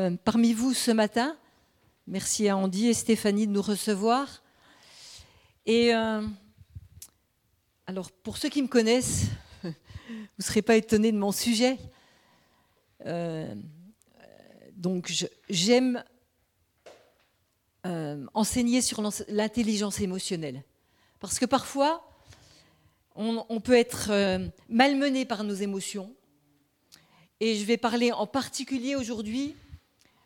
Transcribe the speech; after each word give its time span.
Euh, 0.00 0.16
parmi 0.24 0.54
vous 0.54 0.72
ce 0.72 0.90
matin. 0.90 1.36
Merci 2.06 2.48
à 2.48 2.56
Andy 2.56 2.88
et 2.88 2.94
Stéphanie 2.94 3.46
de 3.46 3.52
nous 3.52 3.60
recevoir. 3.60 4.42
Et 5.66 5.94
euh, 5.94 6.26
alors, 7.86 8.10
pour 8.10 8.38
ceux 8.38 8.48
qui 8.48 8.62
me 8.62 8.66
connaissent, 8.66 9.26
vous 9.62 9.68
ne 10.38 10.42
serez 10.42 10.62
pas 10.62 10.76
étonnés 10.76 11.12
de 11.12 11.18
mon 11.18 11.32
sujet. 11.32 11.76
Euh, 13.04 13.54
donc, 14.72 15.12
j'aime 15.50 16.02
enseigner 18.32 18.80
sur 18.80 19.02
l'intelligence 19.28 20.00
émotionnelle. 20.00 20.64
Parce 21.18 21.38
que 21.38 21.44
parfois, 21.44 22.10
on, 23.16 23.44
on 23.50 23.60
peut 23.60 23.76
être 23.76 24.12
malmené 24.70 25.26
par 25.26 25.44
nos 25.44 25.54
émotions. 25.54 26.14
Et 27.40 27.56
je 27.56 27.64
vais 27.66 27.76
parler 27.76 28.12
en 28.12 28.26
particulier 28.26 28.96
aujourd'hui 28.96 29.56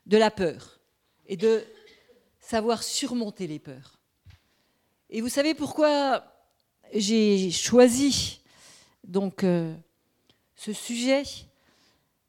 de 0.07 0.16
la 0.16 0.30
peur 0.30 0.80
et 1.27 1.37
de 1.37 1.64
savoir 2.41 2.83
surmonter 2.83 3.47
les 3.47 3.59
peurs. 3.59 4.01
Et 5.11 5.20
vous 5.20 5.28
savez 5.28 5.55
pourquoi 5.55 6.24
j'ai 6.92 7.51
choisi 7.51 8.41
donc 9.02 9.45
euh, 9.45 9.75
ce 10.55 10.73
sujet? 10.73 11.23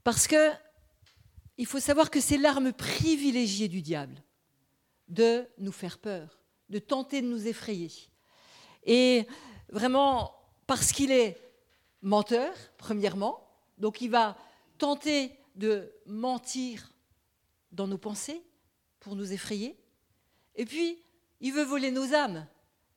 Parce 0.03 0.27
que 0.27 0.51
il 1.57 1.65
faut 1.65 1.79
savoir 1.79 2.09
que 2.09 2.19
c'est 2.19 2.37
l'arme 2.37 2.73
privilégiée 2.73 3.67
du 3.67 3.81
diable 3.81 4.21
de 5.07 5.47
nous 5.57 5.71
faire 5.71 5.97
peur, 5.97 6.39
de 6.69 6.79
tenter 6.79 7.21
de 7.21 7.27
nous 7.27 7.47
effrayer. 7.47 7.91
Et 8.83 9.27
vraiment 9.69 10.33
parce 10.67 10.91
qu'il 10.91 11.11
est 11.11 11.37
menteur, 12.01 12.53
premièrement, 12.77 13.47
donc 13.77 14.01
il 14.01 14.09
va 14.09 14.37
tenter 14.77 15.31
de 15.55 15.91
mentir 16.05 16.91
dans 17.75 17.87
nos 17.87 17.97
pensées 17.97 18.41
pour 18.99 19.15
nous 19.15 19.33
effrayer. 19.33 19.77
Et 20.55 20.65
puis, 20.65 20.97
il 21.41 21.53
veut 21.53 21.63
voler 21.63 21.91
nos 21.91 22.13
âmes. 22.13 22.47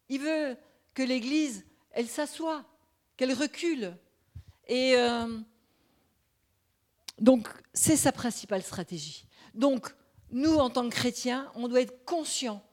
Il 0.08 0.20
veut 0.20 0.56
que 0.94 1.02
l'Église, 1.02 1.66
elle 1.90 2.08
s'assoie, 2.08 2.64
qu'elle 3.16 3.32
recule. 3.32 3.96
Et 4.68 4.94
euh, 4.96 5.38
donc, 7.18 7.48
c'est 7.74 7.96
sa 7.96 8.12
principale 8.12 8.62
stratégie. 8.62 9.26
Donc, 9.54 9.94
nous, 10.30 10.54
en 10.56 10.70
tant 10.70 10.88
que 10.88 10.94
chrétiens, 10.94 11.50
on 11.54 11.68
doit 11.68 11.80
être 11.80 12.04
conscients 12.04 12.64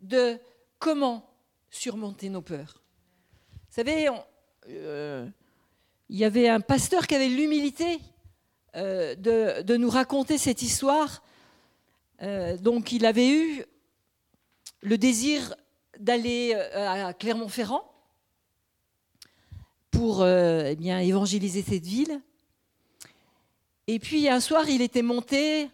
de 0.00 0.38
comment 0.78 1.28
surmonter 1.70 2.28
nos 2.28 2.42
peurs. 2.42 2.82
Vous 3.52 3.74
savez, 3.74 4.08
euh, 4.68 5.28
il 6.08 6.16
y 6.16 6.24
avait 6.24 6.48
un 6.48 6.60
pasteur 6.60 7.06
qui 7.06 7.14
avait 7.14 7.28
l'humilité 7.28 8.00
euh, 8.76 9.14
de, 9.14 9.76
nous 9.76 9.88
raconter 9.88 10.36
cette 10.36 10.60
histoire. 10.60 11.22
Euh, 12.20 12.58
donc 12.58 12.92
il 12.92 13.06
avait 13.06 13.30
eu 13.30 13.64
le 14.82 14.98
désir 14.98 15.54
d'aller 15.98 16.52
euh, 16.54 17.06
à 17.06 17.14
Clermont-Ferrand 17.14 17.90
pour 19.90 20.26
eh 20.26 20.76
évangéliser 20.78 21.62
cette 21.62 21.86
ville. 21.86 22.20
Et 23.86 23.98
puis 23.98 24.28
un 24.28 24.40
soir, 24.40 24.68
il 24.68 24.82
était 24.82 25.00
monté 25.00 25.70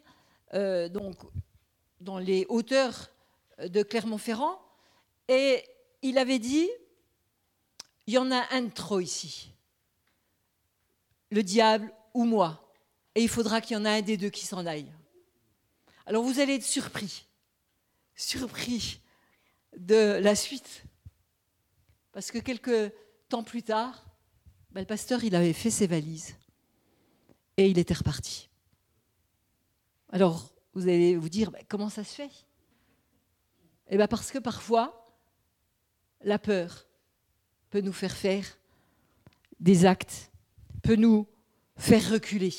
dans 0.52 2.18
les 2.18 2.46
hauteurs 2.48 3.10
de 3.58 3.82
Clermont-Ferrand 3.82 4.60
et 5.26 5.64
il 6.02 6.18
avait 6.18 6.38
dit, 6.38 6.68
il 8.06 8.14
y 8.14 8.18
en 8.18 8.30
a 8.30 8.44
un 8.52 8.62
de 8.62 8.70
trop 8.70 9.00
ici, 9.00 9.50
le 11.30 11.42
diable 11.42 11.92
ou 12.14 12.24
moi 12.24 12.62
et 13.14 13.22
il 13.22 13.28
faudra 13.28 13.60
qu'il 13.60 13.76
y 13.76 13.80
en 13.80 13.84
ait 13.84 13.98
un 13.98 14.02
des 14.02 14.16
deux 14.16 14.30
qui 14.30 14.46
s'en 14.46 14.66
aille. 14.66 14.92
Alors 16.06 16.22
vous 16.24 16.40
allez 16.40 16.54
être 16.54 16.64
surpris, 16.64 17.26
surpris 18.14 19.00
de 19.76 20.18
la 20.22 20.34
suite. 20.34 20.84
Parce 22.12 22.30
que 22.30 22.38
quelques 22.38 22.92
temps 23.28 23.42
plus 23.42 23.62
tard, 23.62 24.04
ben, 24.70 24.80
le 24.80 24.86
pasteur, 24.86 25.24
il 25.24 25.34
avait 25.34 25.52
fait 25.52 25.70
ses 25.70 25.86
valises 25.86 26.34
et 27.56 27.68
il 27.68 27.78
était 27.78 27.94
reparti. 27.94 28.48
Alors, 30.10 30.52
vous 30.74 30.82
allez 30.82 31.16
vous 31.16 31.28
dire, 31.28 31.50
ben, 31.50 31.62
comment 31.68 31.88
ça 31.88 32.04
se 32.04 32.14
fait? 32.14 32.30
Eh 33.88 33.96
bien, 33.96 34.06
parce 34.06 34.30
que 34.30 34.38
parfois, 34.38 35.18
la 36.22 36.38
peur 36.38 36.86
peut 37.70 37.80
nous 37.80 37.92
faire 37.92 38.16
faire 38.16 38.46
des 39.60 39.84
actes, 39.84 40.30
peut 40.82 40.96
nous 40.96 41.26
faire 41.76 42.10
reculer. 42.10 42.54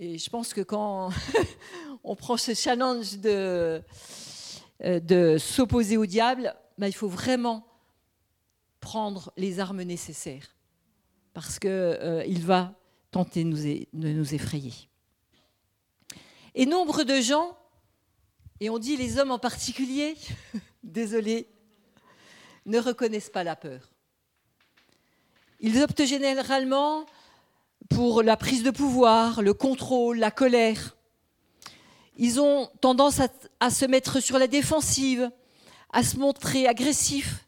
Et 0.00 0.16
je 0.16 0.30
pense 0.30 0.54
que 0.54 0.60
quand 0.60 1.10
on 2.04 2.14
prend 2.14 2.36
ce 2.36 2.54
challenge 2.54 3.18
de, 3.18 3.82
euh, 4.84 5.00
de 5.00 5.38
s'opposer 5.38 5.96
au 5.96 6.06
diable, 6.06 6.54
ben, 6.78 6.86
il 6.86 6.92
faut 6.94 7.08
vraiment 7.08 7.66
prendre 8.78 9.32
les 9.36 9.58
armes 9.58 9.82
nécessaires 9.82 10.54
parce 11.34 11.58
qu'il 11.58 11.70
euh, 11.70 12.24
va 12.42 12.74
tenter 13.10 13.42
nous, 13.42 13.58
de 13.58 14.08
nous 14.12 14.34
effrayer. 14.34 14.72
Et 16.54 16.64
nombre 16.64 17.02
de 17.02 17.20
gens, 17.20 17.58
et 18.60 18.70
on 18.70 18.78
dit 18.78 18.96
les 18.96 19.18
hommes 19.18 19.32
en 19.32 19.38
particulier, 19.40 20.16
désolé, 20.84 21.48
ne 22.66 22.78
reconnaissent 22.78 23.30
pas 23.30 23.42
la 23.42 23.56
peur. 23.56 23.90
Ils 25.58 25.82
optent 25.82 26.04
généralement 26.04 27.04
pour 27.88 28.22
la 28.22 28.36
prise 28.36 28.62
de 28.62 28.70
pouvoir, 28.70 29.42
le 29.42 29.54
contrôle, 29.54 30.18
la 30.18 30.30
colère. 30.30 30.96
Ils 32.16 32.40
ont 32.40 32.66
tendance 32.80 33.20
à, 33.60 33.70
se 33.70 33.84
mettre 33.84 34.20
sur 34.20 34.38
la 34.38 34.46
défensive, 34.46 35.30
à 35.92 36.02
se 36.02 36.16
montrer 36.16 36.66
agressifs, 36.66 37.46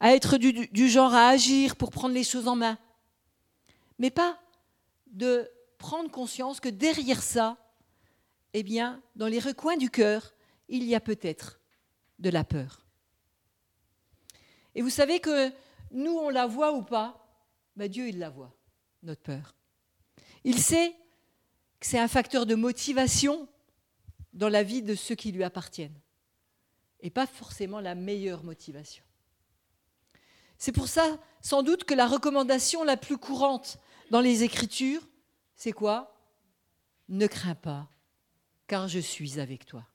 à 0.00 0.14
être 0.14 0.36
du, 0.36 0.88
genre 0.88 1.14
à 1.14 1.28
agir 1.28 1.76
pour 1.76 1.90
prendre 1.90 2.14
les 2.14 2.24
choses 2.24 2.48
en 2.48 2.56
main. 2.56 2.78
Mais 3.98 4.10
pas 4.10 4.38
de 5.06 5.48
prendre 5.78 6.10
conscience 6.10 6.60
que 6.60 6.68
derrière 6.68 7.22
ça, 7.22 7.56
eh 8.54 8.62
bien, 8.62 9.00
dans 9.16 9.26
les 9.26 9.38
recoins 9.38 9.76
du 9.76 9.90
cœur, 9.90 10.34
il 10.68 10.84
y 10.84 10.94
a 10.94 11.00
peut-être 11.00 11.60
de 12.18 12.30
la 12.30 12.44
peur. 12.44 12.84
Et 14.74 14.82
vous 14.82 14.90
savez 14.90 15.20
que 15.20 15.50
nous, 15.92 16.12
on 16.12 16.28
la 16.28 16.46
voit 16.46 16.72
ou 16.72 16.82
pas, 16.82 17.26
ben 17.76 17.88
Dieu, 17.88 18.08
il 18.08 18.18
la 18.18 18.30
voit 18.30 18.57
notre 19.02 19.22
peur. 19.22 19.54
Il 20.44 20.58
sait 20.58 20.94
que 21.80 21.86
c'est 21.86 21.98
un 21.98 22.08
facteur 22.08 22.46
de 22.46 22.54
motivation 22.54 23.48
dans 24.32 24.48
la 24.48 24.62
vie 24.62 24.82
de 24.82 24.94
ceux 24.94 25.14
qui 25.14 25.32
lui 25.32 25.44
appartiennent, 25.44 25.98
et 27.00 27.10
pas 27.10 27.26
forcément 27.26 27.80
la 27.80 27.94
meilleure 27.94 28.44
motivation. 28.44 29.04
C'est 30.58 30.72
pour 30.72 30.88
ça, 30.88 31.18
sans 31.40 31.62
doute, 31.62 31.84
que 31.84 31.94
la 31.94 32.06
recommandation 32.06 32.82
la 32.84 32.96
plus 32.96 33.16
courante 33.16 33.78
dans 34.10 34.20
les 34.20 34.42
Écritures, 34.42 35.06
c'est 35.54 35.72
quoi? 35.72 36.14
Ne 37.08 37.26
crains 37.26 37.54
pas, 37.54 37.88
car 38.66 38.88
je 38.88 38.98
suis 38.98 39.40
avec 39.40 39.64
toi. 39.66 39.86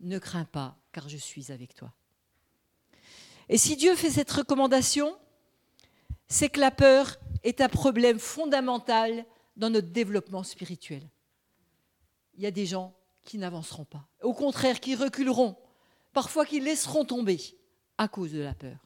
Ne 0.00 0.18
crains 0.18 0.44
pas, 0.46 0.76
car 0.92 1.08
je 1.08 1.16
suis 1.16 1.52
avec 1.52 1.74
toi. 1.74 1.92
Et 3.48 3.58
si 3.58 3.76
Dieu 3.76 3.94
fait 3.94 4.10
cette 4.10 4.30
recommandation, 4.30 5.16
c'est 6.26 6.48
que 6.48 6.60
la 6.60 6.70
peur 6.70 7.18
est 7.44 7.60
un 7.60 7.68
problème 7.68 8.18
fondamental 8.18 9.24
dans 9.56 9.70
notre 9.70 9.88
développement 9.88 10.42
spirituel. 10.42 11.02
Il 12.34 12.42
y 12.42 12.46
a 12.46 12.50
des 12.50 12.66
gens 12.66 12.94
qui 13.22 13.38
n'avanceront 13.38 13.84
pas, 13.84 14.06
au 14.22 14.34
contraire, 14.34 14.80
qui 14.80 14.94
reculeront, 14.94 15.56
parfois 16.12 16.46
qui 16.46 16.60
laisseront 16.60 17.04
tomber 17.04 17.40
à 17.98 18.08
cause 18.08 18.32
de 18.32 18.40
la 18.40 18.54
peur. 18.54 18.78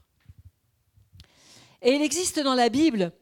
Et 1.82 1.92
il 1.92 2.02
existe 2.02 2.40
dans 2.40 2.54
la 2.54 2.68
Bible 2.68 3.12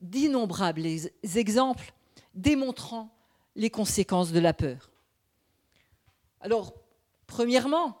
d'innombrables 0.00 0.86
exemples 1.34 1.92
démontrant 2.34 3.14
les 3.54 3.70
conséquences 3.70 4.32
de 4.32 4.40
la 4.40 4.52
peur. 4.52 4.90
Alors, 6.40 6.74
premièrement, 7.26 7.98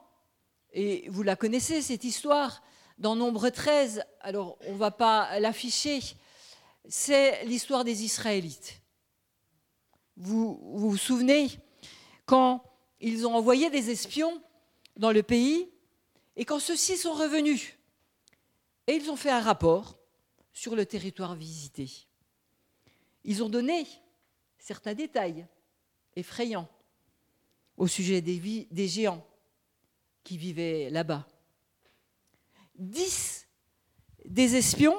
et 0.72 1.08
vous 1.08 1.22
la 1.22 1.36
connaissez, 1.36 1.82
cette 1.82 2.04
histoire, 2.04 2.62
dans 2.98 3.16
Nombre 3.16 3.48
13, 3.48 4.02
alors 4.20 4.58
on 4.66 4.72
ne 4.72 4.78
va 4.78 4.90
pas 4.90 5.38
l'afficher, 5.40 6.00
c'est 6.88 7.44
l'histoire 7.44 7.84
des 7.84 8.04
Israélites. 8.04 8.80
Vous, 10.16 10.60
vous 10.76 10.96
souvenez 10.96 11.48
quand 12.26 12.62
ils 13.00 13.26
ont 13.26 13.34
envoyé 13.34 13.70
des 13.70 13.90
espions 13.90 14.42
dans 14.96 15.12
le 15.12 15.22
pays 15.22 15.70
et 16.36 16.44
quand 16.44 16.60
ceux-ci 16.60 16.96
sont 16.96 17.12
revenus 17.12 17.76
et 18.86 18.94
ils 18.94 19.10
ont 19.10 19.16
fait 19.16 19.30
un 19.30 19.40
rapport 19.40 19.98
sur 20.52 20.76
le 20.76 20.86
territoire 20.86 21.34
visité. 21.34 21.90
Ils 23.24 23.42
ont 23.42 23.48
donné 23.48 23.86
certains 24.58 24.94
détails 24.94 25.46
effrayants 26.14 26.68
au 27.76 27.86
sujet 27.86 28.20
des, 28.20 28.66
des 28.70 28.88
géants 28.88 29.26
qui 30.22 30.38
vivaient 30.38 30.90
là-bas. 30.90 31.26
Dix 32.76 33.46
des 34.24 34.56
espions 34.56 34.98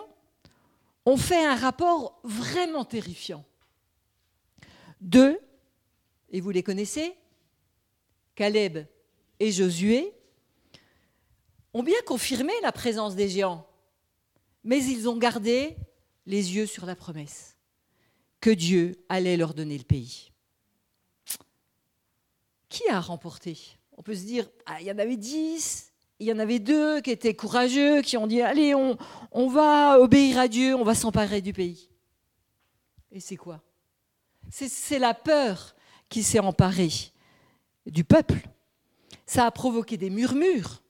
ont 1.05 1.17
fait 1.17 1.45
un 1.45 1.55
rapport 1.55 2.19
vraiment 2.23 2.85
terrifiant. 2.85 3.45
Deux 5.01 5.39
et 6.29 6.41
vous 6.41 6.49
les 6.49 6.63
connaissez, 6.63 7.15
Caleb 8.35 8.85
et 9.39 9.51
Josué, 9.51 10.13
ont 11.73 11.83
bien 11.83 12.01
confirmé 12.05 12.53
la 12.61 12.71
présence 12.71 13.15
des 13.15 13.29
géants, 13.29 13.67
mais 14.63 14.83
ils 14.83 15.07
ont 15.07 15.17
gardé 15.17 15.75
les 16.25 16.55
yeux 16.55 16.65
sur 16.65 16.85
la 16.85 16.95
promesse 16.95 17.55
que 18.41 18.49
Dieu 18.49 19.03
allait 19.09 19.37
leur 19.37 19.53
donner 19.53 19.77
le 19.77 19.83
pays. 19.83 20.31
Qui 22.69 22.87
a 22.89 22.99
remporté? 22.99 23.57
On 23.93 24.03
peut 24.03 24.15
se 24.15 24.23
dire, 24.23 24.49
ah, 24.65 24.81
il 24.81 24.87
y 24.87 24.91
en 24.91 24.99
avait 24.99 25.17
dix, 25.17 25.91
il 26.19 26.27
y 26.27 26.31
en 26.31 26.39
avait 26.39 26.59
deux 26.59 27.01
qui 27.01 27.11
étaient 27.11 27.35
courageux, 27.35 28.01
qui 28.01 28.17
ont 28.17 28.27
dit, 28.27 28.41
allez, 28.41 28.73
on, 28.73 29.47
va 29.47 29.99
obéir 29.99 30.39
à 30.39 30.47
Dieu, 30.47 30.75
on 30.75 30.83
va 30.83 30.95
s'emparer 30.95 31.41
du 31.41 31.51
pays. 31.51 31.89
Et 33.11 33.19
c'est 33.19 33.35
quoi? 33.35 33.61
C'est 34.49 34.99
la 34.99 35.13
peur 35.13 35.75
qui 36.07 36.23
s'est 36.23 36.39
emparée 36.39 37.11
du 37.85 38.03
peuple. 38.03 38.47
Ça 39.25 39.45
a 39.45 39.51
provoqué 39.51 39.97
des 39.97 40.09
murmures. 40.09 40.81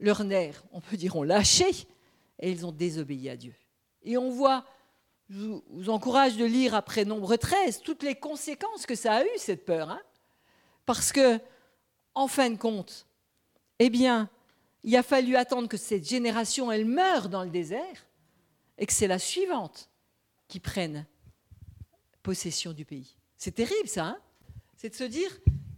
Leurs 0.00 0.24
nerfs, 0.24 0.62
on 0.72 0.80
peut 0.80 0.96
dire, 0.96 1.16
ont 1.16 1.22
lâché 1.22 1.66
et 2.38 2.50
ils 2.50 2.66
ont 2.66 2.72
désobéi 2.72 3.30
à 3.30 3.36
Dieu. 3.36 3.54
Et 4.02 4.16
on 4.18 4.30
voit, 4.30 4.64
je 5.30 5.58
vous 5.70 5.90
encourage 5.90 6.36
de 6.36 6.44
lire 6.44 6.74
après 6.74 7.04
Nombre 7.04 7.36
13, 7.36 7.80
toutes 7.82 8.02
les 8.02 8.14
conséquences 8.14 8.86
que 8.86 8.94
ça 8.94 9.14
a 9.14 9.24
eu, 9.24 9.38
cette 9.38 9.64
peur. 9.64 9.90
Hein. 9.90 10.00
Parce 10.86 11.12
que, 11.12 11.40
en 12.14 12.28
fin 12.28 12.50
de 12.50 12.56
compte, 12.56 13.07
eh 13.78 13.90
bien, 13.90 14.28
il 14.84 14.96
a 14.96 15.02
fallu 15.02 15.36
attendre 15.36 15.68
que 15.68 15.76
cette 15.76 16.08
génération, 16.08 16.70
elle 16.70 16.84
meure 16.84 17.28
dans 17.28 17.44
le 17.44 17.50
désert 17.50 18.06
et 18.78 18.86
que 18.86 18.92
c'est 18.92 19.06
la 19.06 19.18
suivante 19.18 19.90
qui 20.46 20.60
prenne 20.60 21.06
possession 22.22 22.72
du 22.72 22.84
pays. 22.84 23.16
C'est 23.36 23.54
terrible 23.54 23.88
ça, 23.88 24.06
hein? 24.06 24.18
C'est 24.76 24.90
de 24.90 24.94
se 24.94 25.04
dire 25.04 25.30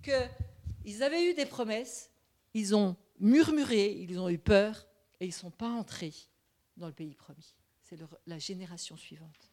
qu'ils 0.03 1.03
avaient 1.03 1.31
eu 1.31 1.35
des 1.35 1.47
promesses, 1.47 2.11
ils 2.53 2.75
ont 2.75 2.97
murmuré, 3.19 3.93
ils 3.93 4.19
ont 4.19 4.29
eu 4.29 4.39
peur 4.39 4.87
et 5.21 5.25
ils 5.25 5.29
ne 5.29 5.35
sont 5.35 5.51
pas 5.51 5.71
entrés 5.71 6.13
dans 6.77 6.87
le 6.87 6.93
pays 6.93 7.15
promis. 7.15 7.55
C'est 7.83 7.99
la 8.27 8.39
génération 8.39 8.97
suivante. 8.97 9.51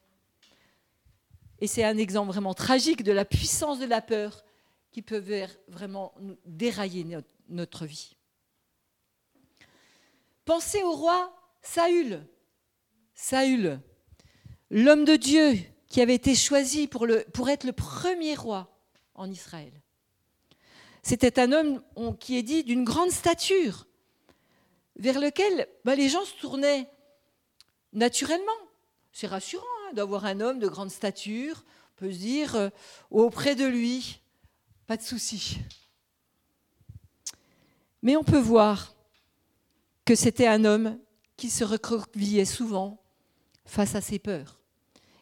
Et 1.60 1.68
c'est 1.68 1.84
un 1.84 1.98
exemple 1.98 2.32
vraiment 2.32 2.54
tragique 2.54 3.04
de 3.04 3.12
la 3.12 3.26
puissance 3.26 3.80
de 3.80 3.86
la 3.86 4.02
peur 4.02 4.44
qui 4.92 5.02
peut 5.02 5.24
vraiment 5.68 6.14
dérailler 6.46 7.04
notre, 7.04 7.30
notre 7.50 7.86
vie. 7.86 8.17
Pensez 10.48 10.82
au 10.82 10.94
roi 10.94 11.36
Saül. 11.62 12.26
Saül, 13.14 13.82
l'homme 14.70 15.04
de 15.04 15.18
Dieu 15.18 15.58
qui 15.90 16.00
avait 16.00 16.16
été 16.16 16.36
choisi 16.36 16.88
pour, 16.88 17.06
être 17.50 17.66
le 17.66 17.74
premier 17.74 18.34
roi 18.34 18.74
en 19.14 19.30
Israël. 19.30 19.74
C'était 21.04 21.38
un 21.42 21.52
homme 21.52 21.84
qui 22.22 22.38
est 22.38 22.44
dit 22.44 22.64
d'une 22.64 22.86
grande 22.86 23.12
stature, 23.12 23.88
vers 24.96 25.20
lequel 25.20 25.68
bah, 25.84 25.96
les 25.96 26.08
gens 26.08 26.24
se 26.24 26.36
tournaient 26.36 26.90
naturellement. 27.92 28.48
C'est 29.12 29.28
rassurant 29.28 29.66
hein, 29.90 29.94
d'avoir 29.96 30.24
un 30.24 30.40
homme 30.40 30.60
de 30.60 30.70
grande 30.70 30.92
stature. 30.92 31.66
On 31.92 31.96
peut 31.98 32.12
se 32.14 32.20
dire, 32.20 32.56
euh, 32.56 32.70
auprès 33.12 33.56
de 33.56 33.66
lui, 33.66 34.22
pas 34.86 34.96
de 34.96 35.04
souci. 35.04 35.58
Mais 38.02 38.16
on 38.16 38.24
peut 38.24 38.40
voir 38.40 38.94
que 40.08 40.16
c'était 40.16 40.48
un 40.48 40.64
homme 40.64 40.98
qui 41.36 41.50
se 41.50 41.66
recroquevillait 41.66 42.46
souvent 42.46 43.04
face 43.66 43.94
à 43.94 44.00
ses 44.00 44.20
peurs. 44.20 44.62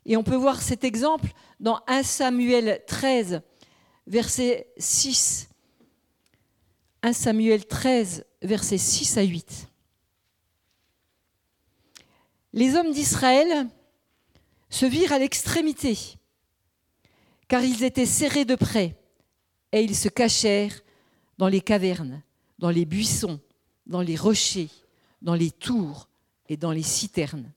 Et 0.06 0.16
on 0.16 0.24
peut 0.24 0.36
voir 0.36 0.62
cet 0.62 0.84
exemple 0.84 1.32
dans 1.60 1.82
1 1.88 2.04
Samuel 2.04 2.84
13, 2.86 3.42
verset 4.06 4.72
6. 4.78 5.50
1 7.02 7.14
Samuel 7.14 7.66
13, 7.66 8.28
versets 8.44 8.78
6 8.78 9.18
à 9.18 9.24
8. 9.24 9.70
Les 12.54 12.76
hommes 12.76 12.92
d'Israël 12.92 13.68
se 14.70 14.86
virent 14.86 15.14
à 15.14 15.20
l'extrémité, 15.20 15.98
car 17.48 17.64
ils 17.64 17.84
étaient 17.84 18.06
serrés 18.06 18.46
de 18.46 18.54
près, 18.54 18.96
et 19.72 19.82
ils 19.82 19.96
se 19.96 20.10
cachèrent 20.10 20.80
dans 21.40 21.48
les 21.48 21.62
cavernes, 21.62 22.22
dans 22.60 22.70
les 22.70 22.86
buissons, 22.86 23.40
dans 23.86 24.02
les 24.02 24.16
rochers, 24.16 24.70
dans 25.22 25.36
les 25.36 25.52
tours 25.52 26.08
et 26.50 26.58
dans 26.58 26.72
les 26.72 26.84
citernes. 26.84 27.52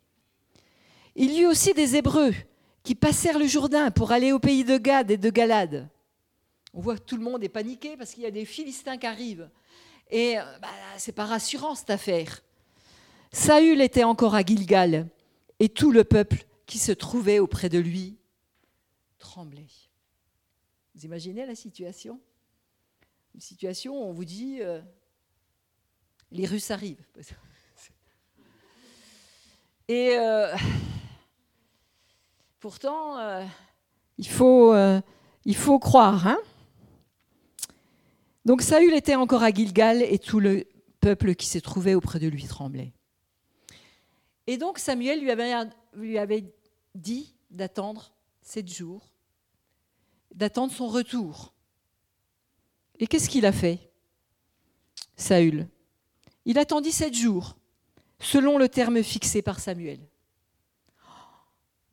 Il 1.14 1.32
y 1.32 1.40
eut 1.40 1.46
aussi 1.46 1.74
des 1.74 1.96
Hébreux 1.96 2.32
qui 2.82 2.94
passèrent 2.94 3.38
le 3.38 3.46
Jourdain 3.46 3.90
pour 3.90 4.12
aller 4.12 4.32
au 4.32 4.38
pays 4.38 4.64
de 4.64 4.78
Gad 4.78 5.10
et 5.10 5.16
de 5.16 5.30
Galade. 5.30 5.88
On 6.72 6.80
voit 6.80 6.96
que 6.96 7.02
tout 7.02 7.16
le 7.16 7.24
monde 7.24 7.42
est 7.42 7.48
paniqué 7.48 7.96
parce 7.96 8.12
qu'il 8.12 8.22
y 8.22 8.26
a 8.26 8.30
des 8.30 8.44
Philistins 8.44 8.98
qui 8.98 9.06
arrivent. 9.06 9.50
Et 10.10 10.38
euh, 10.38 10.58
bah, 10.60 10.68
c'est 10.96 11.12
pas 11.12 11.26
rassurant 11.26 11.74
cette 11.74 11.90
affaire. 11.90 12.42
Saül 13.32 13.80
était 13.80 14.04
encore 14.04 14.34
à 14.34 14.42
Gilgal 14.42 15.08
et 15.58 15.68
tout 15.68 15.92
le 15.92 16.04
peuple 16.04 16.46
qui 16.66 16.78
se 16.78 16.92
trouvait 16.92 17.38
auprès 17.38 17.68
de 17.68 17.78
lui 17.78 18.16
tremblait. 19.18 19.66
Vous 20.94 21.04
imaginez 21.04 21.44
la 21.46 21.54
situation? 21.54 22.20
Une 23.34 23.40
situation 23.40 23.94
où 23.94 24.08
on 24.08 24.12
vous 24.12 24.24
dit 24.24 24.58
euh, 24.62 24.80
les 26.30 26.46
Russes 26.46 26.70
arrivent. 26.70 27.04
Et 29.88 30.18
euh, 30.18 30.54
pourtant, 32.60 33.18
euh, 33.18 33.44
il, 34.18 34.28
faut, 34.28 34.74
euh, 34.74 35.00
il 35.46 35.56
faut 35.56 35.78
croire. 35.78 36.26
Hein 36.26 36.38
Donc 38.44 38.60
Saül 38.60 38.92
était 38.92 39.14
encore 39.14 39.42
à 39.42 39.50
Gilgal 39.50 40.02
et 40.02 40.18
tout 40.18 40.40
le 40.40 40.66
peuple 41.00 41.34
qui 41.34 41.46
se 41.46 41.58
trouvait 41.58 41.94
auprès 41.94 42.18
de 42.18 42.28
lui 42.28 42.44
tremblait. 42.44 42.92
Et 44.46 44.58
donc 44.58 44.78
Samuel 44.78 45.20
lui 45.94 46.18
avait 46.18 46.44
dit 46.94 47.34
d'attendre 47.50 48.12
sept 48.42 48.68
jours, 48.68 49.10
d'attendre 50.34 50.72
son 50.72 50.88
retour. 50.88 51.54
Et 52.98 53.06
qu'est-ce 53.06 53.30
qu'il 53.30 53.46
a 53.46 53.52
fait 53.52 53.90
Saül? 55.16 55.66
Il 56.48 56.58
attendit 56.58 56.92
sept 56.92 57.14
jours, 57.14 57.58
selon 58.18 58.56
le 58.56 58.70
terme 58.70 59.02
fixé 59.02 59.42
par 59.42 59.60
Samuel. 59.60 60.00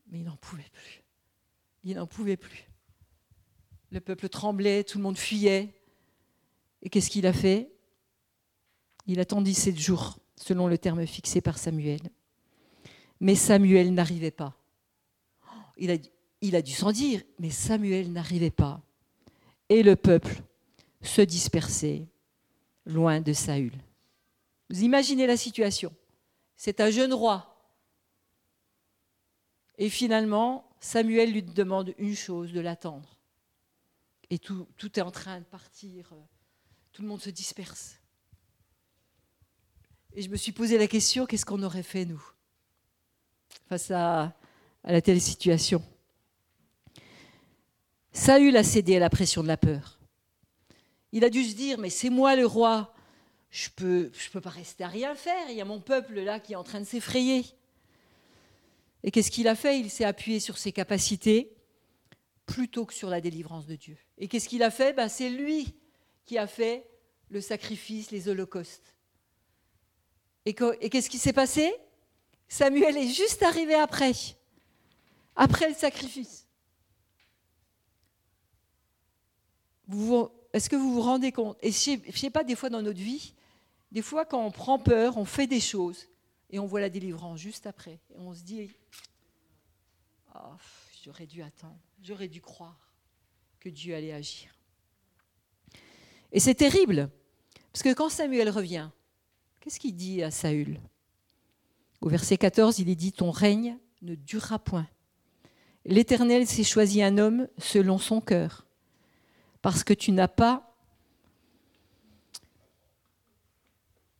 Mais 0.07 0.19
il 0.19 0.23
n'en 0.23 0.37
pouvait 0.37 0.71
plus. 0.71 1.03
Il 1.83 1.97
n'en 1.97 2.07
pouvait 2.07 2.37
plus. 2.37 2.63
Le 3.91 3.99
peuple 3.99 4.29
tremblait, 4.29 4.85
tout 4.85 4.97
le 4.97 5.03
monde 5.03 5.17
fuyait. 5.17 5.73
Et 6.81 6.89
qu'est-ce 6.89 7.09
qu'il 7.09 7.27
a 7.27 7.33
fait? 7.33 7.69
Il 9.07 9.19
attendit 9.19 9.53
sept 9.53 9.77
jours, 9.77 10.19
selon 10.37 10.69
le 10.69 10.77
terme 10.77 11.05
fixé 11.05 11.41
par 11.41 11.57
Samuel. 11.57 11.99
Mais 13.19 13.35
Samuel 13.35 13.93
n'arrivait 13.93 14.31
pas. 14.31 14.55
Il 15.75 15.91
a, 16.55 16.61
dû 16.61 16.71
s'en 16.71 16.93
dire, 16.93 17.21
mais 17.39 17.49
Samuel 17.49 18.13
n'arrivait 18.13 18.51
pas. 18.51 18.81
Et 19.67 19.83
le 19.83 19.97
peuple 19.97 20.41
se 21.01 21.21
dispersait 21.21 22.07
loin 22.85 23.19
de 23.19 23.33
Saül. 23.33 23.73
Vous 24.69 24.81
imaginez 24.81 25.27
la 25.27 25.37
situation. 25.37 25.93
C'est 26.55 26.79
un 26.79 26.89
jeune 26.89 27.13
roi. 27.13 27.55
Et 29.77 29.89
finalement, 29.89 30.69
Samuel 30.79 31.31
lui 31.31 31.43
demande 31.43 31.93
une 31.97 32.15
chose, 32.15 32.53
de 32.53 32.59
l'attendre. 32.59 33.17
Et 34.29 34.39
tout, 34.39 34.67
est 34.81 35.01
en 35.01 35.11
train 35.11 35.39
de 35.39 35.45
partir. 35.45 36.13
Tout 36.91 37.01
le 37.01 37.07
monde 37.07 37.21
se 37.21 37.29
disperse. 37.29 37.99
Et 40.13 40.21
je 40.21 40.29
me 40.29 40.37
suis 40.37 40.53
posé 40.53 40.77
la 40.77 40.87
question, 40.87 41.25
qu'est-ce 41.25 41.45
qu'on 41.45 41.61
aurait 41.61 41.83
fait, 41.83 42.05
nous, 42.05 42.23
face 43.67 43.91
à, 43.91 44.33
à 44.83 44.91
la 44.93 45.01
telle 45.01 45.19
situation? 45.19 45.83
Saül 48.13 48.55
a 48.55 48.63
cédé 48.63 48.95
à 48.95 48.99
la 48.99 49.09
pression 49.09 49.43
de 49.43 49.49
la 49.49 49.57
peur. 49.57 49.99
Il 51.11 51.25
a 51.25 51.29
dû 51.29 51.43
se 51.43 51.53
dire, 51.53 51.77
mais 51.77 51.89
c'est 51.89 52.09
moi 52.09 52.37
le 52.37 52.45
roi, 52.45 52.94
je 53.55 53.69
peux, 53.69 54.11
je 54.13 54.29
peux 54.31 54.41
pas 54.41 54.49
rester 54.49 54.83
à 54.83 54.89
rien 54.89 55.15
faire. 55.15 55.49
Il 55.49 55.55
y 55.55 55.61
a 55.61 55.65
mon 55.65 55.79
peuple 55.79 56.19
là 56.19 56.41
qui 56.41 56.51
est 56.51 56.57
en 56.57 56.65
train 56.65 56.81
de 56.81 56.85
s'effrayer. 56.85 57.45
Et 59.01 59.11
qu'est-ce 59.11 59.31
qu'il 59.31 59.47
a 59.47 59.55
fait? 59.55 59.79
Il 59.79 59.89
s'est 59.89 60.03
appuyé 60.03 60.41
sur 60.41 60.57
ses 60.57 60.73
capacités 60.73 61.55
plutôt 62.45 62.85
que 62.85 62.93
sur 62.93 63.09
la 63.09 63.21
délivrance 63.21 63.65
de 63.65 63.77
Dieu. 63.77 63.97
Et 64.17 64.27
qu'est-ce 64.27 64.49
qu'il 64.49 64.61
a 64.61 64.71
fait? 64.71 64.91
Ben, 64.91 65.07
C'est 65.07 65.29
lui 65.29 65.73
qui 66.25 66.37
a 66.37 66.47
fait 66.47 66.85
le 67.29 67.39
sacrifice, 67.39 68.11
les 68.11 68.27
holocaustes. 68.27 68.93
Et 70.45 70.53
qu'est-ce 70.53 71.09
qui 71.09 71.17
s'est 71.17 71.31
passé? 71.31 71.73
Samuel 72.49 72.97
est 72.97 73.07
juste 73.07 73.41
arrivé 73.41 73.75
après, 73.75 74.11
après 75.37 75.69
le 75.69 75.75
sacrifice. 75.75 76.45
Est-ce 80.51 80.69
que 80.69 80.75
vous 80.75 80.93
vous 80.93 81.01
rendez 81.01 81.31
compte? 81.31 81.57
Et 81.61 81.71
je 81.71 81.91
ne 81.91 82.11
sais 82.11 82.29
pas, 82.29 82.43
des 82.43 82.55
fois 82.55 82.69
dans 82.69 82.81
notre 82.81 82.99
vie, 82.99 83.34
des 83.95 84.01
fois, 84.01 84.25
quand 84.25 84.45
on 84.45 84.51
prend 84.51 84.77
peur, 84.77 85.15
on 85.15 85.23
fait 85.23 85.47
des 85.47 85.61
choses 85.61 86.09
et 86.49 86.59
on 86.59 86.65
voit 86.65 86.81
la 86.81 86.89
délivrance 86.89 87.39
juste 87.39 87.65
après. 87.65 87.97
Et 88.13 88.17
on 88.17 88.33
se 88.33 88.43
dit, 88.43 88.69
oh, 90.35 90.57
j'aurais 91.01 91.25
dû 91.25 91.41
attendre, 91.41 91.79
j'aurais 92.03 92.27
dû 92.27 92.41
croire 92.41 92.91
que 93.57 93.69
Dieu 93.69 93.95
allait 93.95 94.11
agir. 94.11 94.53
Et 96.33 96.41
c'est 96.41 96.55
terrible, 96.55 97.09
parce 97.71 97.83
que 97.83 97.93
quand 97.93 98.09
Samuel 98.09 98.49
revient, 98.49 98.89
qu'est-ce 99.61 99.79
qu'il 99.79 99.95
dit 99.95 100.21
à 100.23 100.29
Saül? 100.29 100.81
Au 102.01 102.09
verset 102.09 102.35
14, 102.35 102.79
il 102.79 102.89
est 102.89 102.95
dit, 102.95 103.13
Ton 103.13 103.31
règne 103.31 103.77
ne 104.01 104.15
durera 104.15 104.59
point. 104.59 104.89
L'Éternel 105.85 106.47
s'est 106.47 106.65
choisi 106.65 107.01
un 107.01 107.17
homme 107.17 107.47
selon 107.57 107.97
son 107.97 108.19
cœur, 108.19 108.67
parce 109.61 109.85
que 109.85 109.93
tu 109.93 110.11
n'as 110.11 110.27
pas 110.27 110.74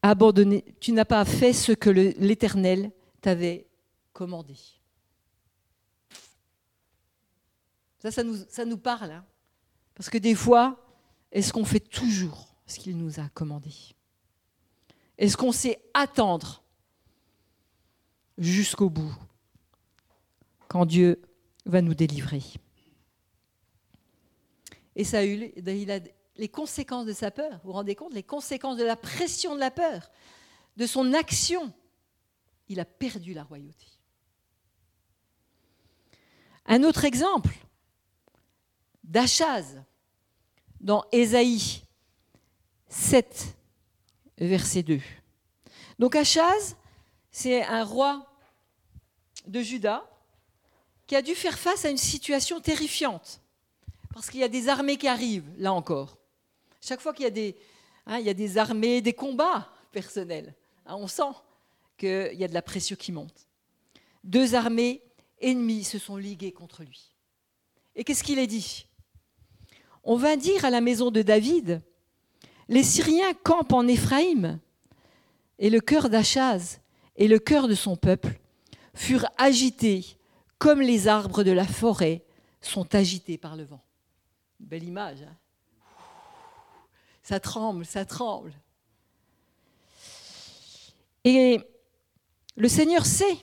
abandonné, 0.10 0.64
tu 0.80 0.92
n'as 0.92 1.06
pas 1.06 1.26
fait 1.26 1.52
ce 1.52 1.72
que 1.72 1.90
l'Éternel 1.90 2.92
t'avait 3.22 3.68
commandé. 4.14 4.56
Ça, 8.00 8.12
ça 8.12 8.66
nous, 8.66 8.78
parle. 8.78 9.12
Hein. 9.12 9.26
Parce 9.96 10.12
que 10.12 10.20
des 10.20 10.36
fois, 10.36 10.80
est-ce 11.32 11.52
qu'on 11.52 11.66
fait 11.66 11.80
toujours 11.80 12.56
ce 12.68 12.78
qu'il 12.78 12.98
nous 12.98 13.20
a 13.20 13.28
commandé? 13.30 13.72
Est-ce 15.18 15.36
qu'on 15.38 15.52
sait 15.52 15.82
attendre 15.96 16.62
jusqu'au 18.38 18.92
bout 18.92 19.16
quand 20.68 20.86
Dieu 20.86 21.20
va 21.66 21.82
nous 21.82 21.96
délivrer? 21.96 22.44
Et 24.96 25.04
Saül, 25.04 25.52
il 25.56 25.92
les 26.38 26.50
conséquences 26.50 27.06
de 27.06 27.14
sa 27.14 27.32
peur. 27.32 27.60
Vous 27.64 27.68
vous 27.68 27.74
rendez 27.74 27.96
compte 27.96 28.14
Les 28.14 28.24
conséquences 28.24 28.78
de 28.78 28.84
la 28.84 28.96
pression 28.96 29.56
de 29.56 29.60
la 29.60 29.72
peur, 29.72 30.10
de 30.78 30.86
son 30.86 31.14
action. 31.14 31.74
Il 32.68 32.80
a 32.80 32.86
perdu 32.86 33.34
la 33.34 33.44
royauté. 33.44 33.86
Un 36.66 36.84
autre 36.84 37.06
exemple 37.06 37.54
d'Achaz 39.04 39.84
dans 40.82 41.06
Ésaïe 41.12 41.84
7, 42.90 43.56
verset 44.38 44.84
2. 44.84 45.00
Donc 46.00 46.16
Achaz, 46.16 46.76
c'est 47.32 47.64
un 47.64 47.84
roi 47.84 48.26
de 49.46 49.62
Juda 49.62 50.10
qui 51.08 51.16
a 51.16 51.22
dû 51.22 51.36
faire 51.36 51.58
face 51.58 51.86
à 51.86 51.90
une 51.90 51.98
situation 51.98 52.60
terrifiante, 52.60 53.42
parce 54.14 54.30
qu'il 54.30 54.40
y 54.40 54.44
a 54.44 54.48
des 54.48 54.70
armées 54.70 54.98
qui 54.98 55.08
arrivent, 55.08 55.52
là 55.58 55.72
encore. 55.72 56.18
Chaque 56.86 57.02
fois 57.02 57.14
qu'il 57.14 57.24
y 57.24 57.28
a 57.28 57.32
des, 57.32 57.56
hein, 58.06 58.20
y 58.20 58.30
a 58.30 58.34
des 58.36 58.60
armées, 58.60 59.02
des 59.02 59.14
combats 59.14 59.72
personnels, 59.92 60.54
hein, 60.86 60.96
on 60.96 61.08
sent 61.08 61.34
qu'il 61.98 62.36
y 62.36 62.44
a 62.44 62.48
de 62.48 62.54
la 62.54 62.62
pression 62.62 62.96
qui 62.96 63.12
monte. 63.12 63.48
Deux 64.24 64.54
armées 64.54 65.02
ennemies 65.42 65.84
se 65.84 65.98
sont 65.98 66.16
liguées 66.16 66.52
contre 66.52 66.84
lui. 66.84 67.16
Et 67.96 68.04
qu'est-ce 68.04 68.24
qu'il 68.24 68.38
a 68.38 68.46
dit? 68.46 68.86
On 70.04 70.16
va 70.16 70.36
dire 70.36 70.64
à 70.64 70.70
la 70.70 70.80
maison 70.80 71.10
de 71.10 71.24
David, 71.24 71.82
les 72.68 72.84
Syriens 72.84 73.34
campent 73.34 73.74
en 73.74 73.88
Éphraïm, 73.88 74.60
et 75.58 75.72
le 75.72 75.80
cœur 75.80 76.12
d'Achaz 76.12 76.82
et 77.16 77.28
le 77.28 77.40
cœur 77.40 77.68
de 77.68 77.74
son 77.74 77.96
peuple 77.96 78.40
furent 78.94 79.30
agités 79.38 80.18
comme 80.60 80.82
les 80.82 81.08
arbres 81.08 81.44
de 81.44 81.52
la 81.52 81.66
forêt 81.66 82.24
sont 82.62 82.94
agités 82.94 83.40
par 83.40 83.56
le 83.56 83.64
vent. 83.64 83.82
Belle 84.60 84.84
image. 84.84 85.24
Hein 85.24 85.36
ça 87.26 87.40
tremble, 87.40 87.88
ça 87.88 88.06
tremble. 88.06 88.54
Et 91.24 91.60
le 92.56 92.68
Seigneur 92.70 93.04
sait 93.04 93.38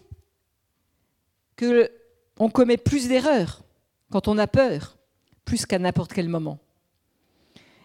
que 1.57 1.91
on 2.39 2.49
commet 2.49 2.77
plus 2.77 3.09
d'erreurs 3.09 3.65
quand 4.13 4.29
on 4.29 4.39
a 4.39 4.47
peur, 4.47 4.99
plus 5.45 5.67
qu'à 5.67 5.81
n'importe 5.81 6.13
quel 6.13 6.29
moment. 6.29 6.61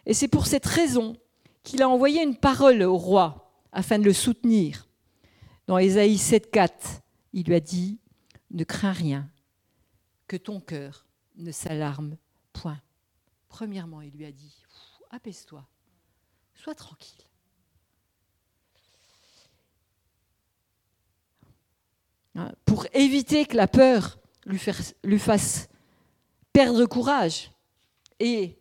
Et 0.05 0.13
c'est 0.13 0.27
pour 0.27 0.45
cette 0.45 0.67
raison 0.67 1.17
qu'il 1.63 1.81
a 1.81 1.89
envoyé 1.89 2.21
une 2.21 2.37
parole 2.37 2.83
au 2.83 2.95
roi 2.95 3.51
afin 3.71 3.97
de 3.97 4.03
le 4.03 4.13
soutenir. 4.13 4.87
Dans 5.65 5.79
Ésaïe 5.79 6.17
7,4, 6.17 7.01
il 7.33 7.47
lui 7.47 7.55
a 7.55 7.59
dit 7.59 7.97
Ne 8.51 8.63
crains 8.63 8.91
rien, 8.91 9.27
que 10.27 10.37
ton 10.37 10.59
cœur 10.59 11.07
ne 11.37 11.51
s'alarme 11.51 12.17
point. 12.53 12.79
Premièrement, 13.49 14.03
il 14.03 14.11
lui 14.11 14.25
a 14.25 14.31
dit 14.31 14.61
Apaise-toi, 15.09 15.67
Sois 16.57 16.75
tranquille. 16.75 17.23
Hein, 22.35 22.51
pour 22.65 22.85
éviter 22.93 23.45
que 23.45 23.55
la 23.55 23.67
peur 23.67 24.19
lui, 24.45 24.59
fasse 24.59 25.69
perdre 26.53 26.85
courage 26.85 27.51
et 28.19 28.57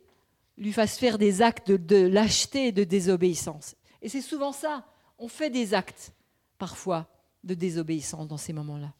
lui 0.57 0.73
fasse 0.73 0.97
faire 0.97 1.17
des 1.17 1.41
actes 1.41 1.71
de, 1.71 2.07
lâcheté 2.07 2.67
et 2.67 2.71
de 2.71 2.83
désobéissance. 2.83 3.75
Et 4.01 4.09
c'est 4.09 4.21
souvent 4.21 4.51
ça, 4.51 4.85
on 5.19 5.27
fait 5.27 5.49
des 5.49 5.73
actes 5.73 6.11
parfois 6.57 7.07
de 7.43 7.53
désobéissance 7.53 8.27
dans 8.27 8.37
ces 8.37 8.53
moments-là. 8.53 8.93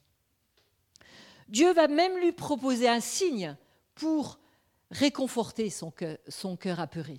Dieu 1.48 1.72
va 1.72 1.88
même 1.88 2.18
lui 2.18 2.32
proposer 2.32 2.88
un 2.88 3.00
signe 3.00 3.56
pour 3.94 4.38
réconforter 4.90 5.70
son 5.70 6.56
cœur 6.56 6.80
apeuré. 6.80 7.18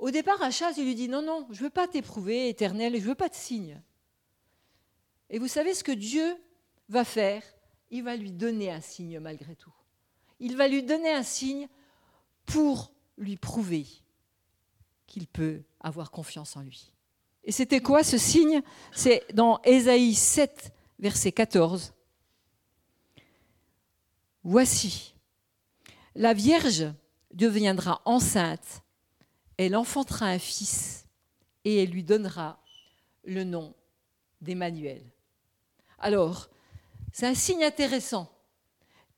Au 0.00 0.10
départ, 0.10 0.40
Achaz, 0.40 0.72
il 0.78 0.86
lui 0.86 0.94
dit 0.94 1.08
Non, 1.08 1.20
non, 1.20 1.46
je 1.50 1.58
ne 1.58 1.64
veux 1.64 1.70
pas 1.70 1.86
t'éprouver, 1.86 2.48
éternel, 2.48 2.94
je 2.94 3.02
ne 3.02 3.08
veux 3.08 3.14
pas 3.14 3.28
de 3.28 3.34
signe. 3.34 3.80
Et 5.28 5.38
vous 5.38 5.46
savez 5.46 5.74
ce 5.74 5.84
que 5.84 5.92
Dieu 5.92 6.36
va 6.88 7.04
faire? 7.04 7.42
Il 7.90 8.02
va 8.02 8.16
lui 8.16 8.32
donner 8.32 8.70
un 8.70 8.80
signe 8.80 9.20
malgré 9.20 9.54
tout. 9.54 9.72
Il 10.38 10.56
va 10.56 10.68
lui 10.68 10.82
donner 10.82 11.12
un 11.12 11.22
signe 11.22 11.68
pour 12.46 12.92
lui 13.18 13.36
prouver 13.36 13.86
qu'il 15.06 15.26
peut 15.26 15.60
avoir 15.80 16.10
confiance 16.10 16.56
en 16.56 16.62
lui. 16.62 16.94
Et 17.44 17.52
c'était 17.52 17.80
quoi 17.80 18.02
ce 18.02 18.16
signe? 18.16 18.62
C'est 18.92 19.26
dans 19.34 19.60
Ésaïe 19.64 20.14
7, 20.14 20.72
verset 20.98 21.32
14. 21.32 21.92
Voici, 24.44 25.14
la 26.14 26.32
Vierge 26.32 26.86
deviendra 27.34 28.00
enceinte 28.06 28.82
elle 29.66 29.76
enfantera 29.76 30.26
un 30.26 30.38
fils 30.38 31.06
et 31.64 31.82
elle 31.82 31.90
lui 31.90 32.02
donnera 32.02 32.62
le 33.24 33.44
nom 33.44 33.74
d'Emmanuel. 34.40 35.02
Alors, 35.98 36.48
c'est 37.12 37.26
un 37.26 37.34
signe 37.34 37.62
intéressant. 37.62 38.32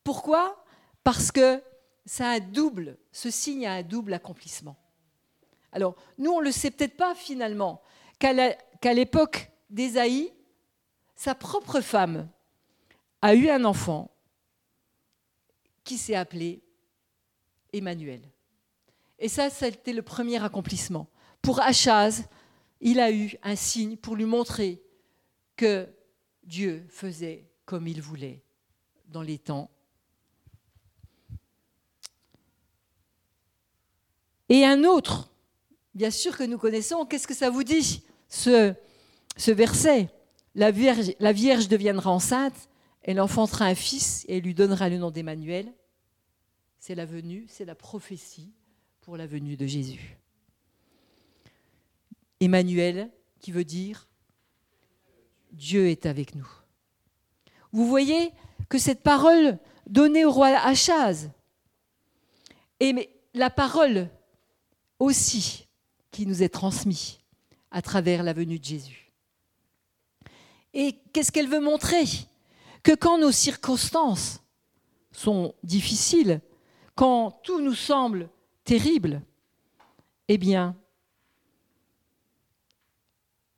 Pourquoi? 0.02 0.64
Parce 1.04 1.30
que 1.30 1.62
ça 2.04 2.40
double, 2.40 2.98
ce 3.12 3.30
signe 3.30 3.66
a 3.66 3.74
un 3.74 3.82
double 3.84 4.14
accomplissement. 4.14 4.76
Alors, 5.70 5.94
nous, 6.18 6.32
on 6.32 6.40
ne 6.40 6.46
le 6.46 6.52
sait 6.52 6.72
peut-être 6.72 6.96
pas 6.96 7.14
finalement, 7.14 7.80
qu'à 8.18 8.94
l'époque 8.94 9.48
d'Ésaïe, 9.70 10.32
sa 11.14 11.36
propre 11.36 11.80
femme 11.80 12.28
a 13.20 13.36
eu 13.36 13.48
un 13.48 13.64
enfant 13.64 14.10
qui 15.84 15.98
s'est 15.98 16.16
appelé 16.16 16.64
Emmanuel. 17.72 18.31
Et 19.22 19.28
ça, 19.28 19.50
c'était 19.50 19.92
le 19.92 20.02
premier 20.02 20.42
accomplissement. 20.42 21.08
Pour 21.42 21.60
Achaz, 21.60 22.24
il 22.80 22.98
a 22.98 23.12
eu 23.12 23.36
un 23.44 23.54
signe 23.54 23.96
pour 23.96 24.16
lui 24.16 24.24
montrer 24.24 24.82
que 25.54 25.88
Dieu 26.42 26.84
faisait 26.88 27.48
comme 27.64 27.86
il 27.86 28.02
voulait 28.02 28.42
dans 29.06 29.22
les 29.22 29.38
temps. 29.38 29.70
Et 34.48 34.64
un 34.64 34.82
autre, 34.82 35.30
bien 35.94 36.10
sûr 36.10 36.36
que 36.36 36.42
nous 36.42 36.58
connaissons, 36.58 37.06
qu'est-ce 37.06 37.28
que 37.28 37.34
ça 37.34 37.48
vous 37.48 37.62
dit, 37.62 38.02
ce, 38.28 38.74
verset? 39.46 40.10
La 40.56 40.72
vierge, 40.72 41.12
la 41.20 41.32
vierge 41.32 41.68
deviendra 41.68 42.10
enceinte, 42.10 42.68
elle 43.02 43.20
enfantera 43.20 43.66
un 43.66 43.76
fils 43.76 44.24
et 44.26 44.40
lui 44.40 44.52
donnera 44.52 44.88
le 44.88 44.98
nom 44.98 45.12
d'Emmanuel. 45.12 45.72
C'est 46.80 46.96
la 46.96 47.06
venue, 47.06 47.46
c'est 47.48 47.64
la 47.64 47.76
prophétie 47.76 48.52
pour 49.02 49.16
la 49.16 49.26
venue 49.26 49.56
de 49.56 49.66
Jésus. 49.66 50.16
Emmanuel, 52.40 53.10
qui 53.40 53.50
veut 53.50 53.64
dire 53.64 54.08
Dieu 55.50 55.88
est 55.88 56.06
avec 56.06 56.34
nous. 56.34 56.48
Vous 57.72 57.86
voyez 57.86 58.30
que 58.68 58.78
cette 58.78 59.02
parole 59.02 59.58
donnée 59.86 60.24
au 60.24 60.30
roi 60.30 60.48
Achaz 60.48 61.30
est 62.80 63.10
la 63.34 63.50
parole 63.50 64.08
aussi 64.98 65.66
qui 66.10 66.26
nous 66.26 66.42
est 66.42 66.48
transmise 66.48 67.18
à 67.70 67.82
travers 67.82 68.22
la 68.22 68.32
venue 68.32 68.58
de 68.58 68.64
Jésus. 68.64 69.12
Et 70.74 71.00
qu'est-ce 71.12 71.32
qu'elle 71.32 71.48
veut 71.48 71.60
montrer? 71.60 72.04
Que 72.82 72.94
quand 72.94 73.18
nos 73.18 73.32
circonstances 73.32 74.40
sont 75.10 75.54
difficiles, 75.64 76.40
quand 76.94 77.32
tout 77.42 77.60
nous 77.60 77.74
semble 77.74 78.30
terrible, 78.64 79.22
eh 80.28 80.38
bien, 80.38 80.76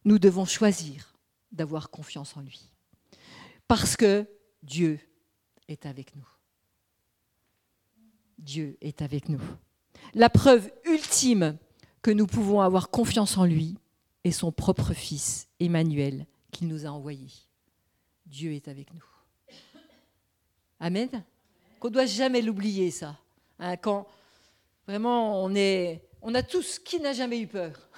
nous 0.04 0.18
devons 0.18 0.44
choisir 0.44 1.14
d'avoir 1.52 1.90
confiance 1.90 2.37
en 2.37 2.40
lui. 2.40 2.70
Parce 3.68 3.96
que 3.96 4.28
Dieu 4.62 4.99
est 5.68 5.87
avec 5.87 6.14
nous. 6.16 6.28
Dieu 8.38 8.76
est 8.80 9.02
avec 9.02 9.28
nous. 9.28 9.40
La 10.12 10.28
preuve 10.28 10.70
ultime 10.84 11.56
que 12.02 12.11
nous 12.11 12.26
pouvons 12.26 12.61
avoir 12.61 12.90
confiance 12.90 13.38
en 13.38 13.46
lui 13.46 13.78
est 14.25 14.32
son 14.32 14.52
propre 14.52 14.92
Fils, 14.92 15.49
Emmanuel, 15.61 16.26
qu'il 16.50 16.68
nous 16.68 16.87
a 16.87 16.90
envoyé. 16.90 17.28
Dieu 18.26 18.52
est 18.52 18.68
avec 18.68 18.92
nous. 18.92 19.04
Amen. 20.80 21.08
Qu'on 21.80 21.88
ne 21.88 21.94
doit 21.94 22.06
jamais 22.06 22.42
l'oublier, 22.42 22.90
ça. 22.90 23.18
Hein, 23.58 23.76
quand 23.76 24.06
vraiment 24.86 25.42
on 25.42 25.54
est. 25.54 26.02
On 26.22 26.34
a 26.34 26.42
tous, 26.42 26.78
qui 26.78 27.00
n'a 27.00 27.12
jamais 27.12 27.38
eu 27.38 27.46
peur 27.46 27.90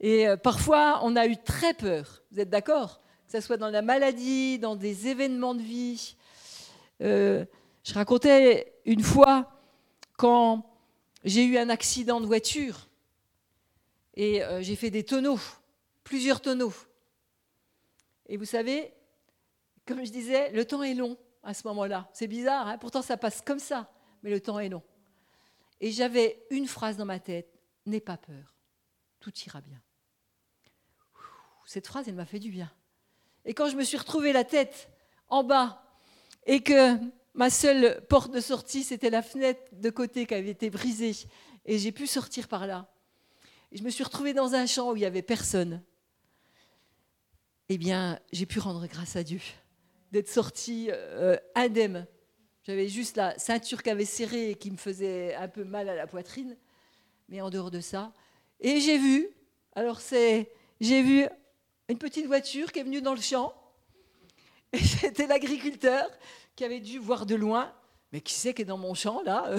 Et 0.00 0.26
euh, 0.26 0.36
parfois, 0.36 1.00
on 1.02 1.16
a 1.16 1.26
eu 1.26 1.36
très 1.36 1.74
peur. 1.74 2.22
Vous 2.30 2.40
êtes 2.40 2.48
d'accord? 2.48 3.02
Que 3.26 3.32
ce 3.32 3.40
soit 3.40 3.56
dans 3.56 3.70
la 3.70 3.82
maladie, 3.82 4.58
dans 4.58 4.76
des 4.76 5.08
événements 5.08 5.54
de 5.54 5.62
vie. 5.62 6.16
Euh, 7.02 7.44
je 7.82 7.92
racontais 7.94 8.74
une 8.86 9.02
fois 9.02 9.50
quand 10.16 10.64
j'ai 11.24 11.44
eu 11.44 11.58
un 11.58 11.68
accident 11.68 12.20
de 12.20 12.26
voiture 12.26 12.88
et 14.14 14.42
euh, 14.42 14.62
j'ai 14.62 14.76
fait 14.76 14.90
des 14.90 15.04
tonneaux, 15.04 15.40
plusieurs 16.04 16.40
tonneaux. 16.40 16.72
Et 18.26 18.36
vous 18.36 18.44
savez, 18.44 18.92
comme 19.86 20.04
je 20.04 20.10
disais, 20.10 20.50
le 20.52 20.64
temps 20.64 20.82
est 20.82 20.94
long 20.94 21.16
à 21.42 21.52
ce 21.54 21.66
moment-là. 21.68 22.08
C'est 22.12 22.26
bizarre, 22.26 22.68
hein? 22.68 22.78
Pourtant 22.78 23.02
ça 23.02 23.16
passe 23.16 23.40
comme 23.42 23.58
ça, 23.58 23.90
mais 24.24 24.30
le 24.30 24.40
temps 24.40 24.58
est 24.58 24.70
long. 24.70 24.82
Et 25.80 25.92
j'avais 25.92 26.44
une 26.50 26.66
phrase 26.66 26.96
dans 26.96 27.04
ma 27.04 27.20
tête, 27.20 27.60
n'aie 27.86 28.00
pas 28.00 28.16
peur, 28.16 28.56
tout 29.20 29.32
ira 29.46 29.60
bien. 29.60 29.80
Cette 31.66 31.86
phrase, 31.86 32.08
elle 32.08 32.14
m'a 32.14 32.26
fait 32.26 32.40
du 32.40 32.50
bien. 32.50 32.72
Et 33.44 33.54
quand 33.54 33.68
je 33.68 33.76
me 33.76 33.84
suis 33.84 33.96
retrouvée 33.96 34.32
la 34.32 34.44
tête 34.44 34.90
en 35.28 35.44
bas 35.44 35.82
et 36.46 36.60
que 36.60 36.96
ma 37.34 37.50
seule 37.50 38.04
porte 38.08 38.32
de 38.32 38.40
sortie, 38.40 38.82
c'était 38.82 39.10
la 39.10 39.22
fenêtre 39.22 39.62
de 39.72 39.90
côté 39.90 40.26
qui 40.26 40.34
avait 40.34 40.50
été 40.50 40.70
brisée, 40.70 41.14
et 41.66 41.78
j'ai 41.78 41.92
pu 41.92 42.06
sortir 42.06 42.48
par 42.48 42.66
là. 42.66 42.90
Et 43.72 43.78
je 43.78 43.82
me 43.82 43.90
suis 43.90 44.04
retrouvée 44.04 44.32
dans 44.32 44.54
un 44.54 44.66
champ 44.66 44.90
où 44.90 44.96
il 44.96 45.00
n'y 45.00 45.06
avait 45.06 45.22
personne. 45.22 45.82
Eh 47.68 47.78
bien, 47.78 48.20
j'ai 48.32 48.46
pu 48.46 48.58
rendre 48.58 48.86
grâce 48.86 49.16
à 49.16 49.22
Dieu 49.22 49.40
d'être 50.12 50.28
sortie 50.28 50.90
euh, 50.90 51.36
indemne. 51.54 52.06
J'avais 52.66 52.88
juste 52.88 53.16
la 53.16 53.38
ceinture 53.38 53.82
qui 53.82 53.90
avait 53.90 54.04
serré 54.04 54.50
et 54.50 54.54
qui 54.54 54.70
me 54.70 54.76
faisait 54.76 55.34
un 55.34 55.48
peu 55.48 55.64
mal 55.64 55.88
à 55.88 55.94
la 55.94 56.06
poitrine, 56.06 56.56
mais 57.28 57.40
en 57.40 57.50
dehors 57.50 57.70
de 57.70 57.80
ça. 57.80 58.12
Et 58.60 58.80
j'ai 58.80 58.98
vu, 58.98 59.28
alors 59.74 60.00
c'est, 60.00 60.50
j'ai 60.80 61.02
vu 61.02 61.26
une 61.88 61.98
petite 61.98 62.26
voiture 62.26 62.72
qui 62.72 62.78
est 62.78 62.84
venue 62.84 63.02
dans 63.02 63.14
le 63.14 63.20
champ. 63.20 63.54
Et 64.72 64.78
c'était 64.82 65.26
l'agriculteur 65.26 66.08
qui 66.56 66.64
avait 66.64 66.80
dû 66.80 66.98
voir 66.98 67.26
de 67.26 67.34
loin, 67.34 67.72
mais 68.12 68.20
qui 68.20 68.34
sait 68.34 68.54
qui 68.54 68.62
est 68.62 68.66
dans 68.66 68.78
mon 68.78 68.94
champ 68.94 69.22
là 69.22 69.50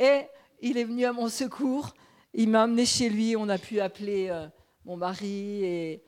Et 0.00 0.22
il 0.60 0.78
est 0.78 0.84
venu 0.84 1.04
à 1.04 1.12
mon 1.12 1.28
secours. 1.28 1.94
Il 2.34 2.48
m'a 2.48 2.64
amené 2.64 2.84
chez 2.84 3.08
lui. 3.08 3.36
On 3.36 3.48
a 3.48 3.58
pu 3.58 3.80
appeler 3.80 4.28
euh, 4.28 4.46
mon 4.84 4.96
mari 4.96 5.64
et, 5.64 6.02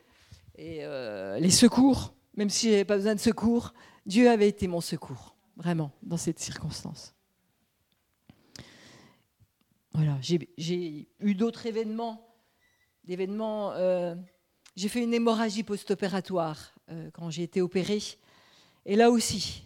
euh, 0.59 1.39
les 1.39 1.51
secours 1.51 2.13
même 2.39 2.51
si 2.51 2.67
je 2.67 2.71
n'avais 2.71 2.85
pas 2.85 2.97
besoin 2.97 3.17
de 3.17 3.21
secours, 3.21 3.75
Dieu 4.07 4.31
avait 4.31 4.49
été 4.49 4.69
mon 4.69 4.81
secours, 4.81 5.35
vraiment, 5.59 5.91
dans 6.03 6.17
cette 6.17 6.39
circonstance. 6.39 7.15
Voilà, 9.93 10.17
j'ai 10.23 11.09
eu 11.21 11.35
d'autres 11.35 11.67
événements. 11.67 12.25
Euh, 13.11 14.15
j'ai 14.77 14.89
fait 14.89 15.03
une 15.03 15.13
hémorragie 15.13 15.65
post-opératoire 15.65 16.73
euh, 16.91 17.11
quand 17.13 17.31
j'ai 17.31 17.43
été 17.43 17.61
opérée. 17.61 18.01
Et 18.87 18.95
là 18.95 19.11
aussi, 19.11 19.65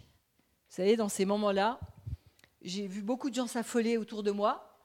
vous 0.70 0.76
savez, 0.76 0.96
dans 0.96 1.10
ces 1.10 1.26
moments-là, 1.26 1.78
j'ai 2.62 2.86
vu 2.86 3.02
beaucoup 3.02 3.28
de 3.28 3.34
gens 3.34 3.46
s'affoler 3.46 3.98
autour 3.98 4.22
de 4.22 4.30
moi. 4.30 4.80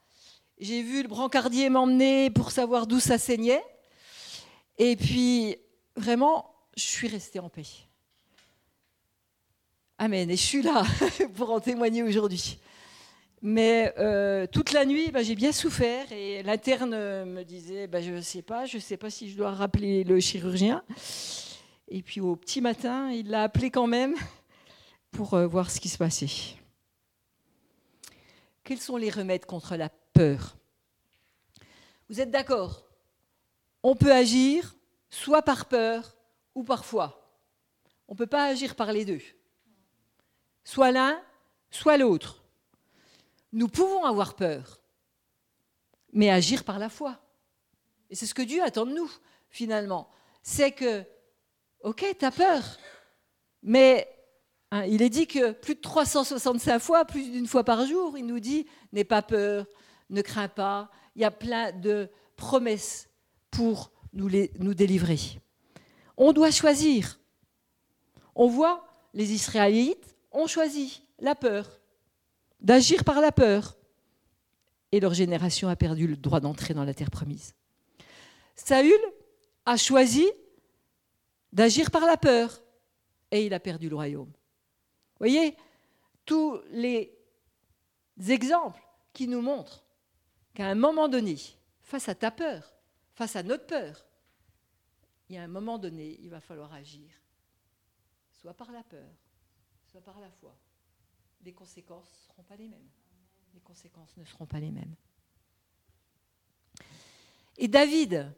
J'ai 0.60 0.84
vu 0.84 1.02
le 1.02 1.08
brancardier 1.08 1.70
m'emmener 1.70 2.30
pour 2.30 2.52
savoir 2.52 2.86
d'où 2.86 3.00
ça 3.00 3.18
saignait. 3.18 3.64
Et 4.78 4.98
puis, 4.98 5.56
vraiment, 5.96 6.54
je 6.76 6.84
suis 6.84 7.08
restée 7.08 7.40
en 7.40 7.50
paix. 7.50 7.87
Amen. 10.00 10.30
Et 10.30 10.38
je 10.38 10.42
suis 10.42 10.62
là 10.62 10.84
pour 11.36 11.52
en 11.52 11.60
témoigner 11.60 12.04
aujourd'hui. 12.04 12.60
Mais 13.42 13.94
euh, 13.98 14.46
toute 14.48 14.72
la 14.72 14.86
nuit, 14.86 15.12
bah, 15.12 15.24
j'ai 15.24 15.36
bien 15.36 15.52
souffert 15.52 16.12
et 16.12 16.44
l'interne 16.44 16.92
me 17.26 17.44
disait 17.44 17.88
bah, 17.88 18.02
Je 18.02 18.12
ne 18.12 18.22
sais 18.22 18.42
pas, 18.42 18.66
je 18.66 18.78
ne 18.78 18.82
sais 18.82 18.98
pas 18.98 19.10
si 19.10 19.30
je 19.30 19.38
dois 19.38 19.52
rappeler 19.52 20.04
le 20.04 20.20
chirurgien. 20.20 20.84
Et 21.88 22.02
puis 22.02 22.22
au 22.22 22.36
petit 22.36 22.62
matin, 22.62 23.12
il 23.12 23.30
l'a 23.30 23.44
appelé 23.44 23.72
quand 23.72 23.88
même 23.88 24.16
pour 25.12 25.34
euh, 25.34 25.48
voir 25.48 25.72
ce 25.72 25.80
qui 25.80 25.90
se 25.90 25.98
passait. 25.98 26.30
Quels 28.64 28.80
sont 28.80 28.98
les 28.98 29.10
remèdes 29.10 29.46
contre 29.46 29.76
la 29.78 29.90
peur? 29.90 30.58
Vous 32.10 32.20
êtes 32.22 32.32
d'accord? 32.32 32.84
On 33.82 33.96
peut 33.96 34.12
agir 34.12 34.76
soit 35.10 35.42
par 35.42 35.66
peur, 35.66 36.18
ou 36.54 36.64
parfois. 36.64 37.42
On 38.08 38.14
ne 38.14 38.18
peut 38.18 38.28
pas 38.28 38.46
agir 38.46 38.76
par 38.76 38.92
les 38.92 39.06
deux. 39.06 39.22
Soit 40.68 40.92
l'un, 40.92 41.18
soit 41.72 41.96
l'autre. 41.96 42.44
Nous 43.54 43.70
pouvons 43.70 44.04
avoir 44.04 44.36
peur, 44.36 44.82
mais 46.12 46.30
agir 46.30 46.66
par 46.66 46.78
la 46.78 46.90
foi. 46.90 47.22
Et 48.10 48.16
c'est 48.16 48.26
ce 48.26 48.34
que 48.34 48.42
Dieu 48.42 48.62
attend 48.62 48.86
de 48.86 48.92
nous, 48.92 49.10
finalement. 49.48 50.10
C'est 50.44 50.74
que, 50.74 51.06
ok, 51.84 52.14
tu 52.20 52.26
as 52.26 52.32
peur, 52.32 52.62
mais 53.64 54.14
hein, 54.72 54.84
il 54.84 55.02
est 55.02 55.10
dit 55.10 55.26
que 55.26 55.54
plus 55.54 55.76
de 55.76 55.80
365 55.80 56.80
fois, 56.80 57.06
plus 57.06 57.32
d'une 57.32 57.48
fois 57.48 57.64
par 57.64 57.86
jour, 57.86 58.18
il 58.18 58.26
nous 58.26 58.42
dit, 58.42 58.68
n'aie 58.92 59.06
pas 59.06 59.22
peur, 59.22 59.68
ne 60.10 60.22
crains 60.22 60.50
pas. 60.50 60.92
Il 61.16 61.22
y 61.22 61.26
a 61.26 61.32
plein 61.32 61.72
de 61.72 62.10
promesses 62.36 63.08
pour 63.52 63.94
nous, 64.12 64.28
délivrer. 64.74 65.40
On 66.18 66.34
doit 66.34 66.52
choisir. 66.52 67.22
On 68.36 68.50
voit, 68.50 68.86
les 69.14 69.32
Israélites 69.32 70.17
ont 70.38 70.48
choisi 70.48 71.04
la 71.20 71.36
peur, 71.36 71.80
d'agir 72.60 73.04
par 73.04 73.20
la 73.22 73.32
peur. 73.32 73.78
Et 74.92 75.00
leur 75.00 75.14
génération 75.14 75.68
a 75.68 75.76
perdu 75.76 76.08
le 76.08 76.16
droit 76.16 76.40
d'entrer 76.40 76.74
dans 76.74 76.86
la 76.86 76.94
terre 76.94 77.12
promise. 77.12 77.54
Saül 78.56 79.00
a 79.66 79.76
choisi 79.76 80.26
d'agir 81.52 81.92
par 81.92 82.06
la 82.06 82.16
peur 82.16 82.62
et 83.32 83.46
il 83.46 83.54
a 83.54 83.60
perdu 83.60 83.90
le 83.90 83.96
royaume. 83.96 84.32
Voyez, 85.20 85.58
tous 86.26 86.60
les 86.72 87.12
exemples 88.30 88.82
qui 89.12 89.28
nous 89.28 89.42
montrent 89.42 89.84
qu'à 90.54 90.68
un 90.68 90.76
moment 90.76 91.10
donné, 91.10 91.36
face 91.82 92.08
à 92.08 92.16
ta 92.16 92.32
peur, 92.32 92.74
face 93.14 93.36
à 93.36 93.44
notre 93.44 93.66
peur, 93.66 94.06
il 95.28 95.36
y 95.36 95.38
a 95.38 95.44
un 95.44 95.48
moment 95.48 95.78
donné, 95.78 96.18
il 96.22 96.30
va 96.30 96.40
falloir 96.40 96.72
agir, 96.74 97.10
soit 98.32 98.54
par 98.54 98.72
la 98.72 98.84
peur, 98.84 99.27
soit 99.98 100.14
par 100.14 100.20
la 100.20 100.30
foi. 100.30 100.56
Les 101.44 101.54
conséquences 101.54 102.12
ne 102.12 102.34
seront 102.34 102.44
pas 102.44 102.56
les 102.56 102.68
mêmes. 102.68 102.90
Les 103.56 103.60
conséquences 103.62 104.16
ne 104.18 104.26
seront 104.26 104.46
pas 104.46 104.60
les 104.60 104.70
mêmes. 104.70 104.96
Et 107.58 107.68
David, 107.68 108.32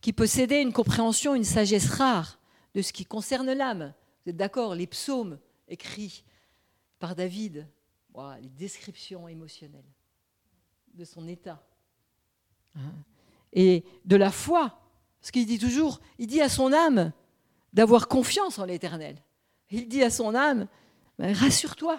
qui 0.00 0.12
possédait 0.12 0.60
une 0.60 0.72
compréhension, 0.72 1.36
une 1.36 1.44
sagesse 1.44 1.88
rare 1.88 2.40
de 2.74 2.82
ce 2.82 2.92
qui 2.92 3.04
concerne 3.04 3.52
l'âme, 3.52 3.94
vous 4.24 4.30
êtes 4.30 4.36
d'accord, 4.36 4.74
les 4.74 4.88
psaumes 4.88 5.38
écrits 5.68 6.24
par 6.98 7.14
David, 7.14 7.68
les 8.40 8.48
descriptions 8.48 9.28
émotionnelles 9.28 9.92
de 10.94 11.04
son 11.04 11.28
état, 11.28 11.64
hein, 12.74 12.92
et 13.52 13.84
de 14.04 14.16
la 14.16 14.32
foi 14.32 14.80
parce 15.20 15.30
qu'il 15.30 15.46
dit 15.46 15.60
toujours, 15.60 16.00
il 16.18 16.26
dit 16.26 16.40
à 16.40 16.48
son 16.48 16.72
âme 16.72 17.12
d'avoir 17.72 18.08
confiance 18.08 18.58
en 18.58 18.64
l'Éternel. 18.64 19.22
Il 19.72 19.88
dit 19.88 20.02
à 20.02 20.10
son 20.10 20.34
âme, 20.34 20.68
ben, 21.18 21.34
rassure-toi. 21.34 21.98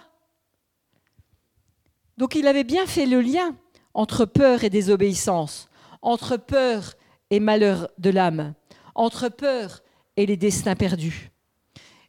Donc 2.17 2.35
il 2.35 2.47
avait 2.47 2.63
bien 2.63 2.85
fait 2.85 3.07
le 3.07 3.19
lien 3.19 3.57
entre 3.95 4.25
peur 4.25 4.63
et 4.63 4.69
désobéissance, 4.69 5.69
entre 6.03 6.37
peur 6.37 6.93
et 7.31 7.39
malheur 7.39 7.89
de 7.97 8.11
l'âme, 8.11 8.53
entre 8.93 9.27
peur 9.27 9.81
et 10.17 10.27
les 10.27 10.37
destins 10.37 10.75
perdus. 10.75 11.31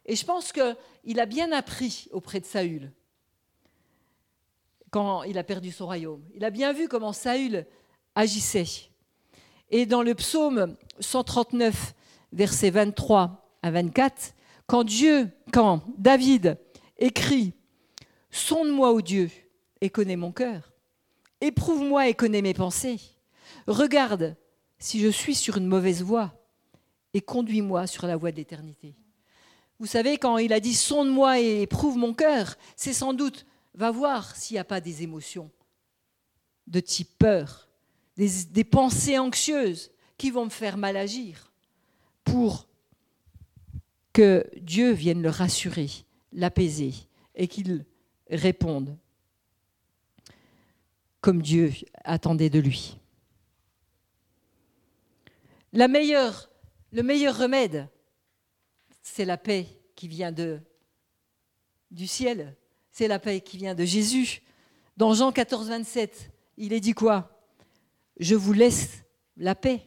Et 0.05 0.15
je 0.15 0.23
pense 0.23 0.53
qu'il 0.53 1.19
a 1.19 1.25
bien 1.25 1.51
appris 1.51 2.07
auprès 2.11 2.39
de 2.39 2.45
Saül 2.45 2.91
quand 4.91 5.23
il 5.23 5.39
a 5.39 5.43
perdu 5.43 5.71
son 5.71 5.87
royaume. 5.87 6.23
Il 6.35 6.45
a 6.45 6.51
bien 6.51 6.73
vu 6.73 6.87
comment 6.87 7.11
Saül 7.11 7.65
agissait. 8.13 8.91
Et 9.71 9.87
dans 9.87 10.03
le 10.03 10.13
psaume 10.13 10.77
139, 10.99 11.95
versets 12.33 12.69
23 12.69 13.49
à 13.63 13.71
24, 13.71 14.34
quand 14.67 14.83
Dieu, 14.83 15.31
quand 15.51 15.83
David 15.97 16.57
écrit 16.97 17.53
Sonde-moi, 18.31 18.91
ô 18.91 19.01
Dieu, 19.01 19.29
et 19.79 19.89
connais 19.89 20.17
mon 20.17 20.31
cœur. 20.31 20.73
Éprouve-moi 21.39 22.09
et 22.09 22.13
connais 22.13 22.41
mes 22.41 22.53
pensées. 22.53 22.99
Regarde 23.67 24.35
si 24.77 24.99
je 24.99 25.07
suis 25.07 25.35
sur 25.35 25.57
une 25.57 25.67
mauvaise 25.67 26.01
voie 26.01 26.33
et 27.13 27.21
conduis-moi 27.21 27.87
sur 27.87 28.07
la 28.07 28.17
voie 28.17 28.31
de 28.31 28.35
l'éternité. 28.35 28.95
Vous 29.79 29.85
savez, 29.85 30.17
quand 30.17 30.37
il 30.37 30.53
a 30.53 30.59
dit 30.59 30.73
sonde-moi 30.73 31.39
et 31.39 31.61
éprouve 31.61 31.97
mon 31.97 32.13
cœur, 32.13 32.57
c'est 32.75 32.93
sans 32.93 33.13
doute, 33.13 33.45
va 33.73 33.91
voir 33.91 34.35
s'il 34.35 34.55
n'y 34.55 34.59
a 34.59 34.65
pas 34.65 34.81
des 34.81 35.03
émotions 35.03 35.49
de 36.67 36.79
type 36.79 37.17
peur, 37.17 37.69
des, 38.17 38.45
des 38.49 38.63
pensées 38.63 39.17
anxieuses 39.17 39.91
qui 40.17 40.31
vont 40.31 40.45
me 40.45 40.49
faire 40.49 40.77
mal 40.77 40.97
agir 40.97 41.53
pour 42.23 42.67
que 44.15 44.49
Dieu 44.55 44.93
vienne 44.93 45.21
le 45.21 45.29
rassurer, 45.29 45.89
l'apaiser 46.31 46.93
et 47.35 47.49
qu'il 47.49 47.85
réponde 48.29 48.97
comme 51.19 51.41
Dieu 51.41 51.73
attendait 52.05 52.49
de 52.49 52.59
lui. 52.59 52.97
La 55.73 55.89
meilleure, 55.89 56.49
le 56.93 57.03
meilleur 57.03 57.37
remède, 57.37 57.89
c'est 59.01 59.25
la 59.25 59.37
paix 59.37 59.67
qui 59.97 60.07
vient 60.07 60.31
de, 60.31 60.61
du 61.91 62.07
ciel, 62.07 62.55
c'est 62.91 63.09
la 63.09 63.19
paix 63.19 63.41
qui 63.41 63.57
vient 63.57 63.75
de 63.75 63.83
Jésus. 63.83 64.43
Dans 64.95 65.13
Jean 65.13 65.33
14, 65.33 65.67
27, 65.67 66.31
il 66.55 66.71
est 66.71 66.79
dit 66.79 66.93
quoi? 66.93 67.37
Je 68.17 68.35
vous 68.35 68.53
laisse 68.53 69.03
la 69.35 69.55
paix, 69.55 69.81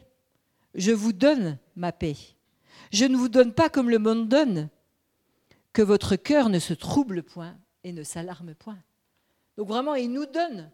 je 0.75 0.91
vous 0.91 1.13
donne 1.13 1.57
ma 1.75 1.91
paix. 1.91 2.15
Je 2.91 3.05
ne 3.05 3.17
vous 3.17 3.29
donne 3.29 3.53
pas 3.53 3.69
comme 3.69 3.89
le 3.89 3.99
monde 3.99 4.27
donne, 4.27 4.69
que 5.73 5.81
votre 5.81 6.15
cœur 6.15 6.49
ne 6.49 6.59
se 6.59 6.73
trouble 6.73 7.23
point 7.23 7.57
et 7.83 7.91
ne 7.91 8.03
s'alarme 8.03 8.55
point. 8.55 8.79
Donc 9.57 9.67
vraiment, 9.67 9.95
il 9.95 10.11
nous 10.11 10.25
donne 10.25 10.71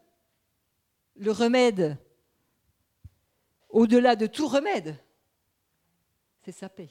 le 1.15 1.32
remède 1.32 1.97
au-delà 3.69 4.15
de 4.15 4.28
tout 4.28 4.47
remède. 4.47 4.97
C'est 6.43 6.51
sa 6.51 6.69
paix. 6.69 6.89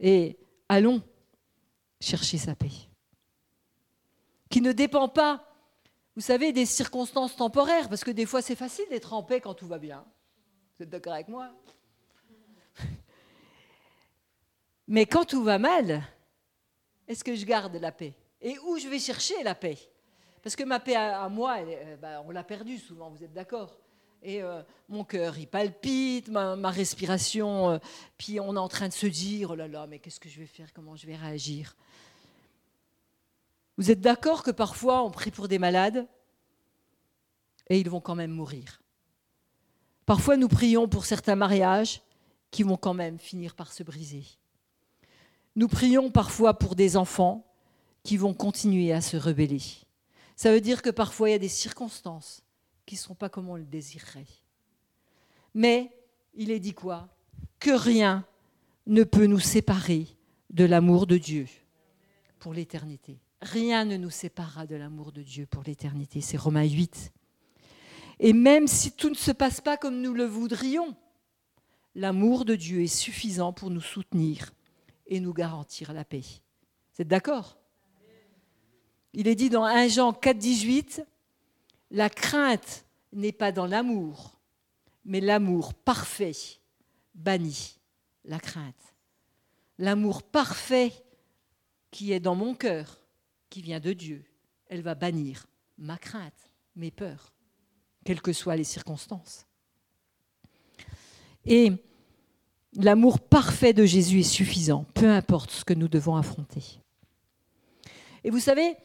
Et 0.00 0.38
allons 0.68 1.02
chercher 2.00 2.38
sa 2.38 2.54
paix. 2.54 2.72
Qui 4.50 4.60
ne 4.60 4.72
dépend 4.72 5.08
pas, 5.08 5.44
vous 6.16 6.22
savez, 6.22 6.52
des 6.52 6.66
circonstances 6.66 7.36
temporaires, 7.36 7.88
parce 7.88 8.04
que 8.04 8.10
des 8.10 8.26
fois 8.26 8.42
c'est 8.42 8.56
facile 8.56 8.86
d'être 8.90 9.12
en 9.12 9.22
paix 9.22 9.40
quand 9.40 9.54
tout 9.54 9.66
va 9.66 9.78
bien. 9.78 10.04
Vous 10.76 10.84
êtes 10.84 10.90
d'accord 10.90 11.14
avec 11.14 11.28
moi? 11.28 11.50
Mais 14.88 15.04
quand 15.04 15.26
tout 15.26 15.44
va 15.44 15.58
mal, 15.58 16.02
est-ce 17.06 17.22
que 17.22 17.34
je 17.34 17.44
garde 17.44 17.76
la 17.76 17.92
paix? 17.92 18.14
Et 18.40 18.58
où 18.60 18.78
je 18.78 18.88
vais 18.88 18.98
chercher 18.98 19.42
la 19.42 19.54
paix? 19.54 19.78
Parce 20.42 20.56
que 20.56 20.64
ma 20.64 20.80
paix 20.80 20.96
à, 20.96 21.28
moi, 21.28 21.58
euh, 21.58 21.96
bah, 21.96 22.22
on 22.24 22.30
l'a 22.30 22.42
perdue 22.42 22.78
souvent, 22.78 23.10
vous 23.10 23.22
êtes 23.22 23.34
d'accord? 23.34 23.78
Et 24.22 24.42
euh, 24.42 24.62
mon 24.88 25.04
cœur, 25.04 25.38
il 25.38 25.46
palpite, 25.46 26.28
ma, 26.28 26.70
respiration, 26.70 27.70
euh, 27.70 27.78
puis 28.16 28.40
on 28.40 28.56
est 28.56 28.58
en 28.58 28.68
train 28.68 28.88
de 28.88 28.94
se 28.94 29.06
dire, 29.06 29.50
oh 29.50 29.54
là 29.54 29.68
là, 29.68 29.86
mais 29.86 29.98
qu'est-ce 29.98 30.18
que 30.18 30.28
je 30.30 30.40
vais 30.40 30.46
faire, 30.46 30.72
comment 30.72 30.96
je 30.96 31.06
vais 31.06 31.16
réagir? 31.16 31.76
Vous 33.76 33.90
êtes 33.90 34.00
d'accord 34.00 34.42
que 34.42 34.50
parfois 34.50 35.04
on 35.04 35.10
prie 35.10 35.30
pour 35.30 35.48
des 35.48 35.58
malades 35.58 36.08
et 37.68 37.78
ils 37.78 37.90
vont 37.90 38.00
quand 38.00 38.16
même 38.16 38.32
mourir? 38.32 38.80
Parfois 40.06 40.38
nous 40.38 40.48
prions 40.48 40.88
pour 40.88 41.04
certains 41.04 41.36
mariages 41.36 42.00
qui 42.50 42.62
vont 42.62 42.78
quand 42.78 42.94
même 42.94 43.18
finir 43.18 43.54
par 43.54 43.70
se 43.72 43.82
briser. 43.82 44.24
Nous 45.58 45.66
prions 45.66 46.08
parfois 46.08 46.56
pour 46.56 46.76
des 46.76 46.96
enfants 46.96 47.44
qui 48.04 48.16
vont 48.16 48.32
continuer 48.32 48.92
à 48.92 49.00
se 49.00 49.16
rebeller. 49.16 49.60
Ça 50.36 50.52
veut 50.52 50.60
dire 50.60 50.82
que 50.82 50.90
parfois 50.90 51.28
il 51.28 51.32
y 51.32 51.34
a 51.34 51.40
des 51.40 51.48
circonstances 51.48 52.44
qui 52.86 52.94
ne 52.94 53.00
sont 53.00 53.16
pas 53.16 53.28
comme 53.28 53.48
on 53.48 53.56
le 53.56 53.64
désirerait. 53.64 54.28
Mais 55.54 55.90
il 56.34 56.52
est 56.52 56.60
dit 56.60 56.74
quoi? 56.74 57.08
Que 57.58 57.72
rien 57.72 58.24
ne 58.86 59.02
peut 59.02 59.26
nous 59.26 59.40
séparer 59.40 60.06
de 60.50 60.64
l'amour 60.64 61.08
de 61.08 61.18
Dieu 61.18 61.48
pour 62.38 62.54
l'éternité. 62.54 63.18
Rien 63.42 63.84
ne 63.84 63.96
nous 63.96 64.10
séparera 64.10 64.64
de 64.64 64.76
l'amour 64.76 65.10
de 65.10 65.22
Dieu 65.22 65.46
pour 65.46 65.64
l'éternité. 65.64 66.20
C'est 66.20 66.36
Romains 66.36 66.68
8. 66.68 67.12
Et 68.20 68.32
même 68.32 68.68
si 68.68 68.92
tout 68.92 69.10
ne 69.10 69.16
se 69.16 69.32
passe 69.32 69.60
pas 69.60 69.76
comme 69.76 70.02
nous 70.02 70.14
le 70.14 70.24
voudrions, 70.24 70.94
l'amour 71.96 72.44
de 72.44 72.54
Dieu 72.54 72.82
est 72.82 72.86
suffisant 72.86 73.52
pour 73.52 73.70
nous 73.70 73.80
soutenir 73.80 74.52
et 75.08 75.20
nous 75.20 75.32
garantir 75.32 75.92
la 75.92 76.04
paix. 76.04 76.22
Vous 76.94 77.02
êtes 77.02 77.08
d'accord? 77.08 77.58
Il 79.14 79.26
est 79.26 79.34
dit 79.34 79.48
dans 79.50 79.64
1 79.64 79.88
Jean 79.88 80.12
4, 80.12 80.38
18, 80.38 81.02
la 81.90 82.10
crainte 82.10 82.84
n'est 83.12 83.32
pas 83.32 83.50
dans 83.50 83.66
l'amour, 83.66 84.38
mais 85.04 85.20
l'amour 85.20 85.74
parfait 85.74 86.36
bannit 87.14 87.78
la 88.24 88.38
crainte. 88.38 88.94
L'amour 89.78 90.22
parfait 90.22 90.92
qui 91.90 92.12
est 92.12 92.20
dans 92.20 92.34
mon 92.34 92.54
cœur, 92.54 93.00
qui 93.48 93.62
vient 93.62 93.80
de 93.80 93.92
Dieu, 93.92 94.24
elle 94.66 94.82
va 94.82 94.94
bannir 94.94 95.46
ma 95.78 95.96
crainte, 95.96 96.52
mes 96.76 96.90
peurs, 96.90 97.32
quelles 98.04 98.20
que 98.20 98.32
soient 98.32 98.56
les 98.56 98.64
circonstances. 98.64 99.46
Et 101.46 101.72
L'amour 102.76 103.20
parfait 103.20 103.72
de 103.72 103.84
Jésus 103.84 104.20
est 104.20 104.22
suffisant, 104.22 104.84
peu 104.94 105.08
importe 105.10 105.50
ce 105.50 105.64
que 105.64 105.74
nous 105.74 105.88
devons 105.88 106.16
affronter. 106.16 106.80
Et 108.24 108.30
vous 108.30 108.40
savez, 108.40 108.76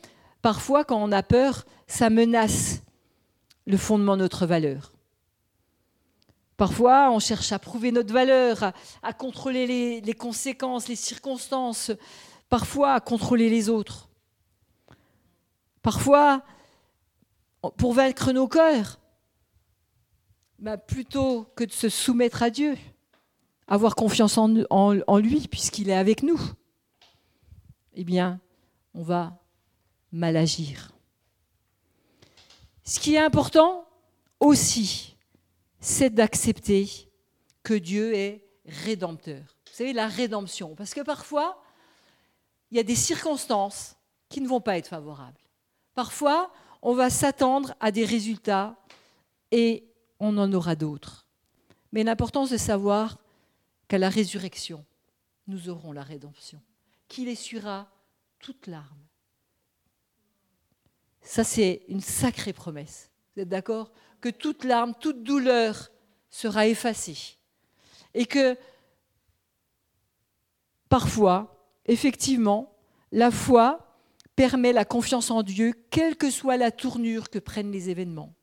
parfois 0.41 0.85
quand 0.85 1.01
on 1.01 1.11
a 1.11 1.23
peur, 1.23 1.65
ça 1.87 2.09
menace 2.09 2.81
le 3.65 3.77
fondement 3.77 4.15
de 4.15 4.21
notre 4.21 4.45
valeur. 4.45 4.93
Parfois, 6.57 7.11
on 7.11 7.19
cherche 7.19 7.51
à 7.51 7.59
prouver 7.59 7.91
notre 7.91 8.13
valeur, 8.13 8.71
à, 9.01 9.13
contrôler 9.13 10.01
les, 10.01 10.13
conséquences, 10.13 10.87
les 10.87 10.95
circonstances, 10.95 11.91
parfois 12.47 12.93
à 12.93 12.99
contrôler 12.99 13.49
les 13.49 13.69
autres. 13.69 14.07
Parfois, 15.81 16.43
pour 17.77 17.93
vaincre 17.93 18.31
nos 18.31 18.47
cœurs, 18.47 18.99
bah, 20.59 20.77
plutôt 20.77 21.45
que 21.55 21.63
de 21.63 21.71
se 21.71 21.89
soumettre 21.89 22.43
à 22.43 22.49
Dieu, 22.49 22.77
avoir 23.67 23.95
confiance 23.95 24.37
en, 24.37 25.17
lui 25.17 25.47
puisqu'il 25.47 25.89
est 25.89 25.95
avec 25.95 26.23
nous, 26.23 26.39
eh 27.93 28.03
bien, 28.03 28.39
on 28.93 29.03
va 29.03 29.39
mal 30.11 30.37
agir. 30.37 30.91
Ce 32.83 32.99
qui 32.99 33.15
est 33.15 33.23
important 33.23 33.87
aussi, 34.39 35.15
c'est 35.79 36.09
d'accepter 36.09 37.09
que 37.63 37.73
Dieu 37.73 38.13
est 38.13 38.45
rédempteur. 38.65 39.41
Vous 39.67 39.77
savez, 39.77 39.93
la 39.93 40.07
rédemption. 40.07 40.75
Parce 40.75 40.93
que 40.93 41.01
parfois, 41.01 41.61
il 42.71 42.77
y 42.77 42.79
a 42.79 42.83
des 42.83 42.95
circonstances 42.95 43.95
qui 44.29 44.41
ne 44.41 44.47
vont 44.47 44.61
pas 44.61 44.77
être 44.77 44.87
favorables. 44.87 45.39
Parfois, 45.95 46.51
on 46.81 46.93
va 46.93 47.09
s'attendre 47.09 47.73
à 47.79 47.91
des 47.91 48.05
résultats 48.05 48.75
et 49.51 49.87
on 50.19 50.37
en 50.37 50.51
aura 50.53 50.75
d'autres. 50.75 51.25
Mais 51.91 52.03
l'important, 52.03 52.45
c'est 52.45 52.55
de 52.55 52.59
savoir 52.59 53.17
qu'à 53.87 53.97
la 53.97 54.09
résurrection, 54.09 54.85
nous 55.47 55.69
aurons 55.69 55.91
la 55.91 56.03
rédemption, 56.03 56.61
qu'il 57.07 57.27
essuiera 57.27 57.89
toute 58.39 58.67
larme. 58.67 58.99
Ça, 61.21 61.43
c'est 61.43 61.83
une 61.87 62.01
sacrée 62.01 62.53
promesse. 62.53 63.09
Vous 63.35 63.41
êtes 63.41 63.49
d'accord? 63.49 63.91
Que 64.19 64.29
toute 64.29 64.63
larme, 64.63 64.93
toute 64.99 65.23
douleur 65.23 65.89
sera 66.29 66.67
effacée. 66.67 67.37
Et 68.13 68.25
que 68.25 68.57
parfois, 70.89 71.67
effectivement, 71.85 72.75
la 73.11 73.31
foi 73.31 73.97
permet 74.35 74.73
la 74.73 74.85
confiance 74.85 75.31
en 75.31 75.43
Dieu, 75.43 75.73
quelle 75.89 76.17
que 76.17 76.29
soit 76.29 76.57
la 76.57 76.71
tournure 76.71 77.29
que 77.29 77.39
prennent 77.39 77.71
les 77.71 77.89
événements. 77.89 78.33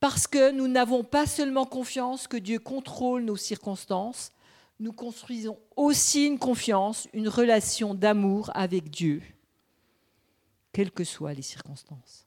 Parce 0.00 0.26
que 0.26 0.50
nous 0.52 0.68
n'avons 0.68 1.02
pas 1.02 1.26
seulement 1.26 1.64
confiance 1.64 2.28
que 2.28 2.36
Dieu 2.36 2.58
contrôle 2.58 3.22
nos 3.24 3.36
circonstances, 3.36 4.32
nous 4.80 4.92
construisons 4.92 5.58
aussi 5.76 6.26
une 6.26 6.38
confiance, 6.38 7.08
une 7.12 7.28
relation 7.28 7.94
d'amour 7.94 8.50
avec 8.54 8.90
Dieu, 8.90 9.22
quelles 10.72 10.92
que 10.92 11.04
soient 11.04 11.34
les 11.34 11.42
circonstances. 11.42 12.26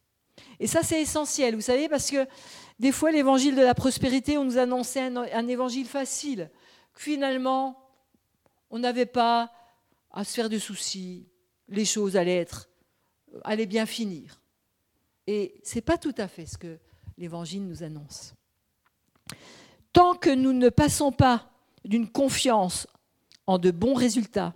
Et 0.60 0.68
ça, 0.68 0.84
c'est 0.84 1.02
essentiel, 1.02 1.56
vous 1.56 1.62
savez, 1.62 1.88
parce 1.88 2.12
que 2.12 2.28
des 2.80 2.92
fois, 2.92 3.12
l'évangile 3.12 3.56
de 3.56 3.62
la 3.62 3.74
prospérité, 3.74 4.38
on 4.38 4.44
nous 4.44 4.58
annonçait 4.58 5.02
un, 5.02 5.48
évangile 5.48 5.88
facile. 5.88 6.50
Finalement, 6.94 7.90
on 8.70 8.80
n'avait 8.80 9.06
pas 9.06 9.52
à 10.12 10.24
se 10.24 10.34
faire 10.34 10.50
de 10.50 10.60
soucis, 10.60 11.28
les 11.70 11.86
choses 11.86 12.18
allaient 12.18 12.38
être, 12.38 12.70
allaient 13.44 13.66
bien 13.66 13.86
finir. 13.86 14.42
Et 15.26 15.56
ce 15.64 15.76
n'est 15.76 15.82
pas 15.82 15.98
tout 15.98 16.16
à 16.18 16.28
fait 16.28 16.46
ce 16.46 16.58
que 16.58 16.80
l'Évangile 17.22 17.68
nous 17.68 17.84
annonce. 17.84 18.34
Tant 19.94 20.16
que 20.16 20.32
nous 20.32 20.54
ne 20.54 20.70
passons 20.70 21.12
pas 21.12 21.52
d'une 21.86 22.10
confiance 22.10 22.88
en 23.46 23.60
de 23.60 23.70
bons 23.70 23.94
résultats 23.94 24.56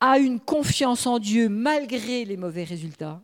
à 0.00 0.18
une 0.18 0.40
confiance 0.40 1.06
en 1.06 1.18
Dieu 1.18 1.50
malgré 1.50 2.24
les 2.24 2.38
mauvais 2.38 2.64
résultats, 2.64 3.22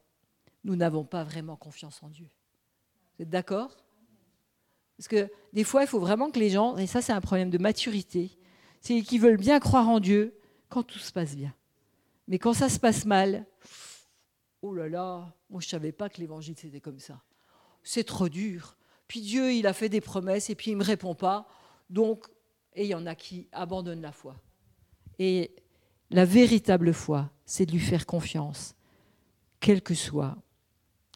nous 0.65 0.77
n'avons 0.77 1.05
pas 1.05 1.25
vraiment 1.25 1.57
confiance 1.57 2.03
en 2.03 2.11
Dieu. 2.11 2.29
Vous 3.17 3.23
êtes 3.23 3.31
d'accord? 3.31 3.75
Parce 4.99 5.09
que 5.09 5.31
des 5.55 5.65
fois, 5.65 5.83
il 5.83 5.89
faut 5.89 6.01
vraiment 6.01 6.31
que 6.31 6.39
les 6.39 6.51
gens, 6.51 6.77
et 6.77 6.87
ça 6.87 7.01
c'est 7.01 7.13
un 7.13 7.23
problème 7.23 7.49
de 7.49 7.59
maturité, 7.59 8.37
c'est 8.83 9.01
qu'ils 9.01 9.21
veulent 9.21 9.39
bien 9.39 9.61
croire 9.61 9.89
en 9.89 10.01
Dieu, 10.01 10.39
quand 10.69 10.83
tout 10.83 10.99
se 10.99 11.13
passe 11.13 11.35
bien. 11.35 11.55
Mais 12.29 12.39
quand 12.39 12.53
ça 12.53 12.69
se 12.69 12.79
passe 12.79 13.07
mal, 13.07 13.47
oh 14.61 14.75
là 14.75 14.89
là, 14.89 15.35
moi 15.49 15.61
je 15.61 15.67
ne 15.67 15.71
savais 15.71 15.93
pas 15.93 16.11
que 16.11 16.21
l'évangile 16.21 16.57
c'était 16.59 16.81
comme 16.81 16.99
ça. 16.99 17.23
C'est 17.89 18.05
trop 18.05 18.29
dur. 18.29 18.77
Puis 19.07 19.21
Dieu, 19.21 19.53
il 19.53 19.69
a 19.69 19.73
fait 19.73 19.89
des 19.89 20.01
promesses 20.01 20.51
et 20.51 20.57
puis 20.57 20.73
il 20.73 20.75
ne 20.75 20.81
me 20.81 20.85
répond 20.85 21.15
pas. 21.15 21.47
Donc, 21.89 22.27
et 22.75 22.83
il 22.83 22.89
y 22.89 22.95
en 22.95 23.07
a 23.07 23.15
qui 23.15 23.49
abandonnent 23.53 24.03
la 24.03 24.11
foi. 24.11 24.35
Et 25.21 25.55
la 26.11 26.25
véritable 26.25 26.93
foi, 26.93 27.31
c'est 27.45 27.65
de 27.65 27.71
lui 27.71 27.79
faire 27.81 28.05
confiance, 28.05 28.75
quels 29.61 29.83
que 29.83 29.95
soient 29.95 30.37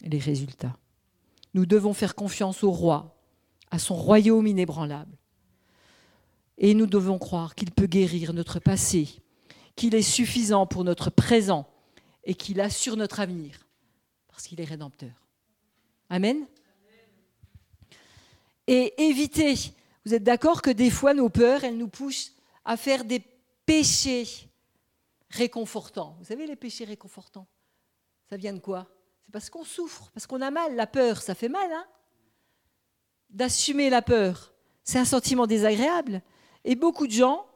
les 0.01 0.19
résultats. 0.19 0.79
Nous 1.55 1.67
devons 1.67 1.93
faire 1.93 2.15
confiance 2.15 2.63
au 2.63 2.71
roi, 2.71 3.17
à 3.73 3.81
son 3.81 3.97
royaume 3.97 4.47
inébranlable. 4.47 5.19
Et 6.57 6.73
nous 6.75 6.87
devons 6.87 7.19
croire 7.19 7.57
qu'il 7.57 7.73
peut 7.73 7.87
guérir 7.87 8.33
notre 8.33 8.61
passé, 8.61 9.09
qu'il 9.75 9.97
est 9.97 10.03
suffisant 10.03 10.67
pour 10.67 10.85
notre 10.85 11.11
présent 11.11 11.69
et 12.23 12.35
qu'il 12.35 12.61
assure 12.61 12.97
notre 12.97 13.19
avenir, 13.19 13.67
parce 14.29 14.47
qu'il 14.47 14.61
est 14.61 14.65
rédempteur. 14.65 15.27
Amen. 16.09 16.47
Et 18.73 19.03
éviter, 19.03 19.57
vous 20.05 20.15
êtes 20.15 20.23
d'accord 20.23 20.63
que 20.63 20.71
des 20.71 20.91
fois 20.91 21.13
nos 21.13 21.29
peurs, 21.29 21.65
elles 21.65 21.77
nous 21.77 21.89
poussent 21.89 22.37
à 22.65 22.77
faire 22.77 23.05
des 23.05 23.19
péchés 23.67 24.29
réconfortants. 25.29 26.15
Vous 26.21 26.27
savez 26.27 26.47
les 26.47 26.55
péchés 26.55 26.85
réconfortants 26.85 27.49
Ça 28.29 28.37
vient 28.37 28.53
de 28.53 28.61
quoi? 28.61 28.87
C'est 29.23 29.33
parce 29.33 29.51
qu'on 29.51 29.65
souffre, 29.65 30.13
parce 30.15 30.29
qu'on 30.29 30.41
a 30.41 30.53
mal. 30.53 30.77
La 30.77 30.87
peur, 30.87 31.21
ça 31.21 31.35
fait 31.35 31.49
mal, 31.49 31.69
hein? 31.73 31.85
D'assumer 33.29 33.91
la 33.91 34.03
peur, 34.03 34.55
c'est 34.85 35.01
un 35.01 35.05
sentiment 35.05 35.49
désagréable. 35.49 36.23
Et 36.63 36.77
beaucoup 36.77 37.09
de 37.09 37.13
gens 37.13 37.49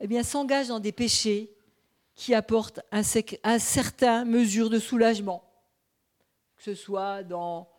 eh 0.00 0.06
bien, 0.06 0.22
s'engagent 0.22 0.68
dans 0.68 0.80
des 0.80 0.92
péchés 0.92 1.50
qui 2.14 2.34
apportent 2.34 2.80
un, 2.92 3.00
un 3.42 3.58
certain 3.58 4.26
mesure 4.26 4.68
de 4.68 4.78
soulagement. 4.78 5.50
Que 6.56 6.62
ce 6.62 6.74
soit 6.74 7.22
dans 7.22 7.70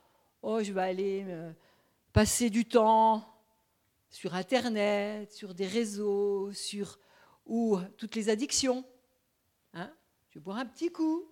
Oh, 0.41 0.63
je 0.63 0.73
vais 0.73 0.81
aller 0.81 1.53
passer 2.13 2.51
du 2.51 2.65
temps 2.65 3.27
sur 4.09 4.35
Internet, 4.35 5.33
sur 5.33 5.55
des 5.55 5.65
réseaux, 5.65 6.53
sur 6.53 6.99
ou 7.45 7.77
toutes 7.97 8.15
les 8.15 8.29
addictions. 8.29 8.85
Hein 9.73 9.91
je 10.29 10.39
boire 10.39 10.57
un 10.57 10.65
petit 10.65 10.91
coup. 10.91 11.27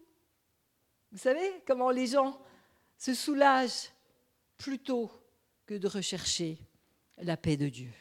Vous 1.12 1.20
savez 1.20 1.64
comment 1.68 1.92
les 1.92 2.08
gens 2.08 2.42
se 2.98 3.14
soulagent 3.14 3.92
plutôt 4.58 5.12
que 5.68 5.76
de 5.76 5.88
rechercher 5.88 6.58
la 7.18 7.38
paix 7.38 7.58
de 7.58 7.70
Dieu. 7.70 7.94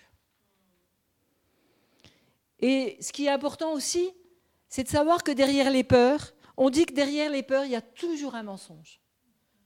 Et 2.59 2.97
ce 3.01 3.13
qui 3.13 3.27
est 3.27 3.31
important 3.31 3.73
aussi, 3.73 4.11
c'est 4.69 4.85
de 4.85 4.89
savoir 4.89 5.23
que 5.23 5.33
derrière 5.33 5.71
les 5.71 5.85
peurs, 5.85 6.33
on 6.57 6.71
dit 6.71 6.87
que 6.87 6.95
derrière 6.95 7.31
les 7.31 7.43
peurs, 7.43 7.65
il 7.65 7.73
y 7.73 7.77
a 7.77 7.83
toujours 7.83 8.35
un 8.35 8.43
mensonge. 8.43 9.01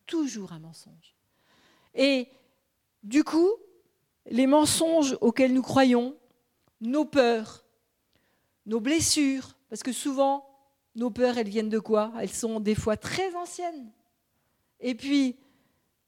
Toujours 0.07 0.53
un 0.53 0.59
mensonge. 0.59 1.15
Et 1.95 2.29
du 3.05 3.23
coup, 3.23 3.51
les 4.27 4.47
mensonges 4.47 5.17
auxquels 5.21 5.53
nous 5.53 5.63
croyons, 5.63 6.17
nos 6.81 7.05
peurs, 7.05 7.65
nos 8.67 8.81
blessures, 8.81 9.57
parce 9.69 9.83
que 9.83 9.93
souvent, 9.93 10.49
nos 10.97 11.11
peurs, 11.11 11.37
elles 11.39 11.49
viennent 11.49 11.69
de 11.69 11.79
quoi? 11.79 12.13
Elles 12.21 12.31
sont 12.31 12.61
des 12.61 12.75
fois 12.75 12.97
très 12.97 13.35
anciennes. 13.35 13.93
Et 14.81 14.95
puis, 14.95 15.37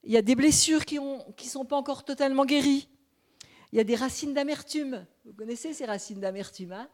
il 0.03 0.11
y 0.11 0.17
a 0.17 0.21
des 0.21 0.35
blessures 0.35 0.85
qui 0.85 0.99
ne 0.99 1.49
sont 1.49 1.65
pas 1.65 1.75
encore 1.75 2.03
totalement 2.03 2.45
guéries. 2.45 2.89
Il 3.71 3.77
y 3.77 3.81
a 3.81 3.83
des 3.83 3.95
racines 3.95 4.33
d'amertume. 4.33 5.05
Vous 5.25 5.33
connaissez 5.33 5.73
ces 5.73 5.85
racines 5.85 6.19
d'amertume 6.19 6.71
hein? 6.71 6.89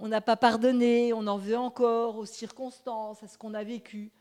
On 0.00 0.06
n'a 0.06 0.20
pas 0.20 0.36
pardonné, 0.36 1.12
on 1.12 1.26
en 1.26 1.38
veut 1.38 1.58
encore 1.58 2.18
aux 2.18 2.26
circonstances, 2.26 3.20
à 3.24 3.26
ce 3.26 3.36
qu'on 3.36 3.54
a 3.54 3.64
vécu. 3.64 4.12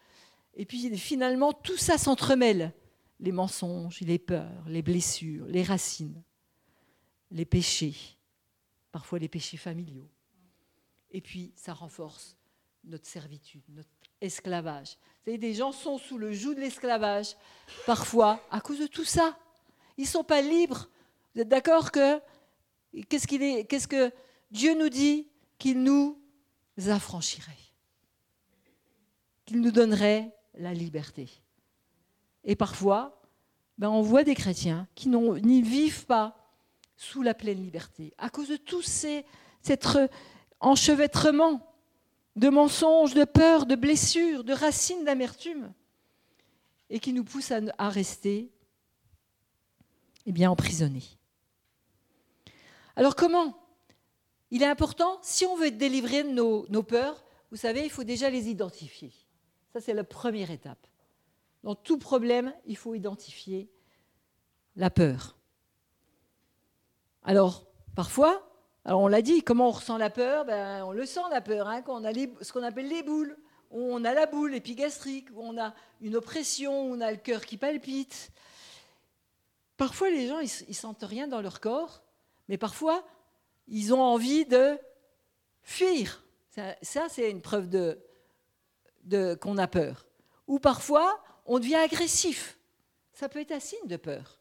Et 0.55 0.65
puis 0.65 0.97
finalement, 0.97 1.53
tout 1.53 1.77
ça 1.77 1.99
s'entremêle. 1.99 2.73
Les 3.19 3.31
mensonges, 3.31 4.01
les 4.01 4.19
peurs, 4.19 4.67
les 4.67 4.81
blessures, 4.81 5.45
les 5.47 5.63
racines, 5.63 6.23
les 7.31 7.45
péchés, 7.45 7.95
parfois 8.91 9.19
les 9.19 9.27
péchés 9.27 9.57
familiaux. 9.57 10.09
Et 11.11 11.21
puis 11.21 11.51
ça 11.55 11.73
renforce 11.73 12.37
notre 12.83 13.07
servitude, 13.07 13.63
notre 13.69 13.89
esclavage. 14.21 14.89
Vous 14.89 15.25
savez, 15.25 15.37
des 15.37 15.53
gens 15.53 15.71
sont 15.71 15.97
sous 15.97 16.17
le 16.17 16.31
joug 16.31 16.53
de 16.53 16.61
l'esclavage, 16.61 17.35
parfois 17.85 18.39
à 18.49 18.61
cause 18.61 18.79
de 18.79 18.87
tout 18.87 19.05
ça. 19.05 19.37
Ils 19.97 20.03
ne 20.03 20.07
sont 20.07 20.23
pas 20.23 20.41
libres. 20.41 20.89
Vous 21.33 21.41
êtes 21.41 21.49
d'accord 21.49 21.91
que 21.91 22.19
qu'est-ce, 23.09 23.27
qu'il 23.27 23.43
est, 23.43 23.65
qu'est-ce 23.65 23.87
que 23.87 24.11
Dieu 24.51 24.77
nous 24.77 24.89
dit 24.89 25.27
Qu'il 25.57 25.83
nous 25.83 26.21
affranchirait, 26.87 27.51
qu'il 29.45 29.61
nous 29.61 29.71
donnerait 29.71 30.35
la 30.53 30.73
liberté? 30.73 31.29
Et 32.43 32.55
parfois, 32.55 33.21
ben 33.77 33.89
on 33.89 34.01
voit 34.01 34.23
des 34.23 34.35
chrétiens 34.35 34.87
qui 34.95 35.09
n'y 35.09 35.61
vivent 35.61 36.05
pas 36.05 36.37
sous 36.95 37.21
la 37.21 37.33
pleine 37.33 37.61
liberté, 37.61 38.13
à 38.17 38.29
cause 38.29 38.49
de 38.49 38.55
tous 38.55 38.81
ces, 38.81 39.23
cet 39.61 39.87
enchevêtrement 40.59 41.61
de 42.35 42.49
mensonges, 42.49 43.13
de 43.13 43.23
peurs, 43.23 43.65
de 43.65 43.75
blessures, 43.75 44.43
de 44.43 44.53
racines 44.53 45.03
d'amertume, 45.03 45.71
et 46.89 46.99
qui 46.99 47.13
nous 47.13 47.23
poussent 47.23 47.51
à, 47.51 47.89
rester 47.89 48.49
eh 50.25 50.31
bien, 50.31 50.49
emprisonnés. 50.49 51.03
Alors 52.95 53.15
comment? 53.15 53.57
Il 54.49 54.63
est 54.63 54.67
important, 54.67 55.19
si 55.21 55.45
on 55.45 55.55
veut 55.57 55.67
être 55.67 55.77
délivré 55.77 56.23
de 56.23 56.29
nos, 56.29 56.65
nos 56.69 56.83
peurs, 56.83 57.23
vous 57.51 57.57
savez, 57.57 57.83
il 57.83 57.89
faut 57.89 58.03
déjà 58.03 58.29
les 58.29 58.47
identifier. 58.47 59.11
Ça, 59.73 59.81
c'est 59.81 59.93
la 59.93 60.03
première 60.03 60.51
étape. 60.51 60.87
Dans 61.63 61.75
tout 61.75 61.97
problème, 61.97 62.53
il 62.65 62.77
faut 62.77 62.93
identifier 62.93 63.69
la 64.75 64.89
peur. 64.89 65.37
Alors, 67.23 67.65
parfois, 67.95 68.47
alors 68.85 69.01
on 69.01 69.07
l'a 69.07 69.21
dit, 69.21 69.43
comment 69.43 69.67
on 69.67 69.71
ressent 69.71 69.97
la 69.97 70.09
peur? 70.09 70.45
Ben, 70.45 70.83
On 70.85 70.91
le 70.91 71.05
sent 71.05 71.19
la 71.29 71.41
peur, 71.41 71.67
hein, 71.67 71.81
quand 71.81 72.01
on 72.01 72.05
a 72.05 72.13
ce 72.13 72.53
qu'on 72.53 72.63
appelle 72.63 72.87
les 72.87 73.03
boules. 73.03 73.37
Où 73.69 73.81
on 73.81 74.05
a 74.05 74.13
la 74.13 74.27
boule 74.27 74.55
épigastrique, 74.55 75.27
où 75.33 75.41
on 75.41 75.61
a 75.61 75.73
une 75.99 76.15
oppression, 76.15 76.83
où 76.83 76.95
on 76.95 77.01
a 77.01 77.11
le 77.11 77.17
cœur 77.17 77.45
qui 77.45 77.57
palpite. 77.57 78.31
Parfois, 79.75 80.09
les 80.09 80.27
gens, 80.27 80.39
ils, 80.39 80.69
ne 80.69 80.73
sentent 80.73 81.03
rien 81.03 81.27
dans 81.27 81.41
leur 81.41 81.59
corps, 81.59 82.01
mais 82.47 82.57
parfois, 82.57 83.05
ils 83.67 83.93
ont 83.93 84.01
envie 84.01 84.45
de 84.45 84.79
fuir. 85.63 86.23
Ça, 86.81 87.09
c'est 87.09 87.29
une 87.29 87.41
preuve 87.41 87.69
de, 87.69 87.99
de 89.03 89.35
qu'on 89.35 89.57
a 89.57 89.67
peur. 89.67 90.05
Ou 90.47 90.59
parfois, 90.59 91.21
on 91.47 91.59
devient 91.59 91.75
agressif. 91.75 92.57
Ça 93.13 93.29
peut 93.29 93.39
être 93.39 93.51
un 93.51 93.59
signe 93.59 93.87
de 93.87 93.97
peur. 93.97 94.39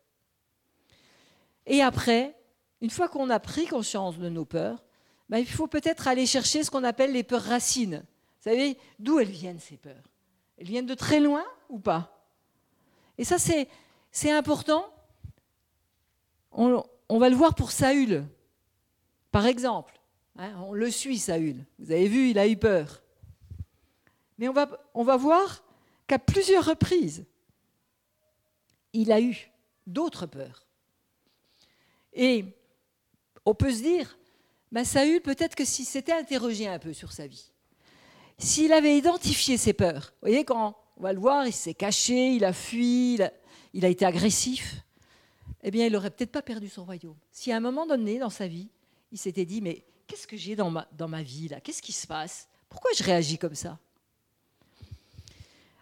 Et 1.64 1.80
après, 1.82 2.36
une 2.80 2.90
fois 2.90 3.08
qu'on 3.08 3.30
a 3.30 3.40
pris 3.40 3.66
conscience 3.66 4.18
de 4.18 4.28
nos 4.28 4.44
peurs, 4.44 4.84
ben, 5.28 5.38
il 5.38 5.46
faut 5.46 5.66
peut-être 5.66 6.08
aller 6.08 6.26
chercher 6.26 6.62
ce 6.62 6.70
qu'on 6.70 6.84
appelle 6.84 7.12
les 7.12 7.24
peurs 7.24 7.42
racines. 7.42 8.04
Vous 8.38 8.50
savez, 8.50 8.78
d'où 8.98 9.18
elles 9.18 9.30
viennent 9.30 9.58
ces 9.58 9.76
peurs? 9.76 10.12
Elles 10.58 10.66
viennent 10.66 10.86
de 10.86 10.94
très 10.94 11.20
loin 11.20 11.44
ou 11.68 11.78
pas? 11.78 12.28
Et 13.18 13.24
ça, 13.24 13.38
c'est 13.38 14.30
important. 14.30 14.92
On, 16.52 17.18
va 17.18 17.28
le 17.28 17.36
voir 17.36 17.54
pour 17.54 17.70
Saül, 17.70 18.24
par 19.30 19.46
exemple. 19.46 20.00
Hein, 20.38 20.52
on 20.66 20.72
le 20.72 20.90
suit, 20.90 21.18
Saül. 21.18 21.64
Vous 21.78 21.90
avez 21.90 22.08
vu, 22.08 22.30
il 22.30 22.38
a 22.38 22.46
eu 22.46 22.56
peur. 22.56 23.02
Mais 24.38 24.48
on 24.48 24.52
va, 24.52 24.68
on 24.94 25.02
va 25.02 25.16
voir 25.16 25.65
qu'à 26.06 26.18
plusieurs 26.18 26.64
reprises, 26.64 27.24
il 28.92 29.12
a 29.12 29.20
eu 29.20 29.50
d'autres 29.86 30.26
peurs. 30.26 30.66
Et 32.12 32.44
on 33.44 33.54
peut 33.54 33.72
se 33.72 33.82
dire, 33.82 34.18
bah, 34.72 34.84
Saül, 34.84 35.20
peut-être 35.20 35.54
que 35.54 35.64
s'il 35.64 35.84
s'était 35.84 36.12
interrogé 36.12 36.66
un 36.66 36.78
peu 36.78 36.92
sur 36.92 37.12
sa 37.12 37.26
vie, 37.26 37.52
s'il 38.38 38.72
avait 38.72 38.96
identifié 38.96 39.56
ses 39.56 39.72
peurs, 39.72 40.12
vous 40.14 40.28
voyez, 40.28 40.44
quand 40.44 40.76
on 40.96 41.02
va 41.02 41.12
le 41.12 41.20
voir, 41.20 41.46
il 41.46 41.52
s'est 41.52 41.74
caché, 41.74 42.32
il 42.34 42.44
a 42.44 42.52
fui, 42.52 43.18
il 43.72 43.84
a, 43.84 43.88
été 43.88 44.04
agressif, 44.04 44.82
eh 45.62 45.70
bien, 45.70 45.86
il 45.86 45.92
n'aurait 45.92 46.10
peut-être 46.10 46.32
pas 46.32 46.42
perdu 46.42 46.68
son 46.68 46.84
royaume. 46.84 47.16
Si 47.30 47.52
à 47.52 47.56
un 47.56 47.60
moment 47.60 47.86
donné 47.86 48.18
dans 48.18 48.30
sa 48.30 48.46
vie, 48.46 48.68
il 49.12 49.18
s'était 49.18 49.44
dit, 49.44 49.60
mais 49.60 49.84
qu'est-ce 50.06 50.26
que 50.26 50.36
j'ai 50.36 50.56
dans 50.56 50.70
ma, 50.70 50.88
dans 50.92 51.08
ma 51.08 51.22
vie 51.22 51.48
là? 51.48 51.60
Qu'est-ce 51.60 51.82
qui 51.82 51.92
se 51.92 52.06
passe? 52.06 52.48
Pourquoi 52.68 52.90
je 52.96 53.02
réagis 53.02 53.38
comme 53.38 53.54
ça? 53.54 53.78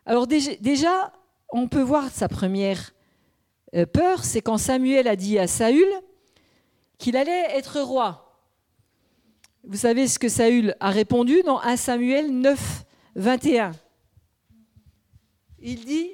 Alors 0.07 0.27
déjà, 0.27 1.12
on 1.51 1.69
peut 1.69 1.81
voir 1.81 2.11
sa 2.11 2.29
première 2.29 2.93
euh, 3.75 3.87
peur, 3.87 4.25
c'est 4.25 4.43
quand 4.43 4.59
Samuel 4.59 5.09
a 5.09 5.17
dit 5.17 5.38
à 5.38 5.47
Saül, 5.47 5.88
qu'il 6.99 7.17
allait 7.17 7.57
être 7.57 7.81
roi. 7.81 8.21
Vous 9.64 9.79
savez 9.79 10.07
ce 10.07 10.19
que 10.19 10.29
Saül 10.29 10.77
a 10.79 10.90
répondu 10.90 11.43
dans 11.43 11.59
1 11.61 11.77
Samuel 11.77 12.38
9, 12.38 12.85
21. 13.17 13.73
Il 15.61 15.85
dit 15.87 16.11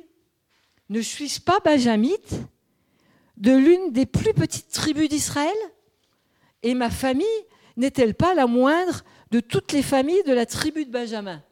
Ne 0.88 1.00
suis-je 1.00 1.40
pas 1.40 1.59
benjamite 1.59 2.35
de 3.37 3.53
l'une 3.53 3.92
des 3.92 4.07
plus 4.07 4.35
petites 4.35 4.70
tribus 4.70 5.09
d'Israël 5.09 5.57
Et 6.62 6.74
ma 6.74 6.90
famille 6.90 7.26
n'est-elle 7.76 8.14
pas 8.14 8.35
la 8.35 8.46
moindre 8.46 9.03
de 9.33 9.40
toutes 9.40 9.72
les 9.72 9.83
familles 9.83 10.22
de 10.24 10.33
la 10.33 10.46
tribu 10.46 10.85
de 10.85 10.90
Benjamin? 10.90 11.42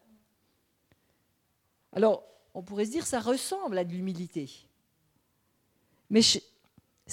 Alors, 1.92 2.24
on 2.54 2.62
pourrait 2.62 2.86
se 2.86 2.90
dire 2.90 3.06
ça 3.06 3.20
ressemble 3.20 3.78
à 3.78 3.84
de 3.84 3.92
l'humilité. 3.92 4.50
Mais 6.10 6.22
ce 6.22 6.38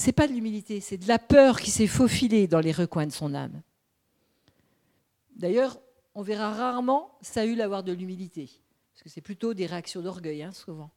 n'est 0.05 0.13
pas 0.13 0.27
de 0.27 0.33
l'humilité, 0.33 0.79
c'est 0.79 0.97
de 0.97 1.07
la 1.07 1.19
peur 1.19 1.59
qui 1.59 1.71
s'est 1.71 1.87
faufilée 1.87 2.47
dans 2.47 2.59
les 2.59 2.71
recoins 2.71 3.07
de 3.07 3.11
son 3.11 3.33
âme. 3.33 3.61
D'ailleurs, 5.35 5.79
on 6.13 6.21
verra 6.21 6.53
rarement 6.53 7.17
Saül 7.21 7.61
avoir 7.61 7.83
de 7.83 7.91
l'humilité, 7.91 8.49
parce 8.93 9.03
que 9.03 9.09
c'est 9.09 9.21
plutôt 9.21 9.53
des 9.53 9.65
réactions 9.65 10.01
d'orgueil, 10.01 10.43
hein, 10.43 10.53
souvent. 10.53 10.89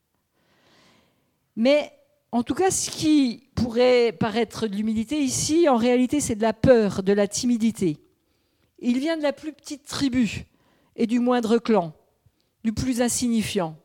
Mais 1.56 1.92
en 2.30 2.44
tout 2.44 2.54
cas, 2.54 2.70
ce 2.70 2.90
qui 2.90 3.48
pourrait 3.56 4.12
paraître 4.12 4.68
de 4.68 4.76
l'humilité 4.76 5.18
ici, 5.18 5.68
en 5.68 5.76
réalité, 5.76 6.20
c'est 6.20 6.36
de 6.36 6.42
la 6.42 6.52
peur, 6.52 7.02
de 7.02 7.12
la 7.12 7.26
timidité. 7.26 7.98
Il 8.78 8.98
vient 9.00 9.16
de 9.16 9.22
la 9.22 9.32
plus 9.32 9.52
petite 9.52 9.84
tribu 9.84 10.46
et 10.94 11.06
du 11.08 11.18
moindre 11.18 11.58
clan, 11.58 11.92
du 12.64 12.72
plus 12.72 13.00
insignifiant. 13.00 13.76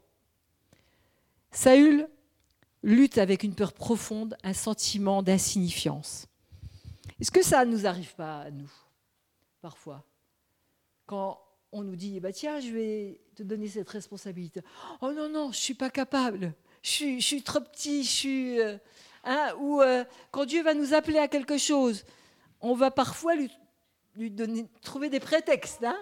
Saül 1.52 2.08
lutte 2.82 3.18
avec 3.18 3.44
une 3.44 3.56
peur 3.56 3.74
profonde, 3.74 4.36
un 4.44 4.54
sentiment 4.54 5.24
d'insignifiance. 5.24 6.28
Est-ce 7.20 7.32
que 7.32 7.44
ça 7.44 7.64
ne 7.64 7.72
nous 7.72 7.86
arrive 7.86 8.14
pas 8.16 8.42
à 8.42 8.52
nous, 8.52 8.72
parfois 9.62 10.04
Quand 11.06 11.40
on 11.72 11.84
nous 11.84 11.96
dit, 11.96 12.20
bah, 12.20 12.34
tiens, 12.34 12.60
je 12.60 12.72
vais 12.72 13.22
te 13.36 13.44
donner 13.44 13.68
cette 13.68 13.90
responsabilité. 13.90 14.62
Oh 15.02 15.12
non, 15.14 15.30
non, 15.30 15.46
je 15.46 15.58
ne 15.58 15.64
suis 15.64 15.74
pas 15.74 15.90
capable 15.90 16.54
je 16.84 17.20
suis, 17.20 17.42
trop 17.42 17.62
petit, 17.62 18.04
je 18.04 18.10
suis. 18.10 18.62
Euh, 18.62 18.78
hein, 19.24 19.54
ou 19.60 19.82
euh, 19.82 20.04
quand 20.32 20.46
Dieu 20.46 20.62
va 20.64 20.74
nous 20.74 20.94
appeler 20.94 21.18
à 21.18 21.28
quelque 21.28 21.58
chose, 21.58 22.04
on 22.60 22.76
va 22.76 22.92
parfois 22.92 23.36
lui, 23.36 23.50
lui 24.16 24.30
donner, 24.30 24.68
trouver 24.82 25.10
des 25.10 25.22
prétextes, 25.22 25.84
hein, 25.84 25.98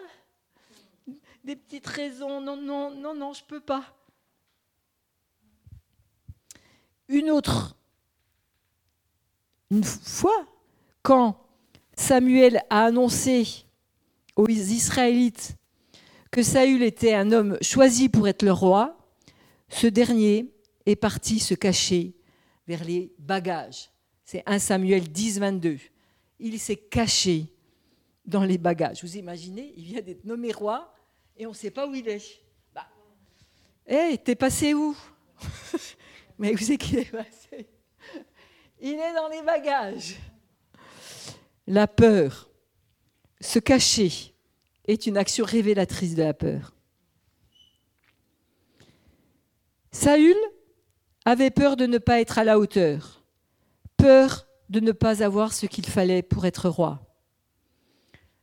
des 1.44 1.56
petites 1.56 1.88
raisons. 1.88 2.42
Non, 2.42 2.58
non, 2.58 2.92
non, 2.92 3.14
non, 3.14 3.34
je 3.34 3.42
ne 3.44 3.48
peux 3.48 3.60
pas. 3.60 3.84
Une 7.08 7.30
autre, 7.30 7.76
une 9.70 9.84
fois, 9.84 10.46
quand 11.02 11.38
Samuel 11.96 12.64
a 12.70 12.86
annoncé 12.86 13.66
aux 14.36 14.48
Israélites 14.48 15.58
que 16.32 16.42
Saül 16.42 16.84
était 16.84 17.14
un 17.14 17.32
homme 17.32 17.58
choisi 17.62 18.08
pour 18.08 18.28
être 18.28 18.44
le 18.44 18.54
roi, 18.54 18.98
ce 19.68 19.88
dernier 19.88 20.54
est 20.86 20.96
parti 20.96 21.40
se 21.40 21.54
cacher 21.54 22.14
vers 22.68 22.84
les 22.86 23.14
bagages. 23.20 23.92
C'est 24.24 24.44
1 24.46 24.60
Samuel 24.60 25.12
10, 25.12 25.40
22. 25.40 25.78
Il 26.40 26.60
s'est 26.60 26.78
caché 26.78 27.54
dans 28.26 28.44
les 28.44 28.58
bagages. 28.58 29.04
Vous 29.04 29.18
imaginez, 29.18 29.74
il 29.76 29.84
vient 29.84 30.02
d'être 30.02 30.24
nommé 30.24 30.54
roi 30.54 30.94
et 31.42 31.48
on 31.48 31.50
ne 31.50 31.56
sait 31.56 31.72
pas 31.72 31.88
où 31.88 31.96
il 31.96 32.08
est. 32.08 32.40
Bah, 32.72 32.86
hé, 33.88 34.16
t'es 34.24 34.36
passé 34.36 34.76
où 34.76 34.96
Mais 36.38 36.54
où 36.54 36.58
c'est 36.60 36.78
qu'il 36.78 37.00
est 37.00 37.12
passé? 37.12 37.68
Il 38.80 38.94
est 38.94 39.14
dans 39.16 39.28
les 39.28 39.42
bagages. 39.42 40.18
La 41.66 41.88
peur, 41.88 42.48
se 43.40 43.58
cacher, 43.58 44.36
est 44.86 45.08
une 45.08 45.18
action 45.18 45.44
révélatrice 45.44 46.14
de 46.14 46.22
la 46.22 46.36
peur. 46.36 46.76
Saül 49.92 50.38
avait 51.26 51.50
peur 51.50 51.76
de 51.76 51.88
ne 51.88 51.98
pas 51.98 52.22
être 52.22 52.38
à 52.38 52.44
la 52.44 52.60
hauteur, 52.60 53.26
peur 53.98 54.46
de 54.70 54.80
ne 54.80 54.92
pas 54.92 55.24
avoir 55.24 55.54
ce 55.54 55.66
qu'il 55.66 55.88
fallait 55.88 56.22
pour 56.22 56.46
être 56.46 56.70
roi. 56.70 57.00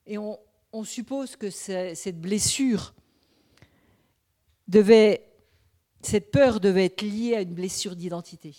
Et 0.05 0.19
on, 0.19 0.37
suppose 0.85 1.37
que 1.37 1.51
cette 1.51 2.21
blessure 2.21 2.95
devait, 4.67 5.27
cette 6.03 6.31
peur 6.31 6.61
devait 6.61 6.87
être 6.87 7.03
liée 7.03 7.35
à 7.35 7.41
une 7.41 7.55
blessure 7.55 7.97
d'identité. 7.97 8.55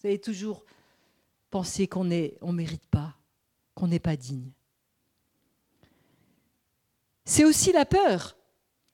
Vous 0.00 0.08
avez 0.08 0.20
toujours 0.20 0.64
pensé 1.50 1.86
qu'on 1.86 2.04
ne 2.04 2.28
on 2.40 2.52
mérite 2.52 2.86
pas, 2.86 3.16
qu'on 3.74 3.88
n'est 3.88 3.98
pas 3.98 4.16
digne. 4.16 4.50
C'est 7.24 7.44
aussi 7.44 7.72
la 7.72 7.86
peur 7.86 8.36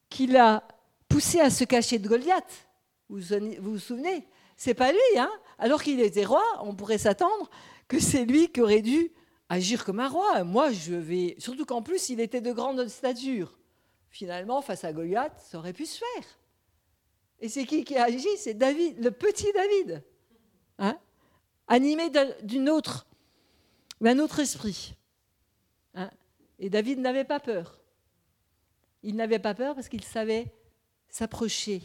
qui 0.09 0.27
l'a 0.27 0.67
poussé 1.09 1.41
à 1.41 1.51
se 1.51 1.65
cacher 1.65 1.99
de 1.99 2.09
Goliath. 2.09 2.69
Vous 3.09 3.21
vous 3.61 3.79
souvenez? 3.79 4.29
C'est 4.57 4.75
pas 4.75 4.93
lui, 4.93 5.19
hein? 5.19 5.31
Alors 5.59 5.83
qu'il 5.83 6.01
était 6.01 6.25
roi, 6.25 6.45
on 6.63 6.75
pourrait 6.75 6.99
s'attendre 6.99 7.51
que 7.89 7.99
c'est 7.99 8.25
lui 8.25 8.49
qui 8.53 8.61
aurait 8.61 8.83
dû 8.83 9.11
agir 9.51 9.85
comme 9.85 10.01
un 10.01 10.09
roi. 10.09 10.45
Moi, 10.45 10.73
je 10.73 10.95
vais. 10.95 11.35
Surtout 11.39 11.67
qu'en 11.67 11.83
plus, 11.83 12.09
il 12.09 12.21
était 12.21 12.41
de 12.41 12.53
grande 12.53 12.89
stature. 12.89 13.59
Finalement, 14.09 14.63
face 14.63 14.85
à 14.85 14.93
Goliath, 14.93 15.39
ça 15.39 15.59
aurait 15.59 15.75
pu 15.75 15.85
se 15.85 15.99
faire. 15.99 16.39
Et 17.41 17.49
c'est 17.49 17.67
qui 17.67 17.85
qui 17.85 17.97
a 17.97 18.05
agi? 18.05 18.27
C'est 18.39 18.55
David, 18.55 19.03
le 19.03 19.11
petit 19.11 19.53
David, 19.53 20.03
hein? 20.79 20.99
Animé 21.69 22.11
d'une 22.43 22.69
autre, 22.69 23.07
d'un 24.01 24.19
autre 24.19 24.41
esprit. 24.41 24.95
Hein? 25.95 26.11
Et 26.59 26.69
David 26.69 26.99
n'avait 26.99 27.25
pas 27.25 27.39
peur. 27.39 27.81
Il 29.03 29.15
n'avait 29.17 29.39
pas 29.39 29.55
peur 29.55 29.75
parce 29.75 29.89
qu'il 29.89 30.05
savait 30.05 30.53
s'approcher 31.09 31.83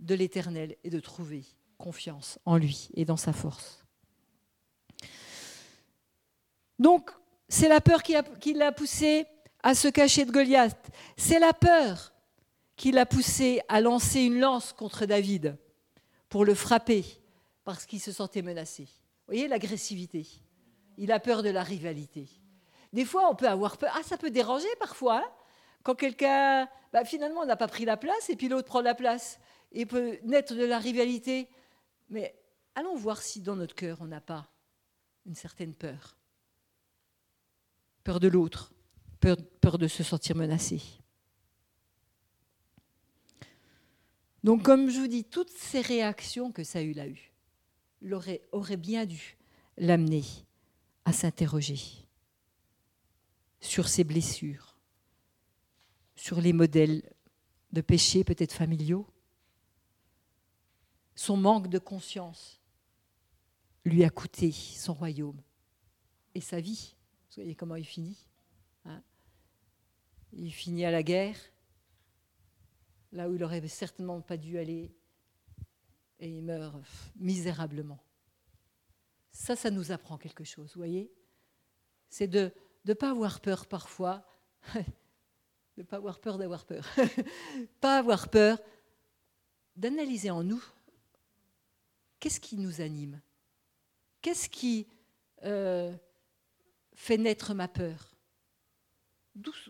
de 0.00 0.14
l'Éternel 0.14 0.76
et 0.82 0.90
de 0.90 1.00
trouver 1.00 1.44
confiance 1.78 2.38
en 2.44 2.56
lui 2.56 2.90
et 2.94 3.04
dans 3.04 3.16
sa 3.16 3.32
force. 3.32 3.86
Donc, 6.80 7.10
c'est 7.48 7.68
la 7.68 7.80
peur 7.80 8.02
qui 8.02 8.54
l'a 8.54 8.72
poussé 8.72 9.26
à 9.62 9.74
se 9.74 9.86
cacher 9.86 10.24
de 10.24 10.32
Goliath. 10.32 10.90
C'est 11.16 11.38
la 11.38 11.52
peur 11.52 12.14
qui 12.74 12.90
l'a 12.90 13.04
poussé 13.04 13.60
à 13.68 13.82
lancer 13.82 14.22
une 14.22 14.40
lance 14.40 14.72
contre 14.72 15.04
David 15.04 15.58
pour 16.30 16.46
le 16.46 16.54
frapper 16.54 17.04
parce 17.64 17.84
qu'il 17.84 18.00
se 18.00 18.12
sentait 18.12 18.40
menacé. 18.40 18.84
Vous 18.84 19.34
voyez 19.34 19.46
l'agressivité? 19.46 20.26
Il 20.96 21.12
a 21.12 21.20
peur 21.20 21.42
de 21.42 21.50
la 21.50 21.62
rivalité. 21.62 22.28
Des 22.94 23.04
fois, 23.04 23.28
on 23.30 23.34
peut 23.34 23.48
avoir 23.48 23.76
peur. 23.76 23.92
Ah, 23.94 24.02
ça 24.02 24.16
peut 24.16 24.30
déranger 24.30 24.74
parfois. 24.78 25.18
Hein, 25.18 25.30
quand 25.82 25.94
quelqu'un, 25.94 26.66
bah, 26.94 27.04
finalement, 27.04 27.44
n'a 27.44 27.56
pas 27.56 27.68
pris 27.68 27.84
la 27.84 27.98
place 27.98 28.30
et 28.30 28.36
puis 28.36 28.48
l'autre 28.48 28.68
prend 28.68 28.80
la 28.80 28.94
place. 28.94 29.38
Il 29.72 29.86
peut 29.86 30.18
naître 30.24 30.54
de 30.54 30.64
la 30.64 30.78
rivalité. 30.78 31.46
Mais 32.08 32.34
allons 32.74 32.96
voir 32.96 33.20
si 33.20 33.42
dans 33.42 33.56
notre 33.56 33.74
cœur, 33.74 33.98
on 34.00 34.06
n'a 34.06 34.22
pas 34.22 34.48
une 35.26 35.34
certaine 35.34 35.74
peur. 35.74 36.16
Peur 38.04 38.20
de 38.20 38.28
l'autre, 38.28 38.72
peur, 39.20 39.78
de 39.78 39.88
se 39.88 40.02
sentir 40.02 40.36
menacé. 40.36 40.80
Donc, 44.42 44.62
comme 44.62 44.88
je 44.88 45.00
vous 45.00 45.06
dis, 45.06 45.24
toutes 45.24 45.50
ces 45.50 45.80
réactions 45.80 46.50
que 46.50 46.64
Saül 46.64 46.98
a 46.98 47.06
eues 47.06 47.32
auraient 48.52 48.76
bien 48.78 49.04
dû 49.04 49.36
l'amener 49.76 50.24
à 51.04 51.12
s'interroger 51.12 51.80
sur 53.60 53.88
ses 53.88 54.04
blessures, 54.04 54.78
sur 56.16 56.40
les 56.40 56.54
modèles 56.54 57.02
de 57.72 57.80
péché 57.82 58.24
peut-être 58.24 58.54
familiaux, 58.54 59.06
son 61.14 61.36
manque 61.36 61.68
de 61.68 61.78
conscience 61.78 62.60
lui 63.84 64.04
a 64.04 64.10
coûté 64.10 64.52
son 64.52 64.94
royaume 64.94 65.40
et 66.34 66.40
sa 66.40 66.60
vie. 66.60 66.94
Vous 67.30 67.42
voyez 67.42 67.54
comment 67.54 67.76
il 67.76 67.84
finit. 67.84 68.26
Hein. 68.84 69.02
Il 70.32 70.50
finit 70.52 70.84
à 70.84 70.90
la 70.90 71.04
guerre, 71.04 71.36
là 73.12 73.28
où 73.28 73.34
il 73.34 73.40
n'aurait 73.40 73.66
certainement 73.68 74.20
pas 74.20 74.36
dû 74.36 74.58
aller, 74.58 74.92
et 76.18 76.28
il 76.28 76.42
meurt 76.42 76.82
misérablement. 77.16 78.02
Ça, 79.30 79.54
ça 79.54 79.70
nous 79.70 79.92
apprend 79.92 80.18
quelque 80.18 80.44
chose, 80.44 80.72
vous 80.74 80.80
voyez. 80.80 81.12
C'est 82.08 82.26
de 82.26 82.52
ne 82.84 82.94
pas 82.94 83.10
avoir 83.10 83.40
peur 83.40 83.66
parfois, 83.66 84.26
de 84.74 84.82
ne 85.78 85.82
pas 85.84 85.96
avoir 85.96 86.20
peur 86.20 86.36
d'avoir 86.36 86.64
peur, 86.66 86.84
pas 87.80 87.98
avoir 87.98 88.28
peur 88.28 88.58
d'analyser 89.76 90.30
en 90.30 90.42
nous 90.42 90.62
qu'est-ce 92.18 92.40
qui 92.40 92.56
nous 92.56 92.80
anime. 92.80 93.20
Qu'est-ce 94.20 94.48
qui 94.48 94.88
euh, 95.44 95.96
fait 96.94 97.18
naître 97.18 97.54
ma 97.54 97.68
peur 97.68 98.10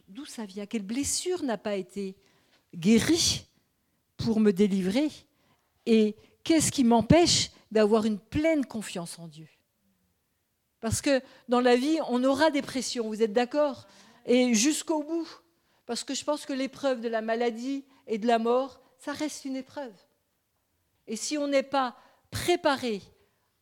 D'où 0.09 0.25
ça 0.25 0.47
vient? 0.47 0.66
Quelle 0.66 0.83
blessure 0.83 1.43
n'a 1.43 1.59
pas 1.59 1.77
été 1.77 2.16
guérie 2.75 3.47
pour 4.16 4.41
me 4.41 4.53
délivrer? 4.53 5.11
Et 5.87 6.16
qu'est-ce 6.43 6.73
qui 6.73 6.83
m'empêche 6.83 7.51
d'avoir 7.71 8.05
une 8.05 8.18
pleine 8.18 8.64
confiance 8.64 9.18
en 9.18 9.29
Dieu? 9.29 9.49
Parce 10.81 11.01
que 11.01 11.23
dans 11.49 11.61
la 11.61 11.77
vie, 11.77 11.99
on 12.09 12.25
aura 12.25 12.51
des 12.51 12.62
pressions, 12.62 13.07
vous 13.09 13.23
êtes 13.23 13.33
d'accord? 13.33 13.87
Et 14.27 14.55
jusqu'au 14.55 15.03
bout. 15.03 15.29
Parce 15.87 16.05
que 16.05 16.14
je 16.14 16.25
pense 16.25 16.47
que 16.47 16.53
l'épreuve 16.53 17.01
de 17.01 17.09
la 17.09 17.21
maladie 17.21 17.85
et 18.07 18.18
de 18.18 18.27
la 18.27 18.39
mort, 18.39 18.81
ça 18.99 19.12
reste 19.12 19.45
une 19.45 19.57
épreuve. 19.57 19.95
Et 21.07 21.16
si 21.16 21.37
on 21.37 21.49
n'est 21.49 21.62
pas 21.62 21.97
préparé 22.31 23.03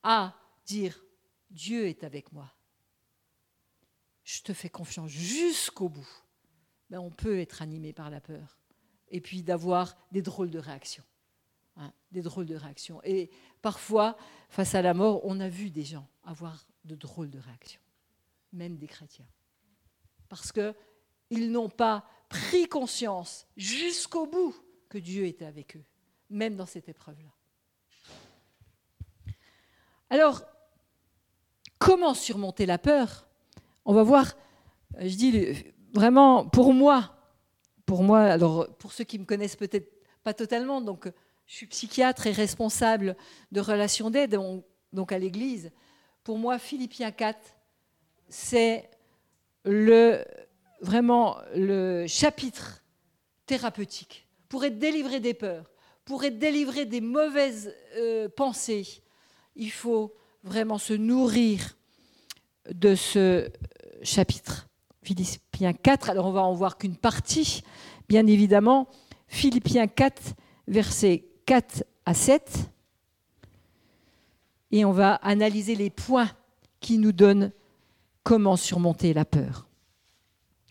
à 0.03 0.35
dire 0.67 1.03
Dieu 1.51 1.87
est 1.87 2.05
avec 2.05 2.33
moi. 2.33 2.53
Je 4.29 4.43
te 4.43 4.53
fais 4.53 4.69
confiance 4.69 5.11
jusqu'au 5.11 5.89
bout, 5.89 6.09
ben, 6.91 6.99
on 6.99 7.09
peut 7.09 7.41
être 7.41 7.63
animé 7.63 7.95
par 7.95 8.11
la 8.11 8.21
peur 8.21 8.59
et 9.11 9.23
puis 9.23 9.43
d'avoir 9.43 9.97
des 10.13 10.21
drôles 10.21 10.51
de 10.51 10.59
réactions. 10.59 11.05
Hein, 11.77 11.91
des 12.13 12.21
drôles 12.21 12.45
de 12.45 12.55
réactions. 12.55 13.01
Et 13.05 13.31
parfois, 13.63 14.19
face 14.51 14.75
à 14.75 14.83
la 14.83 14.93
mort, 14.93 15.23
on 15.25 15.41
a 15.41 15.49
vu 15.49 15.71
des 15.71 15.85
gens 15.85 16.07
avoir 16.25 16.67
de 16.85 16.95
drôles 16.95 17.31
de 17.31 17.39
réactions, 17.39 17.81
même 18.53 18.77
des 18.77 18.87
chrétiens. 18.87 19.29
Parce 20.29 20.53
qu'ils 20.53 21.51
n'ont 21.51 21.71
pas 21.71 22.05
pris 22.29 22.69
conscience 22.69 23.47
jusqu'au 23.57 24.27
bout 24.27 24.55
que 24.91 24.99
Dieu 24.99 25.25
était 25.25 25.47
avec 25.47 25.75
eux, 25.75 25.85
même 26.29 26.55
dans 26.55 26.67
cette 26.67 26.91
épreuve-là. 26.91 27.33
Alors, 30.11 30.43
comment 31.79 32.13
surmonter 32.13 32.67
la 32.67 32.77
peur? 32.77 33.28
On 33.91 33.95
va 33.95 34.03
voir, 34.03 34.37
je 35.01 35.17
dis 35.17 35.65
vraiment, 35.95 36.45
pour 36.47 36.75
moi, 36.75 37.17
pour 37.87 38.03
moi, 38.03 38.21
alors 38.21 38.69
pour 38.77 38.93
ceux 38.93 39.05
qui 39.05 39.19
me 39.19 39.25
connaissent 39.25 39.57
peut-être 39.57 39.91
pas 40.23 40.35
totalement, 40.35 40.83
donc 40.83 41.11
je 41.47 41.55
suis 41.55 41.67
psychiatre 41.67 42.27
et 42.27 42.33
responsable 42.33 43.17
de 43.51 43.63
relations 43.63 44.11
d'aide, 44.11 44.39
donc 44.93 45.11
à 45.11 45.19
l'Église. 45.19 45.73
Pour 46.23 46.37
moi, 46.37 46.59
Philippiens 46.59 47.13
4, 47.13 47.39
c'est 48.29 48.91
vraiment 50.83 51.39
le 51.57 52.07
chapitre 52.07 52.85
thérapeutique 53.47 54.29
pour 54.51 54.67
être 54.67 54.79
délivré 54.79 55.19
des 55.19 55.33
peurs, 55.33 55.71
pour 56.05 56.25
être 56.25 56.39
délivré 56.39 56.85
des 56.85 57.01
mauvaises 57.01 57.75
euh, 57.97 58.29
pensées. 58.29 59.03
Il 59.57 59.71
faut 59.71 60.15
vraiment 60.45 60.77
se 60.77 60.93
nourrir 60.93 61.78
de 62.73 62.95
ce 62.95 63.51
chapitre. 64.03 64.69
Philippiens 65.03 65.73
4, 65.73 66.11
alors 66.11 66.27
on 66.27 66.33
va 66.33 66.43
en 66.43 66.55
voir 66.55 66.77
qu'une 66.77 66.97
partie, 66.97 67.63
bien 68.09 68.27
évidemment. 68.27 68.89
Philippiens 69.27 69.87
4, 69.87 70.35
versets 70.67 71.25
4 71.47 71.85
à 72.05 72.15
7. 72.15 72.71
Et 74.71 74.85
on 74.85 74.93
va 74.93 75.15
analyser 75.15 75.75
les 75.75 75.91
points 75.91 76.31
qui 76.81 76.99
nous 76.99 77.13
donnent 77.13 77.53
comment 78.23 78.57
surmonter 78.57 79.15
la 79.15 79.25
peur. 79.25 79.67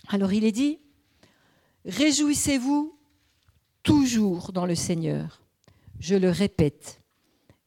Alors 0.10 0.32
il 0.34 0.46
est 0.46 0.52
dit, 0.52 0.80
réjouissez-vous 1.86 2.98
toujours 3.82 4.52
dans 4.52 4.66
le 4.66 4.76
Seigneur. 4.76 5.42
Je 6.00 6.16
le 6.16 6.30
répète, 6.30 7.02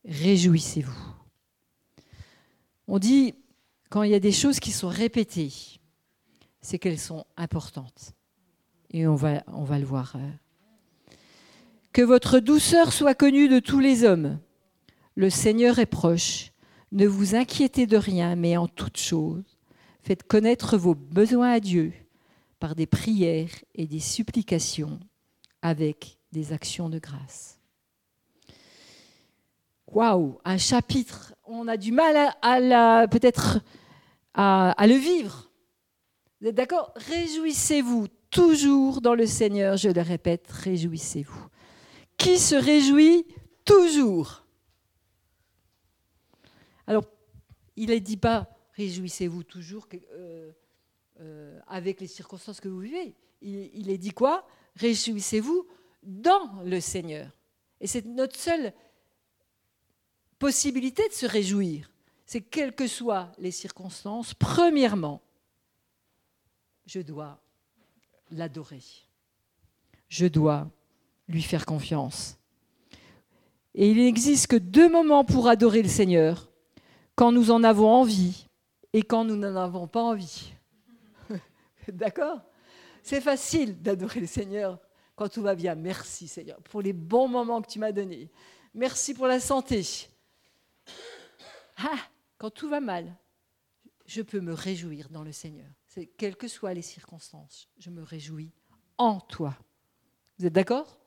réjouissez-vous. 0.05 1.15
On 2.87 2.99
dit, 2.99 3.35
quand 3.91 4.05
il 4.05 4.13
y 4.13 4.15
a 4.15 4.21
des 4.21 4.33
choses 4.33 4.61
qui 4.61 4.71
sont 4.71 4.89
répétées, 4.89 5.53
c'est 6.63 6.79
qu'elles 6.79 6.99
sont 6.99 7.27
importantes. 7.37 8.15
Et 8.93 9.07
on 9.07 9.17
va, 9.17 9.43
le 9.47 9.85
voir 9.85 10.15
euh, 10.17 11.15
que 11.93 12.03
votre 12.03 12.39
douceur 12.39 12.93
soit 12.93 13.15
connue 13.15 13.49
de 13.49 13.59
tous 13.59 13.81
les 13.81 14.05
hommes. 14.05 14.39
Le 15.17 15.29
Seigneur 15.29 15.79
est 15.79 15.87
proche. 15.87 16.53
Ne 16.93 17.07
vous 17.07 17.35
inquiétez 17.35 17.87
de 17.87 17.97
rien, 17.97 18.37
mais 18.37 18.57
en 18.57 18.67
toute 18.67 18.97
chose, 18.97 19.45
faites 20.03 20.23
connaître 20.23 20.77
vos 20.77 20.95
besoins 20.95 21.53
à 21.53 21.61
Dieu 21.61 21.93
par 22.59 22.75
des 22.75 22.87
prières 22.87 23.51
et 23.75 23.87
des 23.87 24.01
supplications 24.01 24.99
avec 25.63 26.19
des 26.33 26.53
actions 26.53 26.89
de 26.89 26.99
grâce. 26.99 27.59
Waouh, 29.89 30.39
un 30.45 30.59
chapitre, 30.59 31.35
on 31.45 31.67
a 31.67 31.77
du 31.77 31.91
mal 31.91 32.33
à, 32.43 33.09
peut-être 33.09 33.61
à, 34.35 34.87
le 34.87 34.95
vivre. 34.95 35.51
Vous 36.41 36.49
êtes 36.49 36.55
d'accord? 36.55 36.93
Réjouissez-vous 36.97 38.09
toujours 38.31 39.01
dans 39.01 39.15
le 39.15 39.27
Seigneur, 39.27 39.77
je 39.77 39.89
le 39.89 40.01
répète, 40.01 40.47
réjouissez-vous 40.51 41.51
qui 42.21 42.39
se 42.39 42.55
réjouit 42.55 43.27
toujours? 43.65 44.45
Alors, 46.87 47.05
il 47.77 47.91
ne 47.91 47.99
dit 47.99 48.19
pas 48.19 48.49
réjouissez-vous 48.75 49.43
toujours 49.43 49.89
euh, 50.13 50.53
euh, 51.21 51.59
avec 51.67 52.01
les 52.01 52.07
circonstances 52.07 52.61
que 52.61 52.69
vous 52.69 52.81
vivez. 52.81 53.15
Il 53.41 53.91
est 53.91 53.99
dit 53.99 54.11
quoi? 54.11 54.47
Réjouissez-vous 54.77 55.67
dans 56.03 56.63
le 56.63 56.79
Seigneur. 56.79 57.31
Et 57.81 57.87
c'est 57.87 58.05
notre 58.05 58.37
seule 58.37 58.75
possibilité 60.39 61.09
de 61.09 61.15
se 61.15 61.27
réjouir. 61.27 61.91
C'est 62.31 62.43
quelles 62.43 62.77
que 62.77 62.87
soient 62.87 63.33
les 63.39 63.51
circonstances, 63.51 64.35
premièrement, 64.35 65.21
je 66.87 67.01
dois 67.01 67.43
l'adorer. 68.31 68.85
Je 70.07 70.27
dois 70.27 70.71
lui 71.27 71.43
faire 71.43 71.67
confiance. 71.67 72.39
Et 73.75 73.91
il 73.91 73.97
n'existe 73.97 74.47
que 74.47 74.55
deux 74.55 74.89
moments 74.89 75.25
pour 75.25 75.49
adorer 75.49 75.83
le 75.83 75.89
Seigneur, 75.89 76.49
quand 77.17 77.33
nous 77.33 77.51
en 77.51 77.65
avons 77.65 77.89
envie 77.89 78.47
et 78.93 79.03
quand 79.03 79.25
nous 79.25 79.35
n'en 79.35 79.57
avons 79.57 79.89
pas 79.89 80.03
envie. 80.05 80.53
D'accord? 81.89 82.41
C'est 83.03 83.21
facile 83.21 83.83
d'adorer 83.83 84.21
le 84.21 84.29
Seigneur 84.29 84.79
quand 85.17 85.29
tout 85.29 85.43
va 85.43 85.57
bien. 85.57 85.75
Merci 85.75 86.29
Seigneur 86.29 86.63
pour 86.63 86.81
les 86.81 86.93
bons 86.93 87.27
moments 87.27 87.61
que 87.61 87.69
tu 87.69 87.81
m'as 87.81 87.91
donnés. 87.91 88.31
Merci 88.73 89.15
pour 89.15 89.27
la 89.27 89.41
santé. 89.41 89.85
Ah, 91.77 91.99
quand 92.41 92.49
tout 92.49 92.71
va 92.71 92.81
mal, 92.81 93.15
je 94.07 94.23
peux 94.23 94.41
me 94.41 94.55
réjouir 94.55 95.11
dans 95.11 95.23
le 95.23 95.31
Seigneur. 95.31 95.69
Quelles 96.17 96.37
que 96.37 96.49
soient 96.49 96.73
les 96.73 96.81
circonstances, 96.81 97.69
je 97.79 97.91
me 97.91 98.03
réjouis 98.03 98.51
en 98.97 99.21
toi. 99.21 99.55
Vous 100.39 100.47
êtes 100.47 100.53
d'accord? 100.55 100.99